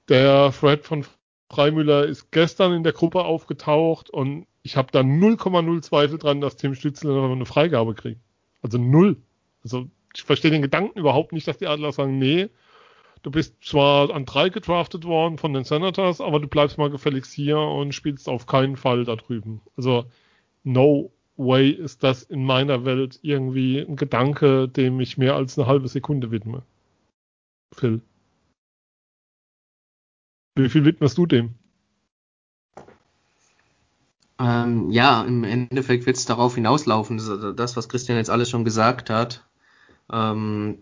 Der 0.09 0.51
Fred 0.51 0.85
von 0.85 1.07
Freimüller 1.51 2.05
ist 2.05 2.33
gestern 2.33 2.73
in 2.73 2.83
der 2.83 2.93
Gruppe 2.93 3.25
aufgetaucht 3.25 4.11
und 4.11 4.47
ich 4.63 4.77
habe 4.77 4.89
da 4.91 5.01
0,0 5.01 5.83
Zweifel 5.83 6.19
dran, 6.19 6.41
dass 6.41 6.57
Tim 6.57 6.75
Stützler 6.75 7.31
eine 7.31 7.47
Freigabe 7.47 7.95
kriegt. 7.95 8.21
Also 8.61 8.79
null. 8.79 9.17
Also 9.63 9.87
ich 10.15 10.25
verstehe 10.25 10.51
den 10.51 10.63
Gedanken 10.63 10.99
überhaupt 10.99 11.33
nicht, 11.33 11.47
dass 11.47 11.59
die 11.59 11.69
Adler 11.69 11.93
sagen, 11.93 12.19
nee, 12.19 12.49
du 13.23 13.31
bist 13.31 13.55
zwar 13.63 14.15
an 14.15 14.25
drei 14.25 14.49
gedraftet 14.49 15.05
worden 15.05 15.39
von 15.39 15.53
den 15.53 15.65
Senators, 15.65 16.21
aber 16.21 16.41
du 16.41 16.49
bleibst 16.49 16.79
mal 16.79 16.91
gefälligst 16.91 17.33
hier 17.33 17.59
und 17.59 17.95
spielst 17.95 18.29
auf 18.29 18.47
keinen 18.47 18.77
Fall 18.77 19.05
da 19.05 19.17
drüben. 19.17 19.61
Also 19.77 20.05
no 20.65 21.11
way 21.37 21.71
ist 21.71 22.03
das 22.03 22.25
in 22.25 22.45
meiner 22.45 22.85
Welt 22.85 23.21
irgendwie 23.23 23.81
ein 23.81 23.97
Gedanke, 23.97 24.69
dem 24.69 25.01
ich 25.01 25.19
mehr 25.19 25.37
als 25.37 25.59
eine 25.59 25.69
halbe 25.69 25.89
Sekunde 25.89 26.31
widme. 26.31 26.63
Phil. 27.73 28.01
Wie 30.57 30.69
viel 30.69 30.85
widmest 30.85 31.17
du 31.17 31.27
dem? 31.27 31.55
Ähm, 34.41 34.91
ja, 34.91 35.23
im 35.25 35.45
Endeffekt 35.45 36.07
wird 36.07 36.17
es 36.17 36.25
darauf 36.25 36.55
hinauslaufen, 36.55 37.19
das, 37.19 37.57
das, 37.57 37.77
was 37.77 37.89
Christian 37.89 38.19
jetzt 38.19 38.31
alles 38.31 38.51
schon 38.51 38.65
gesagt 38.65 39.11
hat. 39.11 39.45
Ähm, 40.13 40.79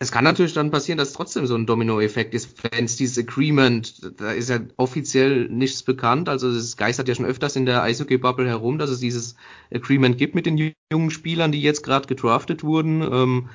es 0.00 0.12
kann 0.12 0.22
natürlich 0.22 0.54
dann 0.54 0.70
passieren, 0.70 0.98
dass 0.98 1.12
trotzdem 1.12 1.46
so 1.46 1.56
ein 1.56 1.66
Domino-Effekt 1.66 2.32
ist, 2.32 2.62
wenn 2.70 2.84
es 2.84 2.96
dieses 2.96 3.18
Agreement, 3.18 4.20
da 4.20 4.30
ist 4.30 4.48
ja 4.48 4.60
offiziell 4.76 5.48
nichts 5.48 5.82
bekannt, 5.82 6.28
also 6.28 6.48
es 6.48 6.76
geistert 6.76 7.08
ja 7.08 7.16
schon 7.16 7.24
öfters 7.26 7.56
in 7.56 7.66
der 7.66 7.82
Eishockey-Bubble 7.82 8.46
herum, 8.46 8.78
dass 8.78 8.90
es 8.90 9.00
dieses 9.00 9.34
Agreement 9.72 10.16
gibt 10.16 10.36
mit 10.36 10.46
den 10.46 10.72
jungen 10.92 11.10
Spielern, 11.10 11.50
die 11.50 11.62
jetzt 11.62 11.82
gerade 11.82 12.06
gedraftet 12.06 12.62
wurden. 12.62 13.02
Ähm, 13.02 13.48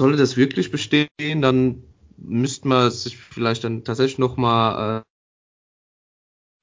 sollte 0.00 0.16
das 0.16 0.38
wirklich 0.38 0.70
bestehen, 0.70 1.42
dann 1.42 1.82
müsste 2.16 2.68
man 2.68 2.90
sich 2.90 3.18
vielleicht 3.18 3.64
dann 3.64 3.84
tatsächlich 3.84 4.18
nochmal, 4.18 5.02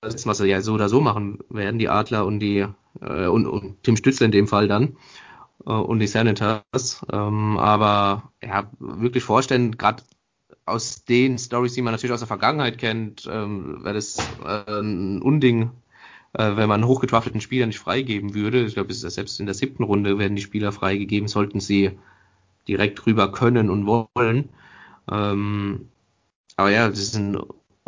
äh, 0.01 0.09
was 0.25 0.37
sie 0.39 0.47
ja 0.47 0.61
so 0.61 0.73
oder 0.73 0.89
so 0.89 1.01
machen 1.01 1.39
werden, 1.49 1.77
die 1.77 1.89
Adler 1.89 2.25
und 2.25 2.39
die, 2.39 2.65
äh, 2.99 3.27
und, 3.27 3.45
und 3.45 3.83
Tim 3.83 3.95
Stützler 3.95 4.25
in 4.25 4.31
dem 4.31 4.47
Fall 4.47 4.67
dann, 4.67 4.97
und 5.71 5.99
die 5.99 6.07
Senators. 6.07 7.05
Ähm, 7.11 7.57
aber 7.57 8.31
ja, 8.43 8.69
wirklich 8.79 9.23
vorstellen, 9.23 9.77
gerade 9.77 10.03
aus 10.65 11.03
den 11.05 11.37
Stories, 11.37 11.73
die 11.73 11.81
man 11.81 11.93
natürlich 11.93 12.13
aus 12.13 12.21
der 12.21 12.27
Vergangenheit 12.27 12.77
kennt, 12.77 13.27
ähm, 13.29 13.83
wäre 13.83 13.95
das 13.95 14.17
äh, 14.43 14.79
ein 14.79 15.21
Unding, 15.21 15.71
äh, 16.33 16.55
wenn 16.55 16.69
man 16.69 16.81
einen 16.81 16.87
hochgedrafteten 16.87 17.41
Spieler 17.41 17.65
nicht 17.65 17.79
freigeben 17.79 18.33
würde. 18.33 18.65
Ich 18.65 18.75
glaube, 18.75 18.93
selbst 18.93 19.39
in 19.39 19.45
der 19.45 19.55
siebten 19.55 19.83
Runde 19.83 20.17
werden 20.19 20.35
die 20.35 20.41
Spieler 20.41 20.71
freigegeben, 20.71 21.27
sollten 21.27 21.59
sie 21.59 21.97
direkt 22.67 23.05
rüber 23.05 23.31
können 23.31 23.69
und 23.69 23.85
wollen. 23.85 24.49
Ähm, 25.11 25.89
aber 26.55 26.71
ja, 26.71 26.87
das 26.87 27.11
sind 27.11 27.37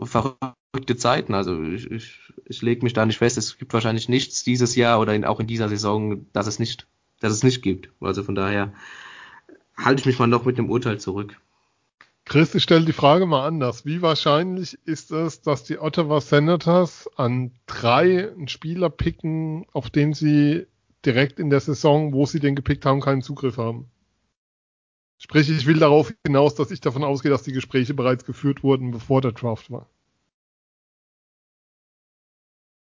verrückte 0.01 0.97
Zeiten. 0.97 1.33
Also 1.33 1.61
ich, 1.63 1.89
ich, 1.89 2.19
ich 2.45 2.61
lege 2.61 2.83
mich 2.83 2.93
da 2.93 3.05
nicht 3.05 3.19
fest. 3.19 3.37
Es 3.37 3.57
gibt 3.57 3.73
wahrscheinlich 3.73 4.09
nichts 4.09 4.43
dieses 4.43 4.75
Jahr 4.75 4.99
oder 4.99 5.13
in, 5.13 5.23
auch 5.23 5.39
in 5.39 5.47
dieser 5.47 5.69
Saison, 5.69 6.25
dass 6.33 6.47
es 6.47 6.59
nicht 6.59 6.87
dass 7.25 7.33
es 7.33 7.43
nicht 7.43 7.61
gibt. 7.61 7.89
Also 7.99 8.23
von 8.23 8.35
daher 8.35 8.73
halte 9.77 10.01
ich 10.01 10.05
mich 10.05 10.19
mal 10.19 10.27
noch 10.27 10.45
mit 10.45 10.57
dem 10.57 10.69
Urteil 10.69 10.99
zurück. 10.99 11.37
Chris, 12.25 12.55
ich 12.55 12.63
stelle 12.63 12.85
die 12.85 12.93
Frage 12.93 13.25
mal 13.25 13.45
anders. 13.45 13.85
Wie 13.85 14.01
wahrscheinlich 14.01 14.79
ist 14.85 15.11
es, 15.11 15.41
dass 15.41 15.63
die 15.63 15.77
Ottawa 15.77 16.21
Senators 16.21 17.09
an 17.17 17.51
drei 17.67 18.31
einen 18.31 18.47
Spieler 18.47 18.89
picken, 18.89 19.65
auf 19.73 19.89
den 19.91 20.13
sie 20.13 20.65
direkt 21.05 21.39
in 21.39 21.51
der 21.51 21.59
Saison, 21.59 22.13
wo 22.13 22.25
sie 22.25 22.39
den 22.39 22.55
gepickt 22.55 22.85
haben, 22.85 22.99
keinen 22.99 23.21
Zugriff 23.21 23.57
haben? 23.57 23.91
Sprich, 25.17 25.49
ich 25.49 25.65
will 25.65 25.79
darauf 25.79 26.13
hinaus, 26.25 26.55
dass 26.55 26.71
ich 26.71 26.81
davon 26.81 27.03
ausgehe, 27.03 27.31
dass 27.31 27.43
die 27.43 27.53
Gespräche 27.53 27.93
bereits 27.93 28.25
geführt 28.25 28.63
wurden, 28.63 28.91
bevor 28.91 29.21
der 29.21 29.31
Draft 29.31 29.71
war. 29.71 29.87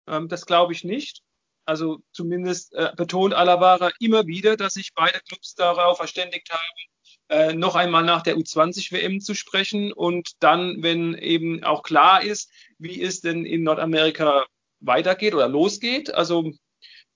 Ähm, 0.07 0.27
das 0.29 0.45
glaube 0.45 0.73
ich 0.73 0.83
nicht. 0.83 1.21
Also 1.65 1.99
zumindest 2.11 2.73
äh, 2.73 2.91
betont 2.95 3.33
Alavara 3.33 3.91
immer 3.99 4.27
wieder, 4.27 4.57
dass 4.57 4.73
sich 4.73 4.93
beide 4.93 5.19
Clubs 5.21 5.55
darauf 5.55 5.97
verständigt 5.97 6.49
haben, 6.51 6.83
äh, 7.29 7.53
noch 7.53 7.75
einmal 7.75 8.03
nach 8.03 8.21
der 8.21 8.37
U20-WM 8.37 9.21
zu 9.21 9.33
sprechen 9.33 9.93
und 9.93 10.31
dann, 10.39 10.83
wenn 10.83 11.13
eben 11.15 11.63
auch 11.63 11.83
klar 11.83 12.23
ist, 12.23 12.51
wie 12.77 13.01
es 13.01 13.21
denn 13.21 13.45
in 13.45 13.63
Nordamerika 13.63 14.45
weitergeht 14.81 15.33
oder 15.33 15.47
losgeht. 15.47 16.13
Also 16.13 16.51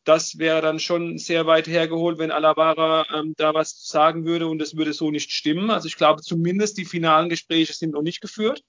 das 0.05 0.37
wäre 0.37 0.61
dann 0.61 0.79
schon 0.79 1.17
sehr 1.17 1.45
weit 1.45 1.67
hergeholt, 1.67 2.17
wenn 2.17 2.31
Alavara 2.31 3.05
ähm, 3.13 3.33
da 3.35 3.53
was 3.53 3.85
sagen 3.85 4.25
würde 4.25 4.47
und 4.47 4.61
es 4.61 4.77
würde 4.77 4.93
so 4.93 5.11
nicht 5.11 5.31
stimmen. 5.31 5.69
Also 5.69 5.87
ich 5.87 5.97
glaube 5.97 6.21
zumindest 6.21 6.77
die 6.77 6.85
finalen 6.85 7.27
Gespräche 7.27 7.73
sind 7.73 7.91
noch 7.91 8.01
nicht 8.01 8.21
geführt. 8.21 8.63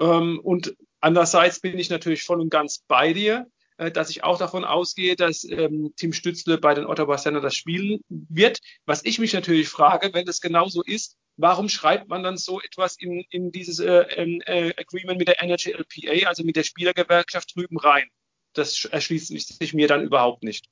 Ähm, 0.00 0.40
und 0.42 0.74
andererseits 1.00 1.60
bin 1.60 1.78
ich 1.78 1.90
natürlich 1.90 2.22
voll 2.22 2.40
und 2.40 2.48
ganz 2.48 2.82
bei 2.88 3.12
dir 3.12 3.46
dass 3.90 4.10
ich 4.10 4.24
auch 4.24 4.38
davon 4.38 4.64
ausgehe, 4.64 5.16
dass 5.16 5.44
ähm, 5.44 5.92
Tim 5.96 6.12
Stützle 6.12 6.58
bei 6.58 6.74
den 6.74 6.86
Ottawa 6.86 7.18
Senators 7.18 7.54
spielen 7.54 8.00
wird. 8.08 8.58
Was 8.86 9.04
ich 9.04 9.18
mich 9.18 9.32
natürlich 9.32 9.68
frage, 9.68 10.12
wenn 10.12 10.26
das 10.26 10.40
genauso 10.40 10.82
ist, 10.82 11.16
warum 11.36 11.68
schreibt 11.68 12.08
man 12.08 12.22
dann 12.22 12.36
so 12.36 12.60
etwas 12.60 12.96
in, 12.98 13.24
in 13.30 13.50
dieses 13.50 13.78
äh, 13.78 14.02
äh, 14.02 14.72
Agreement 14.78 15.18
mit 15.18 15.28
der 15.28 15.42
NHLPA, 15.42 16.28
also 16.28 16.44
mit 16.44 16.56
der 16.56 16.64
Spielergewerkschaft 16.64 17.56
drüben 17.56 17.78
rein? 17.78 18.08
Das 18.54 18.84
erschließt 18.84 19.28
sich 19.58 19.74
mir 19.74 19.88
dann 19.88 20.02
überhaupt 20.02 20.42
nicht. 20.42 20.66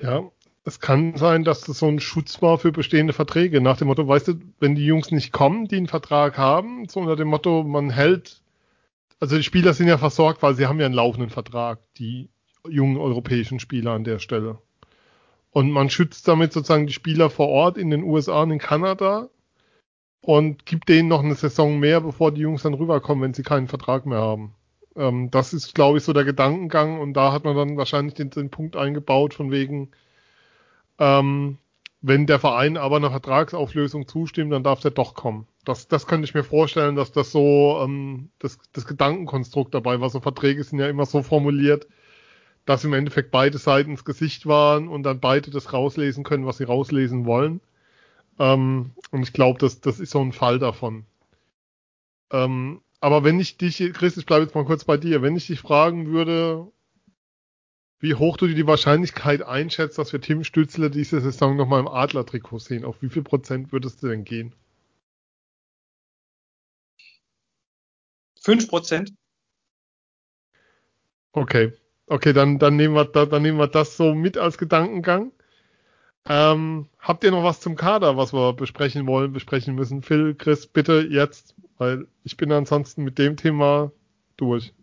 Ja, 0.00 0.30
es 0.64 0.80
kann 0.80 1.16
sein, 1.16 1.44
dass 1.44 1.62
das 1.62 1.78
so 1.78 1.86
ein 1.86 2.00
Schutz 2.00 2.40
war 2.40 2.58
für 2.58 2.72
bestehende 2.72 3.12
Verträge. 3.12 3.60
Nach 3.60 3.76
dem 3.76 3.88
Motto, 3.88 4.06
weißt 4.06 4.28
du, 4.28 4.34
wenn 4.60 4.74
die 4.74 4.86
Jungs 4.86 5.10
nicht 5.10 5.32
kommen, 5.32 5.66
die 5.66 5.76
einen 5.76 5.88
Vertrag 5.88 6.38
haben, 6.38 6.88
so 6.88 7.00
unter 7.00 7.16
dem 7.16 7.28
Motto, 7.28 7.64
man 7.64 7.90
hält 7.90 8.41
also 9.22 9.36
die 9.36 9.44
Spieler 9.44 9.72
sind 9.72 9.86
ja 9.86 9.98
versorgt, 9.98 10.42
weil 10.42 10.56
sie 10.56 10.66
haben 10.66 10.80
ja 10.80 10.86
einen 10.86 10.96
laufenden 10.96 11.30
Vertrag, 11.30 11.78
die 11.96 12.28
jungen 12.68 12.96
europäischen 12.96 13.60
Spieler 13.60 13.92
an 13.92 14.02
der 14.02 14.18
Stelle. 14.18 14.58
Und 15.52 15.70
man 15.70 15.90
schützt 15.90 16.26
damit 16.26 16.52
sozusagen 16.52 16.88
die 16.88 16.92
Spieler 16.92 17.30
vor 17.30 17.46
Ort 17.46 17.78
in 17.78 17.90
den 17.90 18.02
USA 18.02 18.42
und 18.42 18.50
in 18.50 18.58
Kanada 18.58 19.28
und 20.22 20.66
gibt 20.66 20.88
denen 20.88 21.06
noch 21.06 21.22
eine 21.22 21.36
Saison 21.36 21.78
mehr, 21.78 22.00
bevor 22.00 22.32
die 22.32 22.40
Jungs 22.40 22.64
dann 22.64 22.74
rüberkommen, 22.74 23.22
wenn 23.22 23.32
sie 23.32 23.44
keinen 23.44 23.68
Vertrag 23.68 24.06
mehr 24.06 24.18
haben. 24.18 24.56
Ähm, 24.96 25.30
das 25.30 25.52
ist, 25.54 25.72
glaube 25.72 25.98
ich, 25.98 26.04
so 26.04 26.12
der 26.12 26.24
Gedankengang 26.24 26.98
und 26.98 27.12
da 27.12 27.32
hat 27.32 27.44
man 27.44 27.54
dann 27.54 27.76
wahrscheinlich 27.76 28.14
den, 28.14 28.30
den 28.30 28.50
Punkt 28.50 28.74
eingebaut 28.74 29.34
von 29.34 29.52
wegen, 29.52 29.92
ähm, 30.98 31.58
wenn 32.02 32.26
der 32.26 32.40
Verein 32.40 32.76
aber 32.76 32.96
einer 32.96 33.12
Vertragsauflösung 33.12 34.08
zustimmt, 34.08 34.52
dann 34.52 34.64
darf 34.64 34.80
der 34.80 34.90
doch 34.90 35.14
kommen. 35.14 35.46
Das, 35.64 35.86
das 35.86 36.08
könnte 36.08 36.24
ich 36.24 36.34
mir 36.34 36.42
vorstellen, 36.42 36.96
dass 36.96 37.12
das 37.12 37.30
so 37.30 37.80
ähm, 37.82 38.30
das, 38.40 38.58
das 38.72 38.86
Gedankenkonstrukt 38.86 39.72
dabei 39.72 40.00
war. 40.00 40.10
So 40.10 40.20
Verträge 40.20 40.64
sind 40.64 40.80
ja 40.80 40.88
immer 40.88 41.06
so 41.06 41.22
formuliert, 41.22 41.86
dass 42.66 42.84
im 42.84 42.92
Endeffekt 42.92 43.30
beide 43.30 43.58
Seiten 43.58 43.92
ins 43.92 44.04
Gesicht 44.04 44.46
waren 44.46 44.88
und 44.88 45.04
dann 45.04 45.20
beide 45.20 45.50
das 45.52 45.72
rauslesen 45.72 46.24
können, 46.24 46.44
was 46.44 46.58
sie 46.58 46.64
rauslesen 46.64 47.24
wollen. 47.24 47.60
Ähm, 48.40 48.90
und 49.12 49.22
ich 49.22 49.32
glaube, 49.32 49.60
das, 49.60 49.80
das 49.80 50.00
ist 50.00 50.10
so 50.10 50.20
ein 50.20 50.32
Fall 50.32 50.58
davon. 50.58 51.06
Ähm, 52.32 52.80
aber 53.00 53.22
wenn 53.22 53.38
ich 53.38 53.58
dich, 53.58 53.78
Chris, 53.92 54.16
ich 54.16 54.26
bleibe 54.26 54.44
jetzt 54.44 54.54
mal 54.56 54.64
kurz 54.64 54.84
bei 54.84 54.96
dir, 54.96 55.22
wenn 55.22 55.36
ich 55.36 55.46
dich 55.46 55.60
fragen 55.60 56.08
würde, 56.08 56.66
wie 58.02 58.16
hoch 58.16 58.36
du 58.36 58.48
die 58.48 58.66
Wahrscheinlichkeit 58.66 59.42
einschätzt, 59.42 59.96
dass 59.96 60.12
wir 60.12 60.20
Tim 60.20 60.42
Stützler 60.42 60.90
diese 60.90 61.20
Saison 61.20 61.56
nochmal 61.56 61.80
im 61.80 61.88
Adler-Trikot 61.88 62.58
sehen. 62.58 62.84
Auf 62.84 63.00
wie 63.00 63.08
viel 63.08 63.22
Prozent 63.22 63.72
würdest 63.72 64.02
du 64.02 64.08
denn 64.08 64.24
gehen? 64.24 64.54
Fünf 68.40 68.68
Prozent. 68.68 69.14
Okay. 71.32 71.72
Okay, 72.06 72.32
dann, 72.32 72.58
dann, 72.58 72.74
nehmen 72.74 72.96
wir, 72.96 73.04
dann 73.04 73.40
nehmen 73.40 73.58
wir 73.58 73.68
das 73.68 73.96
so 73.96 74.14
mit 74.14 74.36
als 74.36 74.58
Gedankengang. 74.58 75.30
Ähm, 76.28 76.88
habt 76.98 77.22
ihr 77.22 77.30
noch 77.30 77.44
was 77.44 77.60
zum 77.60 77.76
Kader, 77.76 78.16
was 78.16 78.32
wir 78.32 78.52
besprechen 78.52 79.06
wollen, 79.06 79.32
besprechen 79.32 79.76
müssen? 79.76 80.02
Phil, 80.02 80.34
Chris, 80.34 80.66
bitte 80.66 81.06
jetzt, 81.08 81.54
weil 81.78 82.08
ich 82.24 82.36
bin 82.36 82.50
ansonsten 82.50 83.04
mit 83.04 83.18
dem 83.18 83.36
Thema 83.36 83.92
durch. 84.36 84.74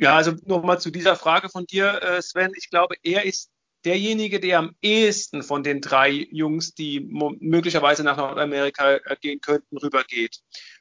Ja, 0.00 0.16
also 0.16 0.32
nochmal 0.46 0.80
zu 0.80 0.90
dieser 0.90 1.14
Frage 1.14 1.50
von 1.50 1.66
dir, 1.66 2.02
äh, 2.02 2.22
Sven. 2.22 2.52
Ich 2.56 2.70
glaube, 2.70 2.94
er 3.02 3.26
ist 3.26 3.50
derjenige, 3.84 4.40
der 4.40 4.58
am 4.58 4.74
ehesten 4.80 5.42
von 5.42 5.62
den 5.62 5.82
drei 5.82 6.26
Jungs, 6.30 6.72
die 6.72 7.00
möglicherweise 7.00 8.02
nach 8.02 8.16
Nordamerika 8.16 8.94
äh, 8.94 9.16
gehen 9.20 9.42
könnten, 9.42 9.76
rübergeht. 9.76 10.38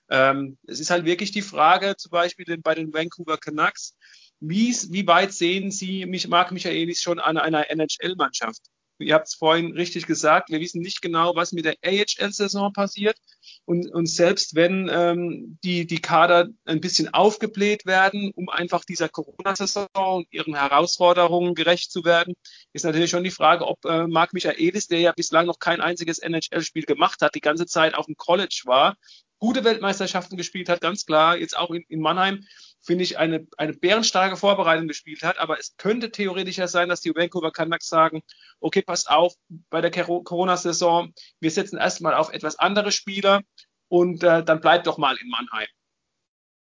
Ähm, 0.09 0.57
es 0.67 0.79
ist 0.79 0.89
halt 0.89 1.03
wirklich 1.03 1.31
die 1.31 1.41
Frage, 1.41 1.97
zum 1.97 2.11
Beispiel 2.11 2.57
bei 2.59 2.75
den 2.75 2.93
Vancouver 2.93 3.37
Canucks, 3.37 3.93
wie, 4.39 4.73
wie 4.89 5.05
weit 5.05 5.33
sehen 5.33 5.69
Sie 5.69 6.05
mich, 6.05 6.29
Marc 6.29 6.53
Michaelis 6.53 7.01
schon 7.01 7.19
an 7.19 7.37
einer 7.37 7.69
NHL-Mannschaft? 7.69 8.61
Ihr 8.99 9.13
habt 9.13 9.27
es 9.27 9.35
vorhin 9.35 9.73
richtig 9.73 10.05
gesagt, 10.05 10.49
wir 10.49 10.59
wissen 10.59 10.81
nicht 10.81 11.01
genau, 11.01 11.35
was 11.35 11.51
mit 11.51 11.65
der 11.65 11.75
AHL-Saison 11.83 12.73
passiert. 12.73 13.17
Und, 13.65 13.89
und 13.93 14.07
selbst 14.07 14.55
wenn 14.55 14.89
ähm, 14.91 15.57
die, 15.63 15.87
die 15.87 16.01
Kader 16.01 16.49
ein 16.65 16.81
bisschen 16.81 17.13
aufgebläht 17.13 17.85
werden, 17.85 18.31
um 18.35 18.49
einfach 18.49 18.83
dieser 18.83 19.09
Corona-Saison 19.09 19.87
und 19.93 20.27
ihren 20.31 20.55
Herausforderungen 20.55 21.55
gerecht 21.55 21.91
zu 21.91 22.03
werden, 22.03 22.33
ist 22.73 22.85
natürlich 22.85 23.09
schon 23.09 23.23
die 23.23 23.31
Frage, 23.31 23.67
ob 23.67 23.83
äh, 23.85 24.07
Marc 24.07 24.33
Michaelis, 24.33 24.87
der 24.87 24.99
ja 24.99 25.13
bislang 25.15 25.45
noch 25.45 25.59
kein 25.59 25.81
einziges 25.81 26.19
NHL-Spiel 26.19 26.83
gemacht 26.83 27.21
hat, 27.21 27.35
die 27.35 27.41
ganze 27.41 27.65
Zeit 27.65 27.95
auf 27.95 28.05
dem 28.05 28.15
College 28.15 28.63
war, 28.65 28.95
gute 29.39 29.63
Weltmeisterschaften 29.63 30.37
gespielt 30.37 30.69
hat, 30.69 30.81
ganz 30.81 31.05
klar, 31.05 31.37
jetzt 31.37 31.57
auch 31.57 31.71
in, 31.71 31.83
in 31.87 32.01
Mannheim, 32.01 32.45
finde 32.81 33.03
ich, 33.03 33.17
eine, 33.17 33.47
eine 33.57 33.73
bärenstarke 33.73 34.37
Vorbereitung 34.37 34.87
gespielt 34.87 35.23
hat. 35.23 35.37
Aber 35.39 35.59
es 35.59 35.75
könnte 35.77 36.11
theoretisch 36.11 36.57
ja 36.57 36.67
sein, 36.67 36.89
dass 36.89 37.01
die 37.01 37.15
Vancouver 37.15 37.51
Canucks 37.51 37.87
sagen, 37.87 38.21
okay, 38.59 38.81
passt 38.81 39.09
auf, 39.09 39.33
bei 39.69 39.81
der 39.81 39.91
Corona-Saison, 39.91 41.13
wir 41.39 41.51
setzen 41.51 41.77
erstmal 41.77 42.13
auf 42.13 42.31
etwas 42.31 42.59
andere 42.59 42.91
Spieler 42.91 43.41
und 43.87 44.23
äh, 44.23 44.43
dann 44.43 44.61
bleibt 44.61 44.87
doch 44.87 44.97
mal 44.97 45.17
in 45.19 45.29
Mannheim. 45.29 45.67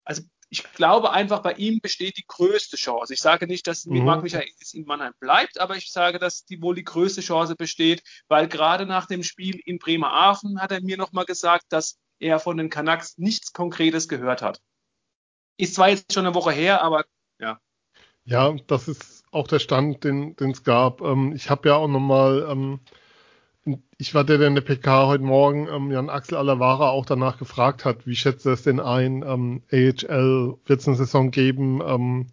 Also 0.05 0.23
ich 0.53 0.71
glaube 0.75 1.13
einfach, 1.13 1.41
bei 1.41 1.55
ihm 1.55 1.81
besteht 1.81 2.19
die 2.19 2.27
größte 2.27 2.77
Chance. 2.77 3.15
Ich 3.15 3.23
sage 3.23 3.47
nicht, 3.47 3.67
dass 3.67 3.87
mhm. 3.87 4.05
Marc 4.05 4.23
Michaelis 4.23 4.75
in 4.75 4.85
Mannheim 4.85 5.15
bleibt, 5.19 5.59
aber 5.59 5.77
ich 5.77 5.91
sage, 5.91 6.19
dass 6.19 6.45
die 6.45 6.61
wohl 6.61 6.75
die 6.75 6.85
größte 6.85 7.23
Chance 7.23 7.57
besteht, 7.57 8.03
weil 8.29 8.49
gerade 8.49 8.85
nach 8.85 9.07
dem 9.07 9.23
Spiel 9.23 9.59
in 9.65 9.79
Bremerhaven 9.79 10.61
hat 10.61 10.71
er 10.71 10.83
mir 10.83 10.99
nochmal 10.99 11.25
gesagt, 11.25 11.65
dass 11.71 11.99
er 12.23 12.39
von 12.39 12.57
den 12.57 12.71
Canucks 12.71 13.19
nichts 13.19 13.53
Konkretes 13.53 14.09
gehört 14.09 14.43
hat. 14.43 14.61
Ist 15.59 15.75
zwar 15.75 15.91
jetzt 15.91 16.13
schon 16.13 16.27
eine 16.27 16.35
Woche 16.35 16.53
her, 16.53 16.83
aber 16.83 17.05
ja. 17.39 17.61
Ja, 18.25 18.55
das 18.67 18.89
ist 18.89 19.25
auch 19.33 19.49
der 19.49 19.59
Stand, 19.59 20.05
den 20.05 20.37
es 20.39 20.65
gab. 20.65 21.01
Ähm, 21.01 21.33
ich 21.35 21.51
habe 21.51 21.69
ja 21.69 21.77
auch 21.77 21.89
nochmal 21.89 22.47
ähm, 22.49 22.81
ich 23.99 24.15
war 24.15 24.25
der, 24.25 24.39
der 24.39 24.49
in 24.49 24.55
der 24.55 24.63
PK 24.63 25.07
heute 25.07 25.23
Morgen 25.23 25.69
ähm, 25.69 25.93
Jan 25.93 26.11
Axel 26.11 26.37
Alavara 26.37 26.91
auch 26.91 27.07
danach 27.07 27.39
gefragt 27.39 27.85
hat, 27.85 28.07
wie 28.07 28.17
schätzt 28.17 28.45
er 28.47 28.55
es 28.55 28.63
denn 28.63 28.81
ein? 28.81 29.23
Ähm, 29.25 29.63
AHL 29.71 30.57
wird 30.67 30.81
es 30.81 30.89
eine 30.89 30.97
Saison 30.97 31.31
geben? 31.31 31.81
Ähm, 31.87 32.27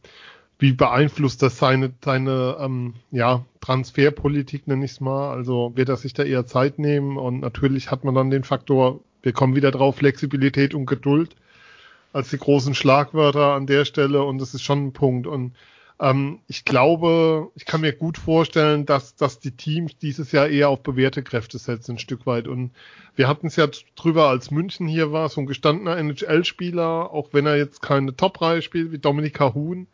wie 0.58 0.74
beeinflusst 0.74 1.42
das 1.42 1.58
seine, 1.58 1.94
seine 2.04 2.58
ähm, 2.60 2.96
ja, 3.12 3.46
Transferpolitik, 3.62 4.68
nenne 4.68 4.84
ich 4.84 4.92
es 4.92 5.02
mal? 5.02 5.32
Also 5.32 5.72
wird 5.76 5.90
er 5.90 5.98
sich 5.98 6.14
da 6.14 6.24
eher 6.24 6.48
Zeit 6.48 6.80
nehmen? 6.80 7.18
Und 7.18 7.40
natürlich 7.40 7.92
hat 7.92 8.04
man 8.04 8.16
dann 8.16 8.32
den 8.32 8.44
Faktor, 8.44 9.00
wir 9.22 9.34
kommen 9.34 9.56
wieder 9.56 9.72
drauf, 9.72 9.98
Flexibilität 9.98 10.74
und 10.74 10.86
Geduld 10.86 11.36
als 12.14 12.30
die 12.30 12.38
großen 12.38 12.76
Schlagwörter 12.76 13.54
an 13.54 13.68
der 13.68 13.86
Stelle 13.86 14.24
und 14.24 14.40
das 14.40 14.54
ist 14.54 14.64
schon 14.64 14.88
ein 14.88 14.94
Punkt. 14.94 15.28
Und 15.28 15.54
ähm, 16.00 16.40
ich 16.48 16.66
glaube, 16.66 17.50
ich 17.56 17.66
kann 17.66 17.82
mir 17.82 17.94
gut 17.94 18.18
vorstellen, 18.18 18.86
dass, 18.86 19.16
dass 19.16 19.40
die 19.40 19.52
Teams 19.52 19.98
dieses 19.98 20.32
Jahr 20.32 20.48
eher 20.48 20.70
auf 20.70 20.82
bewährte 20.82 21.24
Kräfte 21.24 21.58
setzen, 21.60 21.94
ein 21.96 22.00
Stück 22.00 22.26
weit. 22.26 22.48
Und 22.48 22.72
wir 23.16 23.28
hatten 23.28 23.48
es 23.48 23.56
ja 23.56 23.68
drüber, 23.96 24.30
als 24.30 24.52
München 24.52 24.88
hier 24.88 25.12
war, 25.12 25.30
so 25.30 25.42
ein 25.42 25.48
gestandener 25.48 25.98
NHL-Spieler, 25.98 27.12
auch 27.12 27.30
wenn 27.32 27.46
er 27.46 27.58
jetzt 27.58 27.82
keine 27.82 28.16
Top-Reihe 28.16 28.62
spielt, 28.62 28.92
wie 28.92 29.00
Dominika 29.00 29.54
Huhn, 29.54 29.88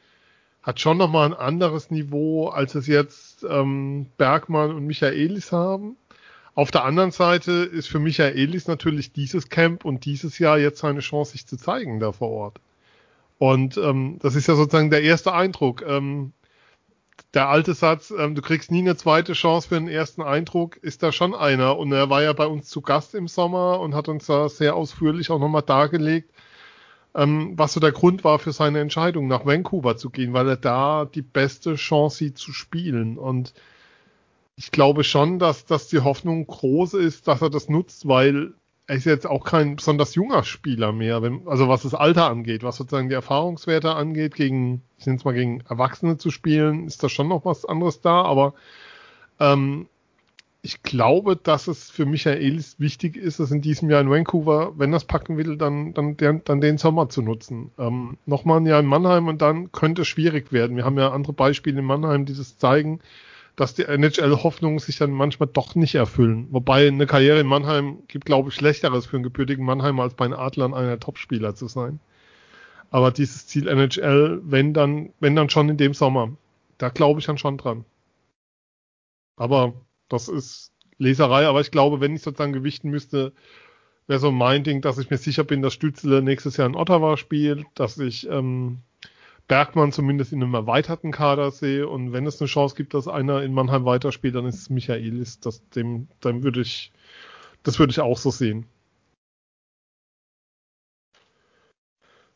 hat 0.64 0.80
schon 0.80 0.98
nochmal 0.98 1.28
ein 1.28 1.38
anderes 1.38 1.92
Niveau, 1.92 2.48
als 2.48 2.76
es 2.76 2.88
jetzt 2.88 3.46
ähm, 3.48 4.08
Bergmann 4.18 4.72
und 4.72 4.88
Michaelis 4.88 5.52
haben. 5.52 5.96
Auf 6.56 6.72
der 6.72 6.86
anderen 6.86 7.12
Seite 7.12 7.52
ist 7.52 7.88
für 7.88 8.00
Michaelis 8.00 8.68
natürlich 8.68 9.12
dieses 9.12 9.50
Camp 9.50 9.84
und 9.84 10.06
dieses 10.06 10.40
Jahr 10.40 10.58
jetzt 10.58 10.80
seine 10.80 11.02
Chance, 11.02 11.34
sich 11.34 11.46
zu 11.46 11.58
zeigen 11.58 12.00
da 12.00 12.14
vor 12.14 12.30
Ort. 12.30 12.62
Und 13.38 13.76
ähm, 13.78 14.20
das 14.22 14.36
ist 14.36 14.48
ja 14.48 14.56
sozusagen 14.56 14.90
der 14.90 15.04
erste 15.04 15.34
Eindruck. 15.34 15.84
Ähm, 15.86 16.32
der 17.34 17.50
alte 17.50 17.74
Satz, 17.74 18.14
ähm, 18.18 18.36
du 18.36 18.42
kriegst 18.42 18.72
nie 18.72 18.80
eine 18.80 18.96
zweite 18.96 19.34
Chance 19.34 19.68
für 19.68 19.76
den 19.76 19.90
ersten 19.90 20.22
Eindruck, 20.22 20.78
ist 20.78 21.04
da 21.04 21.12
schon 21.12 21.36
einer. 21.36 21.78
Und 21.78 21.92
er 21.92 22.10
war 22.10 22.24
ja 22.24 22.32
bei 22.32 22.48
uns 22.48 22.70
zu 22.70 22.80
Gast 22.82 23.16
im 23.16 23.28
Sommer 23.28 23.82
und 23.82 23.94
hat 23.94 24.08
uns 24.08 24.26
da 24.26 24.48
sehr 24.48 24.78
ausführlich 24.78 25.32
auch 25.32 25.40
nochmal 25.40 25.62
dargelegt, 25.62 26.32
ähm, 27.14 27.54
was 27.58 27.74
so 27.74 27.82
der 27.82 27.92
Grund 27.92 28.24
war 28.24 28.40
für 28.40 28.54
seine 28.54 28.80
Entscheidung, 28.80 29.28
nach 29.28 29.46
Vancouver 29.46 29.98
zu 29.98 30.10
gehen, 30.10 30.32
weil 30.32 30.48
er 30.48 30.58
da 30.58 31.04
die 31.04 31.22
beste 31.22 31.76
Chance 31.76 32.20
sieht 32.20 32.38
zu 32.38 32.54
spielen. 32.54 33.18
Und 33.18 33.54
ich 34.56 34.72
glaube 34.72 35.04
schon, 35.04 35.40
dass, 35.40 35.66
dass 35.66 35.88
die 35.88 36.00
Hoffnung 36.00 36.48
groß 36.48 36.94
ist, 36.96 37.28
dass 37.28 37.42
er 37.42 37.50
das 37.50 37.70
nutzt, 37.70 38.08
weil 38.08 38.54
er 38.88 38.96
ist 38.96 39.06
jetzt 39.06 39.28
auch 39.28 39.44
kein 39.44 39.76
besonders 39.78 40.16
junger 40.16 40.44
Spieler 40.44 40.92
mehr, 40.92 41.22
wenn, 41.22 41.48
also 41.48 41.68
was 41.68 41.82
das 41.82 41.96
Alter 41.96 42.30
angeht, 42.30 42.64
was 42.64 42.78
sozusagen 42.78 43.10
die 43.10 43.16
Erfahrungswerte 43.16 43.94
angeht, 43.96 44.36
gegen, 44.36 44.84
ich 44.98 45.06
nenne 45.08 45.18
es 45.18 45.26
mal 45.26 45.34
gegen 45.34 45.62
Erwachsene 45.62 46.18
zu 46.18 46.30
spielen, 46.30 46.86
ist 46.86 47.04
da 47.04 47.10
schon 47.10 47.28
noch 47.28 47.46
was 47.46 47.66
anderes 47.66 48.02
da, 48.02 48.22
aber 48.22 48.54
ähm, 49.40 49.88
ich 50.62 50.84
glaube, 50.84 51.36
dass 51.36 51.68
es 51.68 51.90
für 51.90 52.06
Michaelis 52.06 52.80
wichtig 52.80 53.18
ist, 53.18 53.40
es 53.40 53.52
in 53.52 53.62
diesem 53.62 53.90
Jahr 53.90 54.02
in 54.02 54.10
Vancouver, 54.10 54.74
wenn 54.78 54.94
er 54.94 54.98
es 54.98 55.06
packen 55.06 55.38
will, 55.38 55.58
dann, 55.58 55.94
dann, 55.94 56.16
dann, 56.18 56.42
dann 56.44 56.62
den 56.62 56.78
Sommer 56.78 57.10
zu 57.10 57.22
nutzen. 57.22 57.72
Ähm, 57.78 58.18
Nochmal 58.26 58.62
ein 58.62 58.66
Jahr 58.66 58.80
in 58.80 58.88
Mannheim 58.88 59.28
und 59.28 59.44
dann 59.44 59.72
könnte 59.72 60.04
es 60.04 60.08
schwierig 60.08 60.52
werden. 60.52 60.76
Wir 60.76 60.86
haben 60.86 60.98
ja 60.98 61.12
andere 61.12 61.34
Beispiele 61.34 61.80
in 61.80 61.86
Mannheim, 61.86 62.26
die 62.26 62.36
das 62.36 62.58
zeigen 62.58 63.00
dass 63.56 63.74
die 63.74 63.84
NHL-Hoffnungen 63.84 64.80
sich 64.80 64.98
dann 64.98 65.12
manchmal 65.12 65.50
doch 65.52 65.76
nicht 65.76 65.96
erfüllen. 65.96 66.48
Wobei 66.52 66.88
eine 66.88 67.08
Karriere 67.08 67.40
in 67.40 67.48
Mannheim 67.48 68.00
gibt, 68.08 68.26
glaube 68.26 68.50
ich, 68.50 68.56
schlechteres 68.56 69.06
für 69.06 69.18
einen 69.18 69.24
gebürtigen 69.24 69.66
Mannheimer 69.66 70.04
als 70.04 70.14
bei 70.14 70.26
den 70.26 70.34
Adlern 70.34 70.74
einer 70.74 71.00
Topspieler 71.00 71.56
zu 71.56 71.68
sein. 71.68 72.00
Aber 72.92 73.12
dieses 73.12 73.48
Ziel 73.48 73.68
NHL, 73.68 74.42
wenn 74.44 74.74
dann, 74.74 75.12
wenn 75.20 75.36
dann 75.36 75.50
schon 75.50 75.70
in 75.70 75.78
dem 75.78 75.94
Sommer, 75.94 76.36
da 76.78 76.90
glaube 76.90 77.20
ich 77.20 77.26
dann 77.26 77.38
schon 77.38 77.58
dran. 77.58 77.86
Aber 79.38 79.74
das 80.10 80.28
ist 80.28 80.72
Leserei, 80.98 81.48
aber 81.48 81.62
ich 81.62 81.72
glaube, 81.72 82.00
wenn 82.00 82.16
ich 82.16 82.22
sozusagen 82.22 82.54
gewichten 82.54 82.90
müsste, 82.90 83.34
wäre 84.08 84.20
so 84.20 84.32
mein 84.32 84.64
Ding, 84.64 84.82
dass 84.82 84.98
ich 84.98 85.10
mir 85.10 85.18
sicher 85.18 85.44
bin, 85.44 85.62
dass 85.62 85.74
Stützle 85.74 86.22
nächstes 86.22 86.58
Jahr 86.58 86.68
in 86.68 86.76
Ottawa 86.76 87.18
spielt, 87.18 87.66
dass 87.76 87.98
ich 87.98 88.30
ähm, 88.30 88.80
Bergmann 89.48 89.92
zumindest 89.92 90.34
in 90.34 90.42
einem 90.42 90.54
erweiterten 90.56 91.12
Kader 91.12 91.52
sehe. 91.52 91.88
Und 91.88 92.14
wenn 92.14 92.26
es 92.26 92.42
eine 92.42 92.48
Chance 92.48 92.76
gibt, 92.76 92.94
dass 92.94 93.08
einer 93.08 93.44
in 93.44 93.54
Mannheim 93.54 93.86
weiterspielt, 93.86 94.36
dann 94.36 94.46
ist 94.46 94.56
es 94.56 94.70
Michaelis. 94.70 95.40
Das, 95.40 95.68
dem, 95.70 96.08
dann 96.20 96.44
würde 96.44 96.62
ich, 96.62 96.92
das 97.64 97.80
würde 97.80 97.92
ich 97.92 98.00
auch 98.00 98.18
so 98.18 98.32
sehen. 98.32 98.66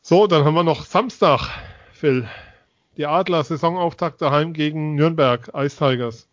So, 0.02 0.28
dann 0.28 0.46
haben 0.46 0.54
wir 0.54 0.64
noch 0.64 0.86
Samstag, 0.86 1.50
Phil. 1.94 2.28
Die 2.98 3.06
Adler 3.06 3.44
Saisonauftakt 3.44 4.22
daheim 4.22 4.54
gegen 4.54 4.96
Nürnberg 4.96 5.52
Ice 5.56 5.78
Tigers. 5.78 6.28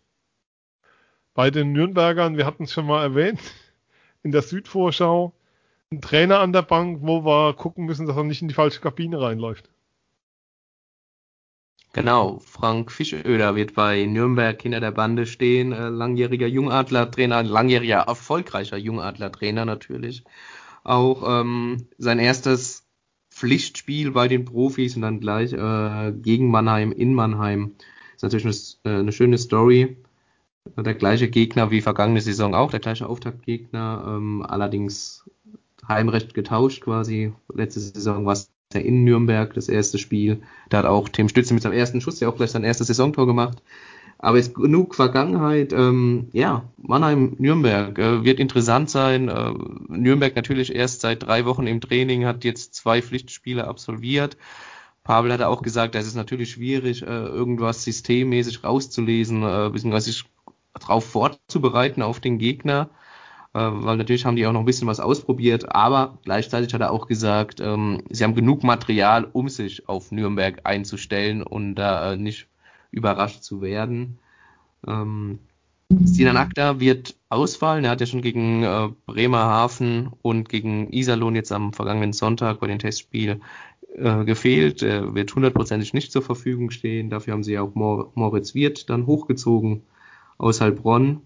Bei 1.33 1.51
den 1.51 1.71
Nürnbergern, 1.71 2.37
wir 2.37 2.45
hatten 2.45 2.63
es 2.63 2.73
schon 2.73 2.87
mal 2.87 3.03
erwähnt, 3.03 3.39
in 4.23 4.31
der 4.31 4.41
Südvorschau, 4.41 5.33
ein 5.91 6.01
Trainer 6.01 6.39
an 6.39 6.53
der 6.53 6.63
Bank, 6.63 6.99
wo 7.01 7.23
wir 7.23 7.53
gucken 7.53 7.85
müssen, 7.85 8.07
dass 8.07 8.17
er 8.17 8.23
nicht 8.23 8.41
in 8.41 8.47
die 8.47 8.53
falsche 8.53 8.81
Kabine 8.81 9.21
reinläuft. 9.21 9.69
Genau, 11.97 12.37
Frank 12.45 12.91
Fischöder 12.91 13.55
wird 13.55 13.73
bei 13.73 14.05
Nürnberg 14.05 14.61
hinter 14.61 14.79
der 14.79 14.91
Bande 14.91 15.25
stehen, 15.25 15.71
äh, 15.71 15.89
langjähriger 15.89 16.45
Jungadler-Trainer, 16.45 17.41
langjähriger 17.41 18.01
erfolgreicher 18.01 18.77
Jungadler-Trainer 18.77 19.65
natürlich. 19.65 20.23
Auch 20.83 21.41
ähm, 21.41 21.87
sein 21.97 22.19
erstes 22.19 22.85
Pflichtspiel 23.31 24.11
bei 24.11 24.27
den 24.27 24.45
Profis 24.45 24.95
und 24.95 25.01
dann 25.01 25.19
gleich 25.19 25.53
äh, 25.53 26.13
gegen 26.13 26.51
Mannheim 26.51 26.91
in 26.91 27.15
Mannheim. 27.15 27.73
Ist 28.15 28.21
natürlich 28.21 28.77
eine, 28.83 28.95
äh, 28.95 28.99
eine 28.99 29.11
schöne 29.11 29.39
Story. 29.39 29.97
Der 30.77 30.93
gleiche 30.93 31.29
Gegner 31.29 31.71
wie 31.71 31.81
vergangene 31.81 32.21
Saison 32.21 32.53
auch, 32.53 32.69
der 32.69 32.79
gleiche 32.79 33.09
Auftaktgegner, 33.09 34.03
ähm, 34.07 34.45
allerdings 34.47 35.27
Heimrecht 35.87 36.35
getauscht 36.35 36.83
quasi. 36.83 37.33
Letzte 37.51 37.79
Saison 37.79 38.23
war 38.27 38.33
es 38.33 38.51
ja 38.73 38.81
in 38.81 39.03
Nürnberg, 39.03 39.53
das 39.53 39.69
erste 39.69 39.97
Spiel. 39.97 40.41
Da 40.69 40.79
hat 40.79 40.85
auch 40.85 41.09
Tim 41.09 41.29
Stütze 41.29 41.53
mit 41.53 41.63
seinem 41.63 41.73
ersten 41.73 42.01
Schuss 42.01 42.19
ja 42.19 42.27
auch 42.27 42.35
gleich 42.35 42.51
sein 42.51 42.63
erstes 42.63 42.87
Saisontor 42.87 43.25
gemacht. 43.25 43.61
Aber 44.19 44.39
ist 44.39 44.55
genug 44.55 44.95
Vergangenheit. 44.95 45.73
Ähm, 45.73 46.29
ja, 46.33 46.63
Mannheim-Nürnberg 46.77 47.99
äh, 47.99 48.23
wird 48.23 48.39
interessant 48.39 48.89
sein. 48.89 49.29
Äh, 49.29 49.53
Nürnberg 49.89 50.35
natürlich 50.35 50.73
erst 50.73 51.01
seit 51.01 51.23
drei 51.23 51.45
Wochen 51.45 51.67
im 51.67 51.81
Training, 51.81 52.25
hat 52.25 52.43
jetzt 52.43 52.73
zwei 52.73 53.01
Pflichtspiele 53.01 53.67
absolviert. 53.67 54.37
Pavel 55.03 55.31
hat 55.31 55.41
auch 55.41 55.61
gesagt, 55.61 55.95
es 55.95 56.07
ist 56.07 56.15
natürlich 56.15 56.51
schwierig, 56.51 57.03
äh, 57.03 57.05
irgendwas 57.05 57.83
systemmäßig 57.83 58.63
rauszulesen, 58.63 59.43
äh, 59.43 59.69
beziehungsweise 59.71 60.07
sich 60.07 60.25
darauf 60.73 61.05
vorzubereiten 61.05 62.01
auf 62.01 62.19
den 62.19 62.39
Gegner. 62.39 62.89
Äh, 63.57 63.83
weil 63.83 63.97
natürlich 63.97 64.25
haben 64.25 64.35
die 64.35 64.45
auch 64.45 64.53
noch 64.53 64.59
ein 64.59 64.65
bisschen 64.65 64.87
was 64.87 64.99
ausprobiert, 64.99 65.73
aber 65.73 66.19
gleichzeitig 66.23 66.73
hat 66.75 66.81
er 66.81 66.91
auch 66.91 67.07
gesagt, 67.07 67.59
ähm, 67.59 68.03
sie 68.09 68.23
haben 68.23 68.35
genug 68.35 68.63
Material, 68.63 69.27
um 69.33 69.49
sich 69.49 69.89
auf 69.89 70.11
Nürnberg 70.11 70.61
einzustellen 70.63 71.41
und 71.41 71.73
da 71.73 72.13
äh, 72.13 72.17
nicht 72.17 72.47
überrascht 72.91 73.41
zu 73.41 73.61
werden. 73.63 74.19
Ähm, 74.85 75.39
Sinan 75.89 76.37
Akta 76.37 76.79
wird 76.79 77.15
ausfallen. 77.29 77.83
Er 77.83 77.91
hat 77.91 78.01
ja 78.01 78.05
schon 78.05 78.21
gegen 78.21 78.61
äh, 78.61 78.89
Bremerhaven 79.07 80.11
und 80.21 80.49
gegen 80.49 80.93
Iserlohn 80.93 81.33
jetzt 81.33 81.51
am 81.51 81.73
vergangenen 81.73 82.13
Sonntag 82.13 82.59
bei 82.59 82.67
dem 82.67 82.77
Testspiel 82.77 83.41
äh, 83.95 84.23
gefehlt. 84.23 84.83
Er 84.83 85.15
wird 85.15 85.33
hundertprozentig 85.33 85.95
nicht 85.95 86.11
zur 86.11 86.21
Verfügung 86.21 86.69
stehen. 86.69 87.09
Dafür 87.09 87.33
haben 87.33 87.43
sie 87.43 87.57
auch 87.57 87.73
Mor 87.73 88.11
Moritz 88.13 88.53
Wirth 88.53 88.87
dann 88.87 89.07
hochgezogen 89.07 89.81
aus 90.37 90.61
Heilbronn. 90.61 91.21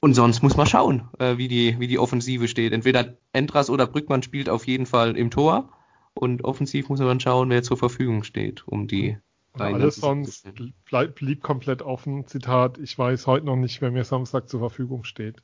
Und 0.00 0.14
sonst 0.14 0.42
muss 0.42 0.56
man 0.56 0.66
schauen, 0.66 1.08
äh, 1.18 1.36
wie, 1.36 1.48
die, 1.48 1.78
wie 1.78 1.86
die 1.86 1.98
Offensive 1.98 2.48
steht. 2.48 2.72
Entweder 2.72 3.18
Endras 3.32 3.68
oder 3.68 3.86
Brückmann 3.86 4.22
spielt 4.22 4.48
auf 4.48 4.66
jeden 4.66 4.86
Fall 4.86 5.16
im 5.16 5.30
Tor. 5.30 5.72
Und 6.14 6.42
offensiv 6.44 6.88
muss 6.88 6.98
man 6.98 7.08
dann 7.08 7.20
schauen, 7.20 7.50
wer 7.50 7.62
zur 7.62 7.76
Verfügung 7.76 8.24
steht, 8.24 8.66
um 8.66 8.86
die 8.88 9.18
alles 9.52 9.96
sonst 9.96 10.48
bleib, 10.84 11.16
blieb 11.16 11.42
komplett 11.42 11.82
offen. 11.82 12.26
Zitat, 12.26 12.78
ich 12.78 12.98
weiß 12.98 13.26
heute 13.26 13.46
noch 13.46 13.56
nicht, 13.56 13.80
wer 13.80 13.90
mir 13.90 14.04
Samstag 14.04 14.48
zur 14.48 14.60
Verfügung 14.60 15.04
steht. 15.04 15.42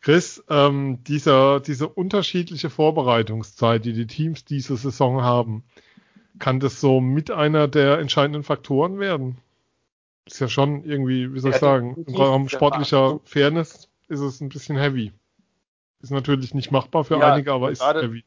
Chris, 0.00 0.44
ähm, 0.48 1.02
dieser, 1.04 1.60
diese 1.60 1.88
unterschiedliche 1.88 2.70
Vorbereitungszeit, 2.70 3.84
die 3.84 3.92
die 3.92 4.06
Teams 4.06 4.44
diese 4.44 4.76
Saison 4.76 5.22
haben, 5.22 5.64
kann 6.38 6.60
das 6.60 6.80
so 6.80 7.00
mit 7.00 7.30
einer 7.30 7.66
der 7.66 7.98
entscheidenden 7.98 8.42
Faktoren 8.42 8.98
werden. 8.98 9.38
Ist 10.26 10.40
ja 10.40 10.48
schon 10.48 10.84
irgendwie, 10.84 11.32
wie 11.32 11.38
soll 11.38 11.50
ich 11.50 11.56
Ja, 11.56 11.60
sagen, 11.60 12.04
im 12.06 12.14
ja. 12.14 12.48
sportlicher 12.48 13.20
Fairness 13.24 13.88
ist 14.08 14.20
es 14.20 14.40
ein 14.40 14.48
bisschen 14.48 14.76
heavy. 14.76 15.12
Ist 16.00 16.10
natürlich 16.10 16.52
nicht 16.52 16.72
machbar 16.72 17.04
für 17.04 17.18
Ja, 17.18 17.32
einige, 17.32 17.52
aber 17.52 17.70
ist 17.70 17.78
gerade- 17.80 18.02
heavy. 18.02 18.24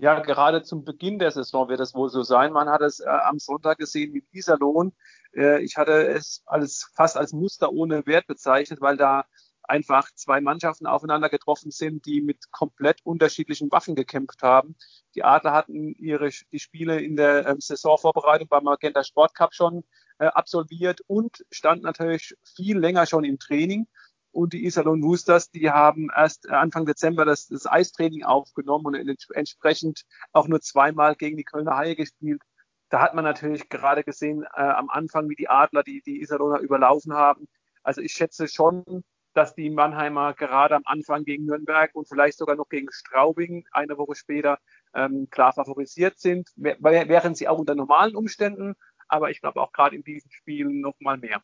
Ja, 0.00 0.20
gerade 0.20 0.62
zum 0.62 0.84
Beginn 0.84 1.18
der 1.18 1.32
Saison 1.32 1.68
wird 1.68 1.80
es 1.80 1.92
wohl 1.94 2.08
so 2.08 2.22
sein. 2.22 2.52
Man 2.52 2.68
hat 2.68 2.82
es 2.82 3.00
äh, 3.00 3.08
am 3.08 3.38
Sonntag 3.40 3.78
gesehen 3.78 4.12
mit 4.12 4.26
Iserlohn. 4.32 4.92
Äh, 5.34 5.60
ich 5.62 5.76
hatte 5.76 6.06
es 6.06 6.42
als 6.46 6.90
fast 6.94 7.16
als 7.16 7.32
Muster 7.32 7.72
ohne 7.72 8.06
Wert 8.06 8.28
bezeichnet, 8.28 8.80
weil 8.80 8.96
da 8.96 9.24
einfach 9.64 10.08
zwei 10.14 10.40
Mannschaften 10.40 10.86
aufeinander 10.86 11.28
getroffen 11.28 11.72
sind, 11.72 12.06
die 12.06 12.22
mit 12.22 12.50
komplett 12.52 13.00
unterschiedlichen 13.04 13.70
Waffen 13.72 13.96
gekämpft 13.96 14.42
haben. 14.42 14.76
Die 15.16 15.24
Adler 15.24 15.52
hatten 15.52 15.92
ihre 15.94 16.30
die 16.52 16.58
Spiele 16.60 17.00
in 17.02 17.16
der 17.16 17.46
ähm, 17.48 17.60
Saisonvorbereitung 17.60 18.46
beim 18.48 18.64
Magenta 18.64 19.02
Sport 19.02 19.34
Cup 19.34 19.52
schon 19.52 19.82
äh, 20.18 20.26
absolviert 20.26 21.00
und 21.06 21.44
standen 21.50 21.84
natürlich 21.84 22.34
viel 22.56 22.78
länger 22.78 23.06
schon 23.06 23.24
im 23.24 23.38
Training. 23.38 23.86
Und 24.30 24.52
die 24.52 24.66
Iserlohn 24.66 25.02
Roosters, 25.02 25.50
die 25.50 25.70
haben 25.70 26.10
erst 26.14 26.46
äh, 26.46 26.52
Anfang 26.52 26.84
Dezember 26.84 27.24
das, 27.24 27.46
das 27.46 27.66
Eistraining 27.66 28.24
aufgenommen 28.24 28.86
und 28.86 28.94
ents- 28.94 29.32
entsprechend 29.32 30.04
auch 30.32 30.48
nur 30.48 30.60
zweimal 30.60 31.16
gegen 31.16 31.36
die 31.36 31.44
Kölner 31.44 31.76
Haie 31.76 31.96
gespielt. 31.96 32.42
Da 32.90 33.00
hat 33.00 33.14
man 33.14 33.24
natürlich 33.24 33.68
gerade 33.68 34.04
gesehen 34.04 34.44
äh, 34.54 34.60
am 34.60 34.90
Anfang, 34.90 35.28
wie 35.28 35.34
die 35.34 35.48
Adler 35.48 35.82
die, 35.82 36.02
die 36.02 36.20
Iserlohner 36.20 36.60
überlaufen 36.60 37.14
haben. 37.14 37.48
Also 37.82 38.00
ich 38.00 38.12
schätze 38.12 38.48
schon, 38.48 39.02
dass 39.34 39.54
die 39.54 39.70
Mannheimer 39.70 40.34
gerade 40.34 40.74
am 40.74 40.82
Anfang 40.84 41.24
gegen 41.24 41.44
Nürnberg 41.44 41.94
und 41.94 42.08
vielleicht 42.08 42.38
sogar 42.38 42.56
noch 42.56 42.68
gegen 42.68 42.88
Straubing 42.90 43.66
eine 43.72 43.96
Woche 43.96 44.14
später 44.14 44.58
ähm, 44.94 45.28
klar 45.30 45.52
favorisiert 45.52 46.18
sind, 46.18 46.50
wären 46.56 47.34
sie 47.34 47.46
auch 47.46 47.58
unter 47.58 47.74
normalen 47.74 48.16
Umständen, 48.16 48.74
aber 49.08 49.30
ich 49.30 49.40
glaube 49.40 49.60
auch 49.60 49.72
gerade 49.72 49.96
in 49.96 50.04
diesen 50.04 50.30
Spielen 50.30 50.80
noch 50.80 50.94
mal 51.00 51.18
mehr. 51.18 51.42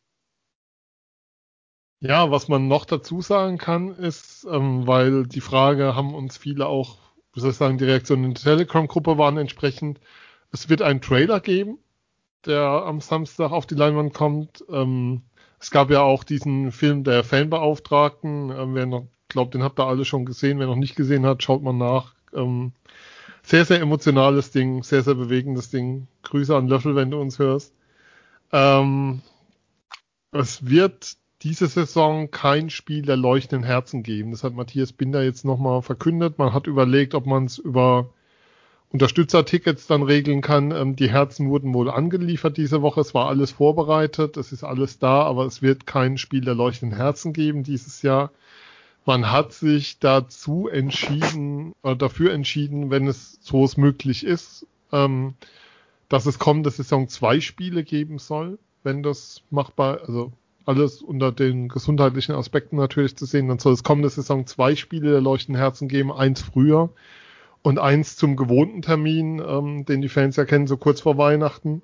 Ja, 2.01 2.29
was 2.29 2.47
man 2.47 2.67
noch 2.67 2.85
dazu 2.85 3.21
sagen 3.21 3.57
kann, 3.57 3.89
ist, 3.95 4.45
ähm, 4.49 4.85
weil 4.85 5.25
die 5.25 5.41
Frage 5.41 5.95
haben 5.95 6.13
uns 6.13 6.37
viele 6.37 6.67
auch, 6.67 6.97
wie 7.33 7.39
soll 7.39 7.51
ich 7.51 7.57
sagen, 7.57 7.77
die 7.77 7.85
Reaktionen 7.85 8.25
in 8.25 8.33
der 8.33 8.43
Telegram-Gruppe 8.43 9.17
waren 9.17 9.37
entsprechend, 9.37 9.99
es 10.51 10.69
wird 10.69 10.81
einen 10.81 11.01
Trailer 11.01 11.39
geben, 11.39 11.79
der 12.45 12.61
am 12.61 13.01
Samstag 13.01 13.51
auf 13.51 13.65
die 13.65 13.75
Leinwand 13.75 14.13
kommt. 14.13 14.63
Ähm, 14.69 15.23
es 15.59 15.71
gab 15.71 15.89
ja 15.89 16.01
auch 16.01 16.23
diesen 16.23 16.71
Film 16.71 17.03
der 17.03 17.23
Fanbeauftragten, 17.23 18.51
ähm, 18.51 18.75
wer 18.75 18.85
noch 18.85 19.07
glaubt, 19.27 19.53
den 19.53 19.63
habt 19.63 19.79
ihr 19.79 19.87
alle 19.87 20.05
schon 20.05 20.25
gesehen, 20.25 20.59
wer 20.59 20.67
noch 20.67 20.75
nicht 20.75 20.95
gesehen 20.95 21.25
hat, 21.25 21.43
schaut 21.43 21.63
mal 21.63 21.73
nach. 21.73 22.13
Ähm, 22.33 22.73
sehr, 23.45 23.65
sehr 23.65 23.79
emotionales 23.79 24.51
Ding, 24.51 24.83
sehr, 24.83 25.03
sehr 25.03 25.15
bewegendes 25.15 25.69
Ding. 25.69 26.07
Grüße 26.23 26.55
an 26.55 26.67
Löffel, 26.67 26.95
wenn 26.95 27.11
du 27.11 27.19
uns 27.19 27.39
hörst. 27.39 27.73
Ähm, 28.51 29.21
es 30.31 30.67
wird 30.67 31.17
diese 31.41 31.67
Saison 31.67 32.31
kein 32.31 32.69
Spiel 32.69 33.03
der 33.03 33.17
leuchtenden 33.17 33.63
Herzen 33.63 34.01
geben. 34.01 34.31
Das 34.31 34.43
hat 34.43 34.53
Matthias 34.53 34.93
Binder 34.93 35.23
jetzt 35.23 35.45
nochmal 35.45 35.83
verkündet. 35.83 36.39
Man 36.39 36.53
hat 36.53 36.65
überlegt, 36.65 37.13
ob 37.13 37.27
man 37.27 37.45
es 37.45 37.59
über 37.59 38.09
Unterstützertickets 38.89 39.85
dann 39.87 40.01
regeln 40.01 40.41
kann. 40.41 40.71
Ähm, 40.71 40.95
die 40.95 41.11
Herzen 41.11 41.49
wurden 41.49 41.73
wohl 41.73 41.91
angeliefert 41.91 42.57
diese 42.57 42.81
Woche. 42.81 43.01
Es 43.01 43.13
war 43.13 43.27
alles 43.27 43.51
vorbereitet. 43.51 44.37
Es 44.37 44.51
ist 44.51 44.63
alles 44.63 44.97
da, 44.97 45.21
aber 45.21 45.45
es 45.45 45.61
wird 45.61 45.85
kein 45.85 46.17
Spiel 46.17 46.41
der 46.41 46.55
leuchtenden 46.55 46.97
Herzen 46.97 47.31
geben 47.31 47.63
dieses 47.63 48.01
Jahr. 48.01 48.31
Man 49.05 49.31
hat 49.31 49.53
sich 49.53 49.99
dazu 49.99 50.67
entschieden, 50.67 51.73
äh, 51.83 51.95
dafür 51.95 52.33
entschieden, 52.33 52.89
wenn 52.89 53.07
es 53.07 53.37
so 53.39 53.63
es 53.63 53.77
möglich 53.77 54.25
ist, 54.25 54.65
ähm, 54.91 55.35
dass 56.09 56.25
es 56.25 56.39
kommende 56.39 56.71
Saison 56.71 57.07
zwei 57.07 57.39
Spiele 57.39 57.83
geben 57.83 58.17
soll, 58.17 58.57
wenn 58.83 59.03
das 59.03 59.43
machbar, 59.51 60.01
also 60.07 60.31
alles 60.65 61.03
unter 61.03 61.31
den 61.31 61.69
gesundheitlichen 61.69 62.33
Aspekten 62.33 62.77
natürlich 62.77 63.15
zu 63.15 63.25
sehen, 63.25 63.47
dann 63.47 63.59
soll 63.59 63.73
es 63.73 63.83
kommende 63.83 64.09
Saison 64.09 64.47
zwei 64.47 64.75
Spiele 64.75 65.11
der 65.11 65.21
leuchtenden 65.21 65.61
Herzen 65.61 65.87
geben, 65.87 66.11
eins 66.11 66.41
früher 66.41 66.89
und 67.61 67.77
eins 67.77 68.15
zum 68.15 68.35
gewohnten 68.35 68.81
Termin, 68.81 69.39
ähm, 69.39 69.85
den 69.85 70.01
die 70.01 70.09
Fans 70.09 70.35
ja 70.35 70.45
kennen, 70.45 70.65
so 70.65 70.77
kurz 70.77 71.01
vor 71.01 71.17
Weihnachten. 71.19 71.83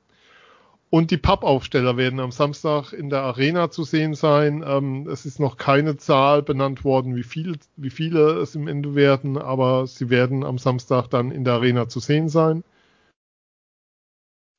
Und 0.91 1.09
die 1.09 1.17
Pappaufsteller 1.17 1.95
werden 1.95 2.19
am 2.19 2.33
Samstag 2.33 2.91
in 2.91 3.09
der 3.09 3.21
Arena 3.21 3.71
zu 3.71 3.85
sehen 3.85 4.13
sein. 4.13 4.61
Ähm, 4.67 5.07
es 5.07 5.25
ist 5.25 5.39
noch 5.39 5.55
keine 5.55 5.95
Zahl 5.95 6.43
benannt 6.43 6.83
worden, 6.83 7.15
wie, 7.15 7.23
viel, 7.23 7.57
wie 7.77 7.89
viele 7.89 8.33
es 8.41 8.55
im 8.55 8.67
Ende 8.67 8.93
werden, 8.93 9.37
aber 9.37 9.87
sie 9.87 10.09
werden 10.09 10.43
am 10.43 10.57
Samstag 10.57 11.07
dann 11.07 11.31
in 11.31 11.45
der 11.45 11.53
Arena 11.53 11.87
zu 11.87 12.01
sehen 12.01 12.27
sein. 12.27 12.65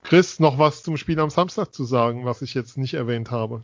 Chris, 0.05 0.41
noch 0.41 0.59
was 0.59 0.83
zum 0.83 0.97
Spiel 0.97 1.20
am 1.20 1.28
Samstag 1.28 1.74
zu 1.74 1.85
sagen, 1.85 2.24
was 2.24 2.41
ich 2.41 2.55
jetzt 2.55 2.78
nicht 2.78 2.95
erwähnt 2.95 3.30
habe? 3.30 3.62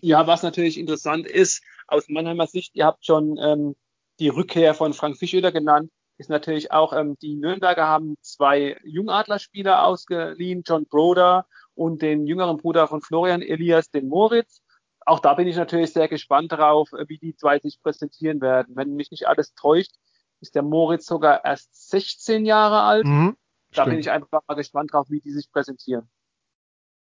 Ja, 0.00 0.26
was 0.26 0.42
natürlich 0.42 0.76
interessant 0.76 1.26
ist, 1.26 1.62
aus 1.86 2.10
Mannheimer 2.10 2.46
Sicht, 2.46 2.76
ihr 2.76 2.84
habt 2.84 3.06
schon 3.06 3.38
ähm, 3.42 3.74
die 4.20 4.28
Rückkehr 4.28 4.74
von 4.74 4.92
Frank 4.92 5.16
Fischöder 5.16 5.50
genannt, 5.50 5.90
ist 6.18 6.28
natürlich 6.28 6.72
auch, 6.72 6.92
ähm, 6.92 7.16
die 7.22 7.36
Nürnberger 7.36 7.86
haben 7.86 8.16
zwei 8.20 8.76
Jungadlerspieler 8.84 9.84
ausgeliehen, 9.84 10.62
John 10.66 10.84
Broder 10.86 11.46
und 11.74 12.02
den 12.02 12.26
jüngeren 12.26 12.56
Bruder 12.56 12.88
von 12.88 13.00
Florian 13.00 13.40
Elias, 13.40 13.90
den 13.90 14.08
Moritz. 14.08 14.60
Auch 15.06 15.20
da 15.20 15.34
bin 15.34 15.46
ich 15.46 15.56
natürlich 15.56 15.92
sehr 15.92 16.08
gespannt 16.08 16.52
darauf, 16.52 16.92
äh, 16.92 17.08
wie 17.08 17.18
die 17.18 17.36
zwei 17.36 17.60
sich 17.60 17.80
präsentieren 17.80 18.40
werden. 18.40 18.74
Wenn 18.76 18.94
mich 18.94 19.10
nicht 19.12 19.28
alles 19.28 19.54
täuscht, 19.54 19.92
ist 20.40 20.56
der 20.56 20.62
Moritz 20.62 21.06
sogar 21.06 21.44
erst 21.44 21.90
16 21.90 22.44
Jahre 22.44 22.82
alt. 22.82 23.06
Mhm, 23.06 23.36
da 23.70 23.82
stimmt. 23.82 23.90
bin 23.90 23.98
ich 24.00 24.10
einfach 24.10 24.42
mal 24.46 24.54
gespannt 24.54 24.92
drauf, 24.92 25.06
wie 25.10 25.20
die 25.20 25.32
sich 25.32 25.50
präsentieren. 25.50 26.08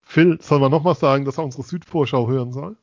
Phil, 0.03 0.37
soll 0.41 0.59
man 0.59 0.71
noch 0.71 0.85
was 0.85 0.99
sagen, 0.99 1.25
dass 1.25 1.37
er 1.37 1.43
unsere 1.43 1.63
Südvorschau 1.63 2.27
hören 2.27 2.53
soll? 2.53 2.77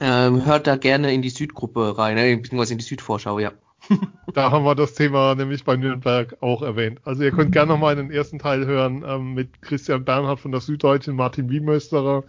Ähm, 0.00 0.44
hört 0.44 0.66
da 0.66 0.76
gerne 0.76 1.12
in 1.12 1.22
die 1.22 1.30
Südgruppe 1.30 1.96
rein, 1.96 2.16
äh, 2.16 2.34
beziehungsweise 2.34 2.72
in 2.72 2.78
die 2.78 2.84
Südvorschau, 2.84 3.38
ja. 3.38 3.52
Da 4.34 4.50
haben 4.50 4.64
wir 4.64 4.74
das 4.74 4.94
Thema 4.94 5.34
nämlich 5.34 5.64
bei 5.64 5.76
Nürnberg 5.76 6.36
auch 6.40 6.62
erwähnt. 6.62 7.00
Also 7.04 7.22
ihr 7.22 7.32
könnt 7.32 7.52
gerne 7.52 7.72
nochmal 7.72 7.96
den 7.96 8.10
ersten 8.10 8.38
Teil 8.38 8.66
hören 8.66 9.04
ähm, 9.06 9.34
mit 9.34 9.60
Christian 9.62 10.04
Bernhard 10.04 10.40
von 10.40 10.52
der 10.52 10.60
Süddeutschen, 10.60 11.16
Martin 11.16 11.50
Wiemösterer, 11.50 12.24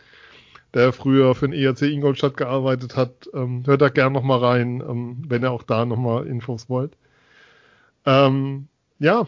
der 0.74 0.92
früher 0.92 1.36
für 1.36 1.48
den 1.48 1.58
ERC 1.58 1.84
Ingolstadt 1.84 2.36
gearbeitet 2.36 2.96
hat. 2.96 3.30
Ähm, 3.34 3.64
hört 3.66 3.82
da 3.82 3.90
gerne 3.90 4.14
nochmal 4.14 4.40
rein, 4.40 4.82
ähm, 4.82 5.24
wenn 5.28 5.44
ihr 5.44 5.52
auch 5.52 5.64
da 5.64 5.86
nochmal 5.86 6.28
Infos 6.28 6.70
wollt. 6.70 6.98
Ähm, 8.06 8.68
ja, 9.00 9.28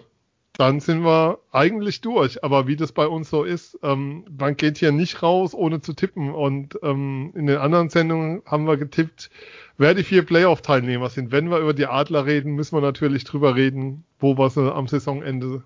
dann 0.57 0.79
sind 0.79 1.03
wir 1.03 1.39
eigentlich 1.51 2.01
durch. 2.01 2.43
Aber 2.43 2.67
wie 2.67 2.75
das 2.75 2.91
bei 2.91 3.07
uns 3.07 3.29
so 3.29 3.43
ist, 3.43 3.77
ähm, 3.83 4.25
man 4.37 4.55
geht 4.55 4.77
hier 4.77 4.91
nicht 4.91 5.21
raus, 5.21 5.53
ohne 5.53 5.81
zu 5.81 5.93
tippen. 5.93 6.33
Und 6.33 6.79
ähm, 6.81 7.31
in 7.35 7.47
den 7.47 7.57
anderen 7.57 7.89
Sendungen 7.89 8.41
haben 8.45 8.65
wir 8.65 8.77
getippt, 8.77 9.29
wer 9.77 9.93
die 9.93 10.03
vier 10.03 10.25
Playoff-Teilnehmer 10.25 11.09
sind. 11.09 11.31
Wenn 11.31 11.49
wir 11.49 11.59
über 11.59 11.73
die 11.73 11.87
Adler 11.87 12.25
reden, 12.25 12.55
müssen 12.55 12.75
wir 12.75 12.81
natürlich 12.81 13.23
drüber 13.23 13.55
reden, 13.55 14.03
wo 14.19 14.37
wir 14.37 14.49
sie 14.49 14.73
am 14.73 14.87
Saisonende, 14.87 15.63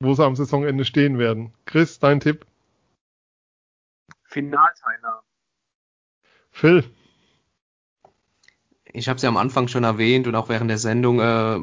wo 0.00 0.14
sie 0.14 0.24
am 0.24 0.36
Saisonende 0.36 0.84
stehen 0.84 1.18
werden. 1.18 1.52
Chris, 1.66 1.98
dein 1.98 2.20
Tipp? 2.20 2.46
Finalteilnahme. 4.24 5.20
Phil? 6.50 6.84
Ich 8.92 9.08
habe 9.08 9.16
es 9.16 9.22
ja 9.22 9.28
am 9.28 9.36
Anfang 9.36 9.68
schon 9.68 9.84
erwähnt 9.84 10.26
und 10.26 10.34
auch 10.36 10.48
während 10.48 10.70
der 10.70 10.78
Sendung, 10.78 11.20
äh, 11.20 11.60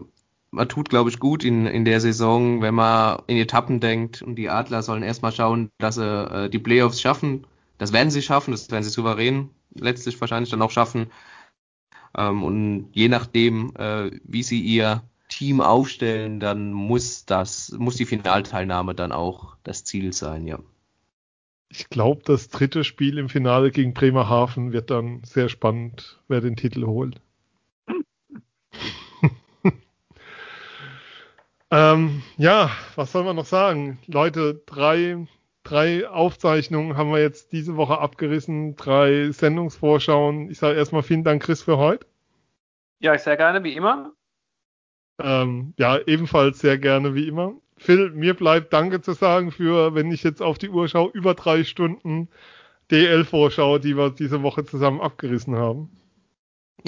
man 0.52 0.70
tut, 0.70 0.90
glaube 0.90 1.10
ich, 1.10 1.20
gut 1.20 1.46
in, 1.46 1.66
in 1.66 1.86
der 1.86 2.02
Saison, 2.02 2.62
wenn 2.62 2.76
man 2.76 3.22
in 3.28 3.38
Etappen 3.38 3.80
denkt 3.80 4.22
und 4.22 4.36
die 4.36 4.50
Adler 4.50 4.84
sollen 4.84 5.04
erstmal 5.04 5.32
schauen, 5.32 5.70
dass 5.78 5.96
sie 5.96 6.04
äh, 6.06 6.50
die 6.50 6.60
Playoffs 6.60 7.00
schaffen. 7.00 7.48
Das 7.78 7.94
werden 7.94 8.12
sie 8.12 8.22
schaffen, 8.22 8.52
das 8.52 8.70
werden 8.70 8.84
sie 8.84 8.90
souverän 8.90 9.50
letztlich 9.74 10.20
wahrscheinlich 10.20 10.50
dann 10.52 10.62
auch 10.62 10.72
schaffen. 10.72 11.10
Ähm, 12.18 12.44
und 12.44 12.90
je 12.94 13.08
nachdem, 13.08 13.74
äh, 13.76 14.12
wie 14.24 14.44
sie 14.44 14.60
ihr 14.60 15.04
Team 15.30 15.62
aufstellen, 15.62 16.40
dann 16.40 16.74
muss 16.74 17.26
das, 17.26 17.72
muss 17.78 17.96
die 17.96 18.06
Finalteilnahme 18.06 18.94
dann 18.94 19.12
auch 19.12 19.56
das 19.64 19.84
Ziel 19.84 20.14
sein, 20.14 20.46
ja. 20.46 20.60
Ich 21.70 21.90
glaube, 21.90 22.22
das 22.26 22.50
dritte 22.50 22.84
Spiel 22.84 23.18
im 23.18 23.30
Finale 23.30 23.72
gegen 23.72 23.94
Bremerhaven 23.94 24.74
wird 24.74 24.92
dann 24.92 25.24
sehr 25.24 25.48
spannend, 25.48 26.20
wer 26.28 26.42
den 26.42 26.58
Titel 26.58 26.86
holt. 26.86 27.22
ähm, 31.72 32.24
ja, 32.36 32.72
was 32.96 33.14
soll 33.14 33.24
man 33.24 33.38
noch 33.38 33.46
sagen? 33.46 34.00
Leute, 34.08 34.62
drei, 34.66 35.28
drei 35.64 36.08
Aufzeichnungen 36.08 36.98
haben 36.98 37.12
wir 37.12 37.20
jetzt 37.20 37.52
diese 37.52 37.78
Woche 37.78 38.00
abgerissen, 38.00 38.76
drei 38.76 39.32
Sendungsvorschauen. 39.32 40.50
Ich 40.50 40.60
sage 40.60 40.78
erstmal 40.78 41.04
vielen 41.04 41.24
Dank, 41.24 41.44
Chris, 41.44 41.62
für 41.62 41.78
heute. 41.78 42.06
Ja, 43.00 43.18
sehr 43.18 43.38
gerne, 43.38 43.64
wie 43.64 43.76
immer. 43.76 44.14
Ähm, 45.20 45.74
ja, 45.78 46.00
ebenfalls 46.00 46.60
sehr 46.60 46.78
gerne, 46.78 47.16
wie 47.16 47.28
immer. 47.28 47.54
Phil, 47.78 48.12
mir 48.12 48.36
bleibt 48.36 48.74
Danke 48.74 49.02
zu 49.02 49.14
sagen 49.14 49.52
für, 49.52 49.96
wenn 49.96 50.12
ich 50.12 50.24
jetzt 50.24 50.42
auf 50.42 50.58
die 50.58 50.70
Uhr 50.70 50.88
schaue, 50.88 51.10
über 51.14 51.34
drei 51.34 51.64
Stunden 51.64 52.30
DL-Vorschau, 52.92 53.80
die 53.80 53.98
wir 53.98 54.12
diese 54.12 54.44
Woche 54.44 54.66
zusammen 54.66 55.02
abgerissen 55.02 55.56
haben. 55.56 55.90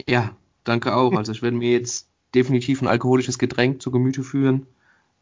Ja, 0.08 0.36
danke 0.64 0.96
auch. 0.96 1.14
Also 1.14 1.32
ich 1.32 1.42
werde 1.42 1.58
mir 1.58 1.72
jetzt 1.72 2.10
definitiv 2.36 2.82
ein 2.82 2.88
alkoholisches 2.88 3.40
Getränk 3.40 3.82
zu 3.82 3.92
Gemüte 3.92 4.24
führen. 4.24 4.68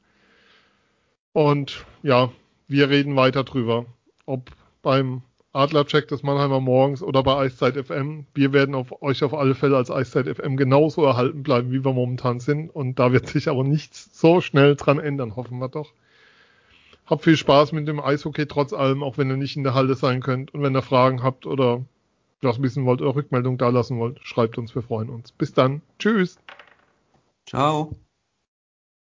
Und 1.33 1.85
ja, 2.03 2.31
wir 2.69 2.91
reden 2.91 3.17
weiter 3.17 3.43
drüber. 3.45 3.87
Ob 4.27 4.51
beim 4.83 5.23
Adlercheck 5.55 6.09
des 6.09 6.25
Mannheimer 6.25 6.61
Morgens 6.61 7.03
oder 7.03 7.23
bei 7.23 7.37
Eiszeit 7.37 7.77
FM. 7.77 8.27
Wir 8.35 8.53
werden 8.53 8.75
auf 8.75 9.03
euch 9.03 9.23
auf 9.23 9.33
alle 9.33 9.55
Fälle 9.55 9.77
als 9.77 9.91
Eiszeit 9.91 10.27
FM 10.27 10.57
genauso 10.57 11.05
erhalten 11.05 11.45
bleiben, 11.45 11.71
wie 11.71 11.85
wir 11.85 11.93
momentan 11.93 12.41
sind. 12.41 12.71
Und 12.71 12.99
da 12.99 13.13
wird 13.13 13.29
sich 13.29 13.49
aber 13.49 13.63
nichts 13.63 14.19
so 14.19 14.41
schnell 14.41 14.75
dran 14.75 14.99
ändern, 14.99 15.37
hoffen 15.37 15.59
wir 15.59 15.69
doch. 15.69 15.93
Habt 17.07 17.23
viel 17.23 17.37
Spaß 17.37 17.73
mit 17.73 17.87
dem 17.87 18.01
Eishockey 18.01 18.47
trotz 18.47 18.73
allem, 18.73 19.03
auch 19.03 19.17
wenn 19.17 19.31
ihr 19.31 19.37
nicht 19.37 19.57
in 19.57 19.63
der 19.63 19.75
Halle 19.75 19.95
sein 19.95 20.21
könnt. 20.21 20.53
Und 20.53 20.63
wenn 20.63 20.75
ihr 20.75 20.83
Fragen 20.83 21.23
habt 21.23 21.47
oder 21.47 21.85
was 22.45 22.63
wissen 22.63 22.85
wollt 22.87 23.01
oder 23.01 23.15
Rückmeldung 23.15 23.59
da 23.59 23.69
lassen 23.69 23.99
wollt, 23.99 24.21
schreibt 24.23 24.59
uns, 24.59 24.75
wir 24.75 24.83
freuen 24.83 25.09
uns. 25.09 25.33
Bis 25.33 25.53
dann. 25.53 25.83
Tschüss. 25.99 26.39
Ciao. 27.47 27.95